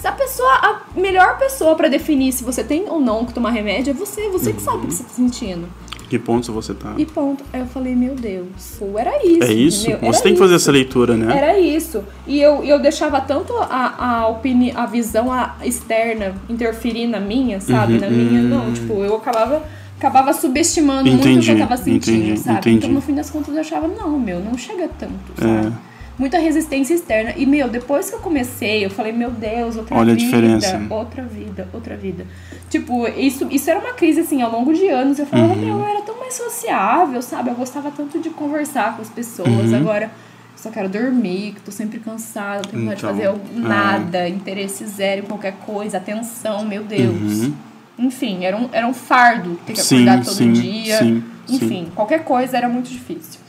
A 0.05 0.13
pessoa, 0.13 0.49
a 0.53 0.81
melhor 0.95 1.39
pessoa 1.39 1.75
pra 1.75 1.89
definir 1.89 2.31
se 2.33 2.45
você 2.45 2.63
tem 2.63 2.85
ou 2.87 3.01
não 3.01 3.25
que 3.25 3.33
tomar 3.33 3.49
remédio 3.51 3.93
é 3.93 3.95
você, 3.95 4.29
você 4.29 4.53
que 4.53 4.61
sabe 4.61 4.85
o 4.85 4.87
que 4.89 4.93
você 4.93 5.05
tá 5.05 5.09
sentindo. 5.09 5.67
Que 6.11 6.19
ponto 6.19 6.53
você 6.53 6.75
tá? 6.75 6.93
E 6.99 7.07
ponto. 7.07 7.43
Aí 7.51 7.61
eu 7.61 7.67
falei, 7.67 7.97
meu 7.97 8.15
Deus, 8.15 8.47
pô, 8.79 8.99
era 8.99 9.27
isso. 9.27 9.43
É 9.43 9.53
isso? 9.55 9.91
entendeu? 9.91 10.01
Você 10.13 10.17
Era 10.19 10.23
tem 10.23 10.33
que 10.35 10.39
fazer 10.39 10.55
isso. 10.55 10.65
essa 10.65 10.73
leitura, 10.73 11.17
né? 11.17 11.35
Era 11.35 11.59
isso. 11.59 12.05
E 12.27 12.39
eu, 12.41 12.63
eu 12.63 12.79
deixava 12.79 13.19
tanto 13.23 13.55
a, 13.57 13.95
a, 14.21 14.29
opini 14.29 14.71
a 14.77 14.85
visão 14.85 15.33
a- 15.33 15.57
externa 15.65 16.35
interferir 16.49 17.07
na 17.07 17.19
minha, 17.19 17.59
sabe? 17.61 17.95
Uhum, 17.95 18.01
Na 18.01 18.11
minha, 18.11 18.43
não. 18.43 18.67
hum. 18.69 18.73
Tipo, 18.75 19.03
eu 19.03 19.17
acabava, 19.17 19.63
acabava 19.99 20.33
subestimando 20.33 21.09
muito 21.11 21.21
o 21.21 21.23
que 21.23 21.29
Entendi, 21.31 21.51
eu 21.53 21.59
tava 21.59 21.77
sentindo, 21.77 22.17
entendi, 22.25 22.41
sabe? 22.41 22.59
entendi. 22.59 22.77
Então, 22.79 22.91
no 22.91 23.01
fim 23.01 23.15
das 23.15 23.31
contas, 23.31 23.55
eu 23.55 23.61
achava, 23.61 23.89
não, 23.89 24.19
meu, 24.19 24.41
não 24.41 24.57
chega 24.57 24.89
tanto, 24.99 25.13
É. 25.39 25.63
sabe? 25.63 25.75
Muita 26.19 26.39
resistência 26.39 26.95
externa. 26.95 27.35
E, 27.37 27.45
meu, 27.45 27.69
depois 27.69 28.09
que 28.09 28.17
eu 28.17 28.21
comecei, 28.21 28.83
eu 28.83 28.89
falei, 28.89 29.13
meu 29.13 29.31
Deus, 29.31 29.77
outra 29.77 29.95
Olha 29.97 30.13
a 30.13 30.17
vida. 30.17 30.25
diferença. 30.25 30.81
Outra 30.89 31.23
vida, 31.23 31.69
outra 31.75 31.95
vida. 31.95 32.27
Tipo, 32.71 33.07
isso, 33.09 33.47
isso 33.51 33.69
era 33.71 33.79
uma 33.81 33.93
crise, 33.93 34.21
assim, 34.21 34.41
ao 34.41 34.51
longo 34.51 34.73
de 34.73 34.89
anos. 34.89 35.19
Eu 35.19 35.27
falava, 35.27 35.53
Uhum. 35.53 35.61
meu, 35.61 35.79
eu 35.81 35.87
era 35.87 36.01
tão 36.01 36.19
mais 36.19 36.33
sociável, 36.33 37.21
sabe? 37.21 37.51
Eu 37.51 37.55
gostava 37.55 37.91
tanto 37.91 38.19
de 38.19 38.31
conversar 38.31 38.97
com 38.97 39.03
as 39.03 39.11
pessoas. 39.11 39.49
Uhum. 39.71 39.77
Agora, 39.77 40.11
só 40.57 40.71
quero 40.71 40.89
dormir, 40.89 41.53
que 41.57 41.61
tô 41.61 41.71
sempre 41.71 41.99
cansada, 42.01 42.63
não 42.63 42.71
tenho 42.71 42.85
vontade 42.87 42.99
Então, 43.21 43.35
de 43.35 43.39
fazer 43.41 43.61
nada, 43.69 44.27
interesse 44.27 44.87
zero 44.87 45.21
em 45.21 45.27
qualquer 45.27 45.53
coisa, 45.67 45.99
atenção, 45.99 46.65
meu 46.65 46.83
Deus. 46.83 47.43
Uhum. 47.43 47.53
Enfim, 47.99 48.45
era 48.45 48.57
um, 48.57 48.69
era 48.73 48.87
um 48.87 48.93
fardo 48.95 49.59
ter 49.67 49.73
que 49.73 49.81
Sim, 49.81 50.03
acordar 50.09 50.25
todo 50.25 50.35
sim, 50.35 50.53
dia. 50.53 50.99
sim, 50.99 51.25
Enfim, 51.49 51.69
sim. 51.87 51.93
qualquer 51.95 52.25
coisa 52.25 52.57
era 52.57 52.69
muito 52.69 52.91
difícil. 52.91 53.41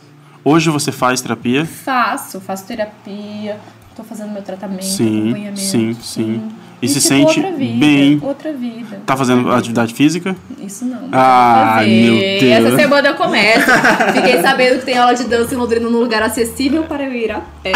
Hoje 0.44 0.70
você 0.70 0.92
faz 0.92 1.20
terapia? 1.20 1.66
Faço, 1.66 2.40
faço 2.40 2.66
terapia, 2.66 3.60
tô 3.96 4.04
fazendo 4.04 4.32
meu 4.32 4.42
tratamento, 4.42 4.84
Sim, 4.86 5.24
acompanhamento. 5.24 5.60
sim, 5.60 5.94
sim. 6.02 6.50
E 6.80 6.88
se 6.88 6.96
tipo, 7.00 7.08
sente 7.08 7.40
outra 7.40 7.58
vida, 7.58 7.80
bem. 7.80 8.20
Outra 8.22 8.54
vida. 8.54 9.02
Tá 9.06 9.18
fazendo 9.18 9.52
atividade 9.52 9.94
física? 9.96 10.36
Isso 10.64 10.86
não. 10.86 11.10
Ah, 11.12 11.82
meu 11.84 12.16
Deus. 12.40 12.44
Essa 12.44 12.76
semana 12.76 13.08
eu 13.10 13.16
começo. 13.16 13.66
Fiquei 14.14 14.42
sabendo 14.42 14.80
que 14.80 14.86
tem 14.86 14.98
aula 14.98 15.16
de 15.16 15.24
dança 15.24 15.56
em 15.56 15.58
Londrina 15.58 15.90
num 15.90 15.98
lugar 16.00 16.22
acessível 16.22 16.84
para 16.84 17.06
eu 17.06 17.14
ir 17.14 17.32
a 17.32 17.42
pé. 17.64 17.72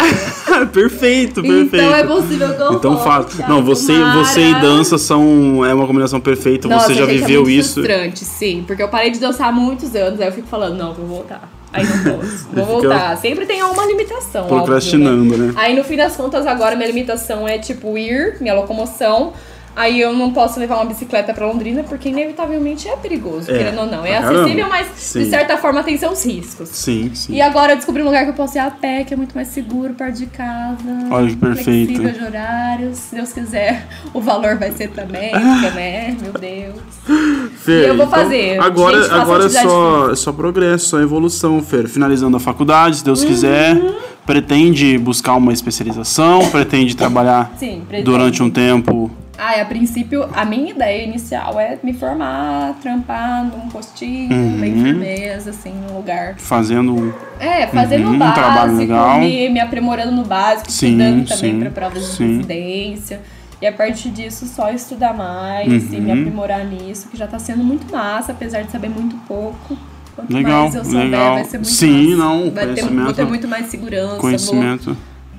perfeito, 0.72 1.42
perfeito. 1.42 1.76
Então 1.76 1.94
é 1.94 2.04
possível 2.04 2.54
que 2.54 2.60
eu 2.62 2.72
Então 2.74 2.98
fala. 2.98 3.26
ai, 3.40 3.48
Não, 3.48 3.62
você, 3.62 3.92
você 4.14 4.40
e 4.50 4.54
dança 4.60 4.96
são 4.98 5.64
é 5.64 5.74
uma 5.74 5.86
combinação 5.86 6.20
perfeita. 6.20 6.68
Nossa, 6.68 6.86
você 6.86 6.94
já 6.94 7.06
gente, 7.06 7.18
viveu 7.18 7.40
é 7.40 7.44
muito 7.44 7.50
isso. 7.58 7.74
frustrante, 7.82 8.24
sim. 8.24 8.62
Porque 8.66 8.82
eu 8.82 8.88
parei 8.88 9.10
de 9.10 9.18
dançar 9.18 9.48
há 9.48 9.52
muitos 9.52 9.94
anos, 9.96 10.20
aí 10.20 10.28
eu 10.28 10.32
fico 10.32 10.46
falando, 10.46 10.76
não, 10.76 10.92
vou 10.94 11.06
voltar. 11.06 11.50
Aí 11.72 11.84
não 11.84 12.16
posso. 12.18 12.48
Vou 12.52 12.64
voltar. 12.64 13.16
Sempre 13.16 13.46
tem 13.46 13.62
uma 13.62 13.86
limitação. 13.86 14.46
Procrastinando, 14.46 15.22
óbvio, 15.22 15.38
né? 15.38 15.52
Aí 15.56 15.74
no 15.74 15.82
fim 15.82 15.96
das 15.96 16.14
contas, 16.16 16.46
agora 16.46 16.76
minha 16.76 16.88
limitação 16.88 17.48
é 17.48 17.58
tipo 17.58 17.96
ir, 17.96 18.36
minha 18.40 18.54
locomoção. 18.54 19.32
Aí 19.74 20.00
eu 20.00 20.12
não 20.12 20.32
posso 20.32 20.60
levar 20.60 20.76
uma 20.76 20.84
bicicleta 20.84 21.32
pra 21.32 21.46
Londrina, 21.46 21.82
porque 21.82 22.10
inevitavelmente 22.10 22.88
é 22.88 22.96
perigoso, 22.96 23.50
É, 23.50 23.56
querendo 23.56 23.80
ou 23.80 23.86
não. 23.86 24.04
É 24.04 24.20
caramba. 24.20 24.40
acessível, 24.42 24.68
mas 24.68 24.86
Sim. 24.96 25.18
de 25.20 25.30
certa 25.30 25.56
forma 25.56 25.82
tem 25.82 25.96
seus 25.96 26.24
riscos. 26.26 26.68
Sim, 26.68 27.10
sim. 27.14 27.32
E 27.34 27.40
agora 27.40 27.72
eu 27.72 27.76
descobri 27.76 28.02
um 28.02 28.04
lugar 28.06 28.24
que 28.24 28.30
eu 28.30 28.34
posso 28.34 28.56
ir 28.58 28.60
a 28.60 28.70
pé, 28.70 29.02
que 29.04 29.14
é 29.14 29.16
muito 29.16 29.34
mais 29.34 29.48
seguro, 29.48 29.94
perto 29.94 30.18
de 30.18 30.26
casa. 30.26 30.78
Olha 31.10 31.28
que 31.28 31.36
perfeito. 31.36 31.94
Flexível 31.94 32.12
de 32.20 32.24
horários. 32.24 32.98
Se 32.98 33.14
Deus 33.14 33.32
quiser, 33.32 33.86
o 34.12 34.20
valor 34.20 34.56
vai 34.58 34.72
ser 34.72 34.90
também, 34.90 35.30
porque, 35.30 35.70
né? 35.74 36.16
Meu 36.20 36.32
Deus. 36.32 36.76
Fer, 37.62 37.84
E 37.84 37.88
eu 37.88 37.96
vou 37.96 38.06
fazer. 38.08 38.60
Agora, 38.60 39.02
Gente, 39.02 39.12
agora 39.14 39.44
é 39.46 39.48
só, 39.48 40.10
é 40.10 40.16
só 40.16 40.32
progresso, 40.32 40.86
só 40.86 41.00
evolução, 41.00 41.62
Fer. 41.62 41.88
Finalizando 41.88 42.36
a 42.36 42.40
faculdade, 42.40 42.96
se 42.96 43.04
Deus 43.04 43.24
quiser. 43.24 43.80
pretende 44.26 44.98
buscar 44.98 45.34
uma 45.34 45.52
especialização, 45.52 46.48
pretende 46.50 46.94
trabalhar 46.94 47.52
Sim, 47.58 47.82
durante 48.04 48.42
um 48.42 48.50
tempo. 48.50 49.10
Ah, 49.38 49.60
a 49.60 49.64
princípio, 49.64 50.28
a 50.34 50.44
minha 50.44 50.70
ideia 50.72 51.04
inicial 51.04 51.58
é 51.58 51.78
me 51.82 51.92
formar, 51.94 52.74
trampar 52.82 53.44
num 53.44 53.68
postinho, 53.70 54.30
Uhum. 54.32 54.60
bem 54.60 54.74
firmeza, 54.76 55.50
assim, 55.50 55.72
num 55.72 55.96
lugar. 55.96 56.34
Fazendo. 56.38 57.14
É, 57.40 57.66
fazendo 57.66 58.08
Uhum, 58.08 58.14
um 58.16 58.18
trabalho 58.18 58.54
básico, 58.54 58.76
legal. 58.78 59.18
me, 59.20 59.48
me 59.48 59.58
aprimorando 59.60 60.12
no 60.12 60.24
básico, 60.24 60.70
Sim, 60.70 60.88
estudando 60.98 61.26
também 61.28 61.58
para 61.60 61.70
provas 61.70 62.02
de 62.10 62.16
sim. 62.16 62.26
residência. 62.36 63.20
E 63.60 63.66
a 63.66 63.72
partir 63.72 64.10
disso, 64.10 64.46
só 64.46 64.70
estudar 64.70 65.14
mais 65.14 65.92
e 65.92 65.96
me 65.96 66.12
Uhum. 66.12 66.20
aprimorar 66.20 66.64
nisso, 66.64 67.08
que 67.08 67.16
já 67.16 67.26
tá 67.26 67.38
sendo 67.38 67.64
muito 67.64 67.90
massa, 67.90 68.32
apesar 68.32 68.62
de 68.62 68.70
saber 68.70 68.90
muito 68.90 69.16
pouco. 69.26 69.76
Quanto 70.14 70.32
Legal, 70.34 70.64
mais 70.64 70.74
eu 70.74 70.84
souber, 70.84 71.04
legal. 71.04 71.34
vai 71.34 71.44
ser 71.44 71.56
muito 71.58 71.68
Sim, 71.70 72.10
massa. 72.16 72.16
não, 72.22 72.50
vai 72.50 72.66
ter, 72.74 72.82
vou 72.84 73.12
ter 73.14 73.24
muito 73.24 73.48
mais 73.48 73.66
segurança, 73.66 74.16
Conhecimento. 74.18 74.84
Vou, 74.84 74.96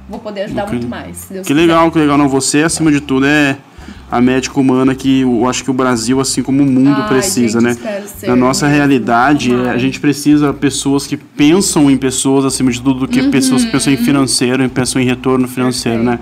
vou 0.09 0.19
poder 0.19 0.43
ajudar 0.43 0.63
Ok. 0.63 0.73
muito 0.73 0.89
mais. 0.89 1.29
Que 1.45 1.53
legal, 1.53 1.91
que 1.91 1.99
legal. 1.99 2.17
Não, 2.17 2.27
você, 2.27 2.63
acima 2.63 2.91
de 2.91 2.99
tudo, 2.99 3.27
é 3.27 3.55
a 4.11 4.21
médica 4.21 4.59
humana 4.59 4.93
que 4.93 5.21
eu 5.21 5.47
acho 5.47 5.63
que 5.63 5.71
o 5.71 5.73
Brasil, 5.73 6.19
assim 6.19 6.43
como 6.43 6.61
o 6.61 6.65
mundo, 6.65 7.01
Ai, 7.01 7.07
precisa, 7.07 7.59
gente, 7.59 7.81
né? 7.81 8.03
Na 8.23 8.35
nossa 8.35 8.67
realidade, 8.67 9.53
é, 9.53 9.69
a 9.69 9.77
gente 9.77 9.99
precisa 9.99 10.51
de 10.51 10.59
pessoas 10.59 11.07
que 11.07 11.17
pensam 11.17 11.89
em 11.89 11.97
pessoas 11.97 12.45
acima 12.45 12.71
de 12.71 12.81
tudo 12.81 13.01
do 13.01 13.07
que 13.07 13.23
pessoas 13.29 13.65
que 13.65 13.71
pensam 13.71 13.91
em 13.91 13.97
financeiro, 13.97 14.63
e 14.63 14.69
pensam 14.69 15.01
em 15.01 15.05
retorno 15.05 15.47
financeiro, 15.47 16.03
né? 16.03 16.19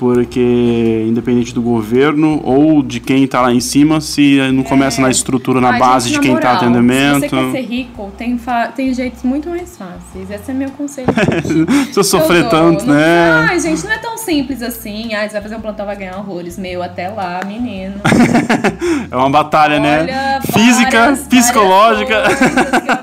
Porque 0.00 1.04
independente 1.06 1.52
do 1.52 1.60
governo 1.60 2.40
ou 2.42 2.82
de 2.82 2.98
quem 3.00 3.26
tá 3.26 3.42
lá 3.42 3.52
em 3.52 3.60
cima, 3.60 4.00
se 4.00 4.38
não 4.50 4.62
começa 4.62 4.98
na 5.02 5.10
estrutura, 5.10 5.60
na 5.60 5.72
base 5.78 6.08
gente, 6.08 6.20
de 6.22 6.26
quem 6.26 6.36
tá 6.38 6.54
moral, 6.54 6.56
atendimento. 6.56 7.20
Se 7.20 7.28
você 7.28 7.36
quer 7.36 7.50
ser 7.52 7.60
rico, 7.68 8.10
tem, 8.16 8.40
tem 8.74 8.94
jeitos 8.94 9.22
muito 9.22 9.50
mais 9.50 9.76
fáceis. 9.76 10.30
Esse 10.30 10.52
é 10.52 10.54
meu 10.54 10.70
conselho. 10.70 11.06
Se 11.92 11.98
eu 12.00 12.02
sofrer 12.02 12.44
Eu 12.44 12.48
tanto, 12.48 12.86
Não- 12.86 12.94
né? 12.94 13.46
Ai, 13.50 13.60
gente, 13.60 13.84
não 13.84 13.92
é 13.92 13.98
tão 13.98 14.16
simples 14.16 14.62
assim. 14.62 15.12
Ai, 15.12 15.28
você 15.28 15.34
vai 15.34 15.42
fazer 15.42 15.56
um 15.56 15.60
plantão, 15.60 15.84
vai 15.84 15.96
ganhar 15.96 16.16
horrores. 16.16 16.56
Meu, 16.56 16.82
até 16.82 17.08
lá, 17.10 17.40
menino. 17.46 17.96
É 19.10 19.16
uma 19.16 19.28
batalha, 19.28 19.78
né? 19.80 20.00
Olha, 20.02 20.40
Física, 20.52 20.90
várias- 20.98 21.20
psicológica. 21.26 22.22
várias 22.22 22.38
coisas 22.38 22.70
que 22.80 22.88
eu 22.88 22.96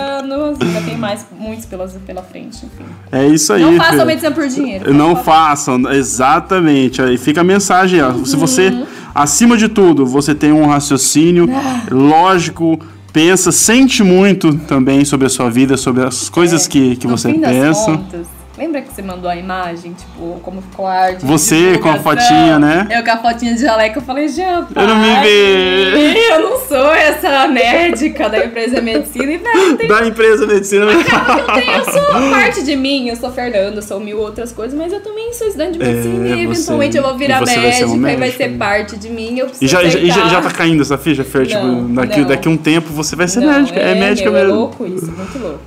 anos. 0.44 0.58
Ainda 0.60 0.80
tem 0.82 0.96
mais, 0.96 1.26
muitos 1.38 1.64
pelas, 1.66 1.92
pela 2.06 2.22
frente, 2.22 2.58
enfim. 2.66 2.84
É 3.10 3.26
isso 3.26 3.52
aí. 3.52 3.62
Não 3.62 3.76
façam 3.76 4.06
medicina 4.06 4.30
por 4.32 4.46
dinheiro. 4.48 4.92
Não 4.94 5.16
façam, 5.16 5.80
exatamente. 5.92 7.02
Aí 7.02 7.16
fica 7.18 7.40
a 7.40 7.44
mensagem, 7.44 8.00
ó. 8.02 8.12
Se 8.24 8.36
você, 8.36 8.68
Uhum. 8.68 8.86
acima 9.14 9.56
de 9.56 9.68
tudo, 9.68 10.04
você 10.06 10.34
tem 10.34 10.52
um 10.52 10.66
raciocínio 10.66 11.48
Ah. 11.52 11.82
lógico, 11.90 12.78
pensa, 13.12 13.52
sente 13.52 14.02
muito 14.02 14.54
também 14.66 15.04
sobre 15.04 15.26
a 15.26 15.30
sua 15.30 15.48
vida, 15.50 15.76
sobre 15.76 16.04
as 16.04 16.28
coisas 16.28 16.66
que, 16.66 16.96
que 16.96 17.06
É, 17.06 17.10
no 17.10 17.16
você 17.16 17.32
pensa. 17.32 17.84
contas, 17.92 18.26
lembra 18.56 18.80
que 18.82 18.92
você 18.94 19.02
mandou 19.02 19.28
a 19.28 19.34
imagem, 19.36 19.92
tipo, 19.94 20.38
como 20.42 20.62
ficou 20.62 20.86
a 20.86 20.92
arte? 20.92 21.24
Você 21.26 21.76
com 21.78 21.88
a 21.88 21.96
fotinha, 21.98 22.58
né? 22.58 22.86
Eu 22.90 23.02
com 23.04 23.10
a 23.10 23.16
fotinha 23.18 23.54
de 23.54 23.60
jaleco, 23.60 23.98
eu 23.98 24.02
falei, 24.02 24.28
Jean, 24.28 24.66
Eu 24.74 24.86
não 24.88 24.96
me 24.96 25.08
pai, 25.14 25.24
vi. 25.24 26.18
Eu 26.30 26.40
não 26.50 26.58
sou 26.60 26.92
essa 26.94 27.48
médica 27.48 28.28
da 28.28 28.44
empresa 28.44 28.76
de 28.76 28.82
medicina 28.82 29.32
e 29.32 29.38
velho, 29.38 29.76
tem 29.76 29.88
Da 29.88 30.06
empresa 30.06 30.46
medicina. 30.46 30.84
eu, 30.84 31.02
tenho, 31.02 31.70
eu 31.72 31.84
sou 31.84 32.30
parte 32.30 32.62
de 32.62 32.76
mim, 32.76 33.08
eu 33.08 33.16
sou 33.16 33.30
Fernando, 33.32 33.76
eu 33.76 33.82
sou 33.82 33.98
mil 33.98 34.18
outras 34.18 34.52
coisas, 34.52 34.78
mas 34.78 34.92
eu 34.92 35.00
também 35.00 35.32
sou 35.32 35.46
estudante 35.48 35.72
de 35.72 35.78
medicina 35.80 36.28
É, 36.28 36.28
e 36.42 36.46
você- 36.46 36.60
eventualmente 36.60 36.96
eu 36.96 37.02
vou 37.02 37.16
virar 37.16 37.40
você 37.40 37.54
vai 37.58 37.72
ser 37.72 37.86
médica 37.86 37.86
uma 37.86 37.96
e 37.96 38.00
vai 38.12 38.16
médica. 38.16 38.44
ser 38.44 38.50
parte 38.56 38.96
de 38.96 39.08
mim. 39.10 39.38
Eu 39.38 39.46
preciso 39.46 39.64
E 39.64 39.68
já, 39.68 39.82
e 39.82 40.10
já, 40.30 40.40
tá 40.40 40.50
caindo 40.50 40.80
essa 40.82 40.96
ficha, 40.96 41.24
Fer? 41.24 41.46
Tipo, 41.46 41.64
Não, 41.64 41.94
daqui, 41.94 42.20
não. 42.20 42.28
daqui 42.28 42.48
um 42.48 42.56
tempo 42.56 42.88
você 42.92 43.16
vai 43.16 43.26
ser 43.26 43.40
Não, 43.40 43.52
médica. 43.52 43.80
É, 43.80 43.94
médica 43.94 44.30
meu, 44.30 44.38
É 44.40 44.44
mesmo. 44.44 44.58
louco 44.60 44.86
isso, 44.86 45.06
muito 45.10 45.38
louco. 45.38 45.58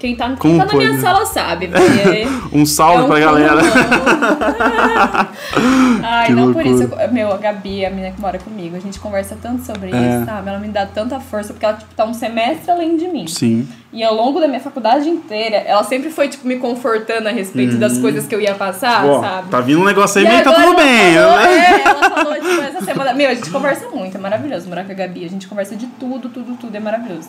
Quem 0.00 0.16
tá, 0.16 0.34
quem 0.40 0.58
tá 0.58 0.64
na 0.64 0.72
minha 0.74 0.98
sala 0.98 1.26
sabe. 1.26 1.68
Um 2.52 2.64
salve 2.64 3.02
É 3.02 3.04
um 3.04 3.08
pra 3.08 3.20
galera. 3.20 3.60
Ai, 6.02 6.26
Que 6.26 6.32
não 6.32 6.52
por 6.54 6.64
loucura. 6.64 6.84
isso. 6.86 6.94
eu- 7.00 7.12
Meu, 7.12 7.32
a 7.32 7.36
Gabi, 7.36 7.84
a 7.84 7.90
menina 7.90 8.10
que 8.12 8.20
mora 8.20 8.38
comigo, 8.38 8.76
a 8.76 8.80
gente 8.80 8.98
conversa 8.98 9.36
tanto 9.40 9.62
sobre 9.64 9.90
É. 9.94 10.16
isso, 10.16 10.24
sabe? 10.24 10.48
Ela 10.48 10.58
me 10.58 10.68
dá 10.68 10.86
tanta 10.86 11.20
força, 11.20 11.52
porque 11.52 11.66
ela, 11.66 11.76
tipo, 11.76 11.94
tá 11.94 12.04
um 12.04 12.14
semestre 12.14 12.70
além 12.70 12.96
de 12.96 13.08
mim. 13.08 13.26
Sim. 13.26 13.68
E 13.92 14.02
ao 14.02 14.14
longo 14.14 14.40
da 14.40 14.48
minha 14.48 14.60
faculdade 14.60 15.08
inteira, 15.08 15.56
ela 15.56 15.82
sempre 15.84 16.10
foi, 16.10 16.28
tipo, 16.28 16.46
me 16.46 16.56
confortando 16.56 17.28
a 17.28 17.32
respeito 17.32 17.76
das 17.76 17.98
coisas 17.98 18.26
que 18.26 18.34
eu 18.34 18.40
ia 18.40 18.54
passar, 18.54 19.04
sabe? 19.20 19.48
tá 19.50 19.60
vindo 19.60 19.80
um 19.80 19.84
negócio 19.84 20.18
aí, 20.20 20.26
E 20.26 20.28
mas 20.30 20.42
tá 20.44 20.52
tudo 20.52 20.76
bem. 20.76 21.14
Falou, 21.14 21.36
né? 21.36 21.58
é, 21.58 21.82
ela 21.84 22.10
falou, 22.10 22.34
tipo, 22.34 22.62
essa 22.62 22.80
semana. 22.84 23.12
Meu, 23.12 23.28
a 23.28 23.34
gente 23.34 23.50
conversa 23.50 23.86
muito, 23.88 24.16
é 24.16 24.20
maravilhoso 24.20 24.66
morar 24.68 24.84
com 24.84 24.92
a 24.92 24.94
Gabi. 24.94 25.24
A 25.24 25.28
gente 25.28 25.46
conversa 25.46 25.76
de 25.76 25.86
tudo, 25.86 26.28
tudo, 26.30 26.56
tudo, 26.56 26.74
é 26.74 26.80
maravilhoso. 26.80 27.28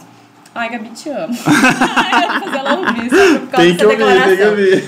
Ai, 0.54 0.70
Gabi, 0.70 0.90
te 0.90 1.10
amo. 1.10 1.34
Fazer 1.34 2.58
ela 2.58 2.76
ouvir, 2.76 3.10
sabe? 3.10 3.40
Por 3.40 3.50
causa 3.50 3.68
Tem 3.68 3.78
que 3.78 3.86
ouvir, 3.86 4.24
tem 4.24 4.38
que 4.38 4.44
ouvir. 4.44 4.84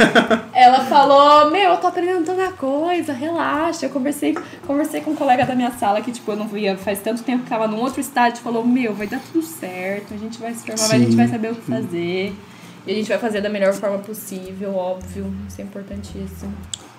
Ela 0.53 0.79
falou, 0.85 1.49
meu, 1.51 1.71
eu 1.71 1.77
tô 1.77 1.87
aprendendo 1.87 2.25
tanta 2.25 2.51
coisa, 2.51 3.13
relaxa. 3.13 3.85
Eu 3.85 3.89
conversei, 3.89 4.37
conversei 4.67 4.99
com 4.99 5.11
um 5.11 5.15
colega 5.15 5.45
da 5.45 5.55
minha 5.55 5.71
sala 5.71 6.01
que, 6.01 6.11
tipo, 6.11 6.29
eu 6.31 6.35
não 6.35 6.47
via 6.47 6.75
faz 6.75 6.99
tanto 6.99 7.23
tempo 7.23 7.43
que 7.43 7.49
tava 7.49 7.67
num 7.67 7.79
outro 7.79 8.01
estágio, 8.01 8.43
falou, 8.43 8.65
meu, 8.65 8.93
vai 8.93 9.07
dar 9.07 9.21
tudo 9.31 9.41
certo, 9.41 10.13
a 10.13 10.17
gente 10.17 10.37
vai 10.37 10.53
se 10.53 10.65
formar, 10.65 10.95
a 10.95 10.99
gente 10.99 11.15
vai 11.15 11.27
saber 11.29 11.51
o 11.51 11.55
que 11.55 11.61
fazer. 11.61 12.35
E 12.85 12.91
a 12.91 12.95
gente 12.95 13.07
vai 13.07 13.17
fazer 13.17 13.39
da 13.39 13.49
melhor 13.49 13.73
forma 13.73 13.99
possível, 13.99 14.75
óbvio. 14.75 15.33
Isso 15.47 15.61
é 15.61 15.63
importantíssimo. 15.63 16.53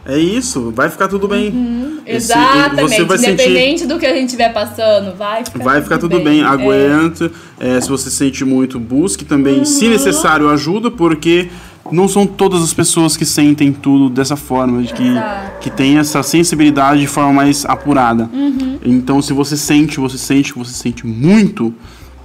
É 0.07 0.19
isso, 0.19 0.71
vai 0.71 0.91
ficar 0.91 1.09
tudo 1.09 1.27
bem. 1.27 2.01
Esse- 2.07 2.33
Exatamente. 2.33 3.03
vai 3.05 3.17
sentir- 3.19 3.33
Independente 3.33 3.87
do 3.87 3.99
que 3.99 4.05
a 4.05 4.13
gente 4.15 4.27
estiver 4.27 4.53
passando, 4.53 5.17
vai 5.17 5.45
ficar 5.45 5.65
Vai 5.65 5.75
tudo 5.77 5.85
ficar 5.85 5.99
tudo 5.99 6.17
bem. 6.17 6.25
bem, 6.25 6.41
É. 6.43 6.45
aguenta. 6.45 7.31
É, 7.59 7.81
se 7.81 7.89
você 7.89 8.11
sente 8.11 8.45
muito, 8.45 8.79
busque 8.79 9.25
também, 9.25 9.61
Uhum. 9.61 9.65
se 9.65 9.89
necessário, 9.89 10.49
ajuda, 10.51 10.91
porque 10.91 11.49
não 11.91 12.07
são 12.07 12.27
todas 12.27 12.63
as 12.63 12.73
pessoas 12.75 13.17
que 13.17 13.25
sentem 13.25 13.73
tudo 13.73 14.11
dessa 14.11 14.37
forma, 14.37 14.83
de 14.83 14.93
que, 14.93 15.07
Exato. 15.09 15.59
que 15.61 15.71
tem 15.71 15.97
essa 15.99 16.23
sensibilidade 16.23 17.01
de 17.01 17.07
forma 17.07 17.33
mais 17.33 17.65
apurada. 17.65 18.29
Uhum. 18.33 18.79
Então, 18.85 19.23
se 19.23 19.33
você 19.33 19.57
sente, 19.57 19.99
você 19.99 20.19
sente 20.19 20.53
você 20.55 20.73
sente 20.75 21.07
muito, 21.07 21.73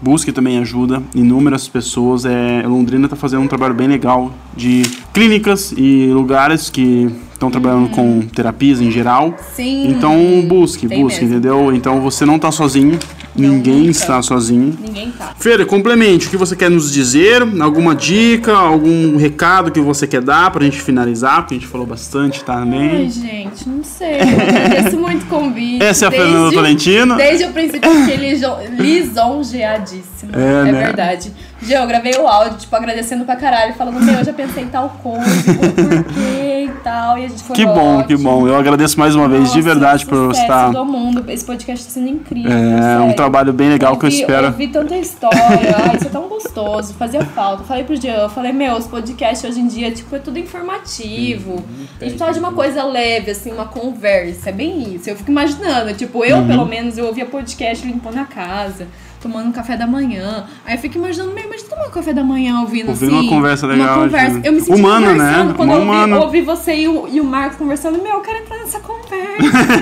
busque 0.01 0.31
também 0.31 0.57
ajuda. 0.59 1.01
Inúmeras 1.13 1.67
pessoas. 1.67 2.25
É, 2.25 2.63
Londrina 2.65 3.05
está 3.05 3.15
fazendo 3.15 3.41
um 3.43 3.47
trabalho 3.47 3.73
bem 3.73 3.87
legal 3.87 4.31
de 4.55 4.83
clínicas 5.13 5.73
e 5.77 6.07
lugares 6.07 6.69
que 6.69 7.09
estão 7.33 7.49
trabalhando 7.49 7.89
com 7.89 8.21
terapias 8.21 8.81
em 8.81 8.91
geral. 8.91 9.33
Sim. 9.55 9.87
Então 9.89 10.15
busque, 10.47 10.87
Tem 10.87 11.01
busque, 11.01 11.21
mesmo. 11.21 11.37
entendeu? 11.37 11.73
Então 11.73 12.01
você 12.01 12.25
não 12.25 12.37
tá 12.37 12.51
sozinho, 12.51 12.99
ninguém 13.35 13.77
nunca. 13.79 13.91
está 13.91 14.21
sozinho. 14.21 14.77
Ninguém 14.79 15.11
tá. 15.11 15.33
Feira, 15.39 15.65
complemente, 15.65 16.27
o 16.27 16.29
que 16.29 16.37
você 16.37 16.55
quer 16.55 16.69
nos 16.69 16.91
dizer? 16.91 17.41
Alguma 17.61 17.95
dica, 17.95 18.53
algum 18.53 19.15
recado 19.17 19.71
que 19.71 19.79
você 19.79 20.05
quer 20.07 20.21
dar 20.21 20.51
pra 20.51 20.63
gente 20.65 20.81
finalizar? 20.81 21.41
Porque 21.41 21.55
a 21.55 21.57
gente 21.57 21.67
falou 21.67 21.85
bastante 21.87 22.43
Ai, 22.47 22.55
também. 22.55 23.09
gente, 23.09 23.67
não 23.69 23.83
sei. 23.83 24.15
Eu 24.21 24.41
agradeço 24.41 24.97
muito 24.99 25.23
o 25.23 25.27
convite. 25.27 25.83
Essa 25.83 26.05
é 26.05 26.07
a 26.07 26.11
Desde 26.11 26.27
Fernanda 26.27 26.51
Tolentino. 26.55 27.15
Desde 27.17 27.45
o 27.45 27.51
princípio, 27.51 27.89
liso- 28.17 28.55
lisonjeadíssima. 28.77 30.31
É, 30.35 30.67
É, 30.69 30.71
né? 30.71 30.83
verdade. 30.85 31.31
Gê, 31.61 31.77
eu 31.77 31.85
gravei 31.87 32.13
o 32.17 32.25
áudio, 32.27 32.57
tipo, 32.57 32.73
agradecendo 32.75 33.25
pra 33.25 33.35
caralho, 33.35 33.73
falando, 33.73 34.01
meu, 34.01 34.15
eu 34.15 34.23
já 34.23 34.31
pensei 34.31 34.63
em 34.63 34.67
tal 34.67 34.89
coisa, 35.03 35.51
o 35.51 35.55
porquê 35.55 36.48
e 36.69 36.83
tal. 36.83 37.17
E 37.17 37.25
a 37.25 37.27
gente 37.27 37.43
foi 37.43 37.55
Que 37.55 37.65
bom, 37.65 38.03
que 38.03 38.13
ótimo. 38.13 38.29
bom. 38.41 38.47
Eu 38.47 38.55
agradeço 38.57 38.99
mais 38.99 39.15
uma 39.15 39.27
vez, 39.27 39.51
de 39.51 39.57
Nossa, 39.57 39.61
verdade, 39.61 40.05
por 40.05 40.15
sucesso 40.15 40.41
estar. 40.41 40.69
do 40.71 40.85
mundo. 40.85 41.23
Esse 41.27 41.45
podcast 41.45 41.85
tá 41.85 41.91
sendo 41.91 42.07
incrível. 42.09 42.51
É 42.51 42.55
um 42.97 42.99
sério. 43.01 43.15
trabalho 43.15 43.53
bem 43.53 43.69
legal 43.69 43.97
que 43.97 44.05
eu 44.05 44.09
espero. 44.09 44.47
Ouvi 44.47 44.67
tanta 44.67 44.95
história, 44.97 45.39
ai, 45.77 45.95
isso 45.97 46.05
é 46.07 46.09
tão 46.09 46.27
gostoso, 46.27 46.93
fazia 46.93 47.23
falta. 47.25 47.63
Falei 47.63 47.83
pro 47.83 47.95
Jean, 47.95 48.13
eu 48.15 48.29
falei, 48.29 48.51
meu, 48.53 48.75
os 48.75 48.87
podcasts 48.87 49.49
hoje 49.49 49.59
em 49.59 49.67
dia, 49.67 49.91
tipo, 49.91 50.15
é 50.15 50.19
tudo 50.19 50.39
informativo. 50.39 51.63
A 51.99 52.05
gente 52.05 52.17
fala 52.17 52.31
de 52.31 52.39
uma 52.39 52.51
coisa 52.53 52.83
leve, 52.83 53.31
assim, 53.31 53.51
uma 53.51 53.65
conversa, 53.65 54.49
é 54.49 54.53
bem 54.53 54.95
isso. 54.95 55.09
Eu 55.09 55.15
fico 55.15 55.29
imaginando, 55.31 55.93
tipo, 55.93 56.23
eu, 56.23 56.37
Uhum. 56.37 56.47
pelo 56.47 56.65
menos, 56.65 56.97
eu 56.97 57.05
ouvia 57.05 57.25
podcast 57.25 57.85
limpando 57.85 58.17
a 58.19 58.25
casa. 58.25 58.87
Tomando 59.21 59.49
um 59.49 59.51
café 59.51 59.75
da 59.75 59.85
manhã. 59.85 60.45
Aí 60.65 60.75
eu 60.75 60.79
fico 60.79 60.97
imaginando, 60.97 61.33
meu, 61.33 61.49
mas 61.49 61.61
tomar 61.63 61.87
um 61.87 61.91
café 61.91 62.13
da 62.13 62.23
manhã 62.23 62.61
ouvindo 62.61 62.89
Ouvindo 62.89 63.15
assim. 63.15 63.21
uma 63.27 63.29
conversa 63.29 63.67
legal, 63.67 63.95
Uma 63.97 64.03
conversa. 64.05 64.41
Eu 64.43 64.53
me 64.53 64.61
senti 64.61 64.79
humana, 64.79 65.13
né? 65.13 65.53
quando 65.57 65.71
eu 65.73 65.81
ouvi, 65.81 66.13
ouvi 66.13 66.41
você 66.41 66.73
e 66.75 66.87
o, 66.87 67.07
e 67.07 67.19
o 67.19 67.23
Marcos 67.25 67.57
conversando. 67.57 68.01
Meu, 68.01 68.13
eu 68.13 68.21
quero 68.21 68.37
entrar 68.39 68.57
nessa 68.57 68.79
conversa. 68.79 69.09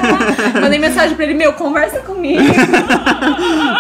Mandei 0.60 0.80
mensagem 0.80 1.16
pra 1.16 1.26
ele, 1.26 1.36
meu, 1.36 1.54
conversa 1.54 2.00
comigo. 2.00 2.42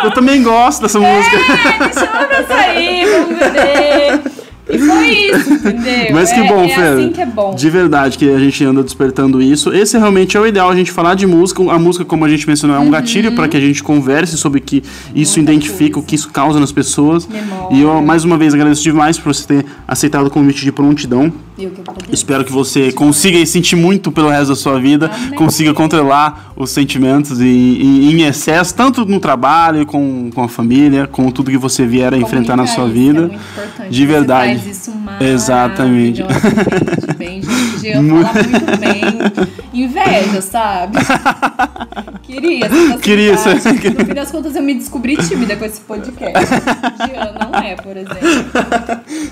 Eu 0.03 0.12
também 0.12 0.43
gosto 0.43 0.84
dessa 0.84 0.99
música. 0.99 1.36
É, 1.36 1.88
me 1.88 1.93
chama 1.93 2.26
pra 2.28 2.43
sair, 2.47 3.05
vamos 3.05 3.39
beber. 3.39 4.36
E 4.70 4.78
foi 4.78 5.07
isso, 5.09 5.53
entendeu? 5.53 6.07
Mas 6.13 6.32
que 6.32 6.39
É- 6.39 6.47
bom, 6.47 6.63
é 6.63 6.70
Fer. 6.70 6.93
assim 6.93 7.09
que 7.11 7.22
é 7.22 7.26
bom. 7.26 7.55
De 7.55 7.70
verdade, 7.70 8.18
que 8.18 8.30
a 8.30 8.38
gente 8.39 8.63
anda 8.65 8.84
despertando 8.84 9.41
isso. 9.41 9.74
Esse 9.74 9.97
realmente 9.97 10.36
é 10.36 10.39
o 10.39 10.45
ideal, 10.45 10.70
a 10.70 10.76
gente 10.76 10.91
falar 10.91 11.13
de 11.15 11.26
música. 11.26 11.61
A 11.72 11.80
música, 11.80 12.03
como 12.03 12.26
a 12.26 12.30
gente 12.30 12.47
mencionou, 12.47 12.76
é 12.76 12.80
um 12.80 12.89
gatilho 12.89 13.32
para 13.34 13.47
que 13.47 13.55
a 13.55 13.59
gente 13.61 13.82
converse 13.82 14.38
sobre 14.38 14.59
o 14.59 14.61
que 14.61 14.84
isso 15.15 15.39
Uhum. 15.39 15.43
Muita 15.45 15.51
identifica, 15.53 15.93
coisa. 15.93 15.99
o 15.99 16.03
que 16.03 16.15
isso 16.15 16.30
causa 16.32 16.59
nas 16.59 16.72
pessoas. 16.72 17.28
Memória. 17.28 17.76
E 17.78 17.82
eu, 17.82 18.01
mais 18.01 18.24
uma 18.26 18.38
vez, 18.38 18.53
agradeço 18.53 18.84
demais 18.84 19.18
por 19.18 19.34
você 19.34 19.47
ter 19.47 19.65
aceitado 19.88 20.28
o 20.28 20.30
convite 20.30 20.63
de 20.63 20.72
prontidão. 20.72 21.32
Eu 21.57 21.72
que 21.72 21.82
agradeço. 21.82 22.13
Espero 22.13 22.45
que 22.45 22.51
você 22.51 22.91
consiga 22.91 23.43
sentir 23.45 23.76
muito 23.76 24.11
pelo 24.11 24.30
resto 24.30 24.49
da 24.49 24.55
sua 24.55 24.80
vida, 24.80 25.09
Amém. 25.11 25.32
consiga 25.32 25.74
controlar 25.74 26.51
os 26.55 26.70
sentimentos 26.70 27.39
e, 27.41 27.45
e- 27.45 28.11
em 28.13 28.22
excesso, 28.28 28.76
tanto 28.76 29.05
no 29.05 29.20
trabalho, 29.20 29.84
com, 29.86 30.30
com 30.36 30.43
a 30.43 30.47
família, 30.47 31.07
com 31.07 31.32
tudo 31.32 31.49
que 31.49 31.57
você 31.57 31.84
vier 31.86 32.13
a 32.13 32.18
enfrentar 32.18 32.55
na 32.55 32.68
sua 32.68 32.84
isso 32.86 32.93
vida. 32.93 33.20
É 33.20 33.22
muito 33.24 33.34
importante. 33.36 33.89
De 33.89 34.05
verdade. 34.05 34.57
Faz 34.58 34.78
isso 34.78 34.93
Exatamente. 35.22 36.22
maravilhosamente 36.24 36.97
bem, 37.18 37.41
gente. 37.41 37.80
Jean 37.80 38.24
fala 38.24 38.34
muito 38.47 38.80
bem. 38.80 39.84
Inveja, 39.84 40.41
sabe? 40.41 40.97
Queria 42.24 42.70
Queria 43.02 43.38
facilidade. 43.38 43.98
No 43.98 44.06
fim 44.06 44.14
das 44.14 44.32
contas, 44.32 44.56
eu 44.56 44.62
me 44.64 44.74
descobri 44.76 45.18
tímida 45.18 45.56
com 45.56 45.66
esse 45.66 45.82
podcast. 45.82 46.45
Jean 46.48 47.34
não 47.39 47.60
é, 47.60 47.76
por 47.76 47.95
exemplo. 47.95 48.20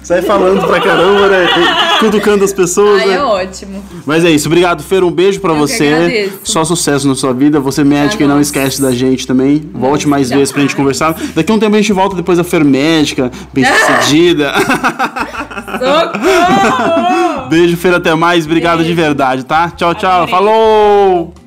Sai 0.03 0.21
falando 0.21 0.65
pra 0.65 0.79
caramba, 0.79 1.27
né? 1.27 1.47
Cutucando 1.99 2.43
as 2.43 2.53
pessoas, 2.53 3.01
Ai, 3.01 3.07
né? 3.09 3.15
é 3.15 3.23
ótimo. 3.23 3.83
Mas 4.05 4.23
é 4.25 4.29
isso. 4.31 4.47
Obrigado, 4.47 4.83
Fer. 4.83 5.03
Um 5.03 5.11
beijo 5.11 5.39
pra 5.39 5.51
Eu 5.53 5.57
você. 5.57 6.31
Só 6.43 6.63
sucesso 6.63 7.07
na 7.07 7.15
sua 7.15 7.33
vida. 7.33 7.59
Você 7.59 7.81
é 7.81 7.83
médica 7.83 8.23
e 8.23 8.27
não 8.27 8.39
esquece 8.39 8.81
da 8.81 8.91
gente 8.91 9.25
também. 9.27 9.69
Volte 9.73 10.07
mais 10.07 10.29
vezes 10.29 10.51
pra 10.51 10.61
gente 10.61 10.75
conversar. 10.75 11.15
Daqui 11.35 11.51
a 11.51 11.55
um 11.55 11.59
tempo 11.59 11.75
a 11.75 11.79
gente 11.79 11.93
volta 11.93 12.15
depois 12.15 12.37
da 12.37 12.43
Fer 12.43 12.63
médica, 12.63 13.31
bem 13.53 13.65
sucedida. 13.65 14.53
Socorro! 15.79 17.49
Beijo, 17.49 17.77
Fer. 17.77 17.93
Até 17.95 18.13
mais. 18.15 18.45
Obrigado 18.45 18.79
de 18.79 18.85
Beijo. 18.85 19.01
verdade, 19.01 19.45
tá? 19.45 19.69
Tchau, 19.69 19.93
tchau. 19.95 20.23
Adorei. 20.23 20.31
Falou! 20.31 21.44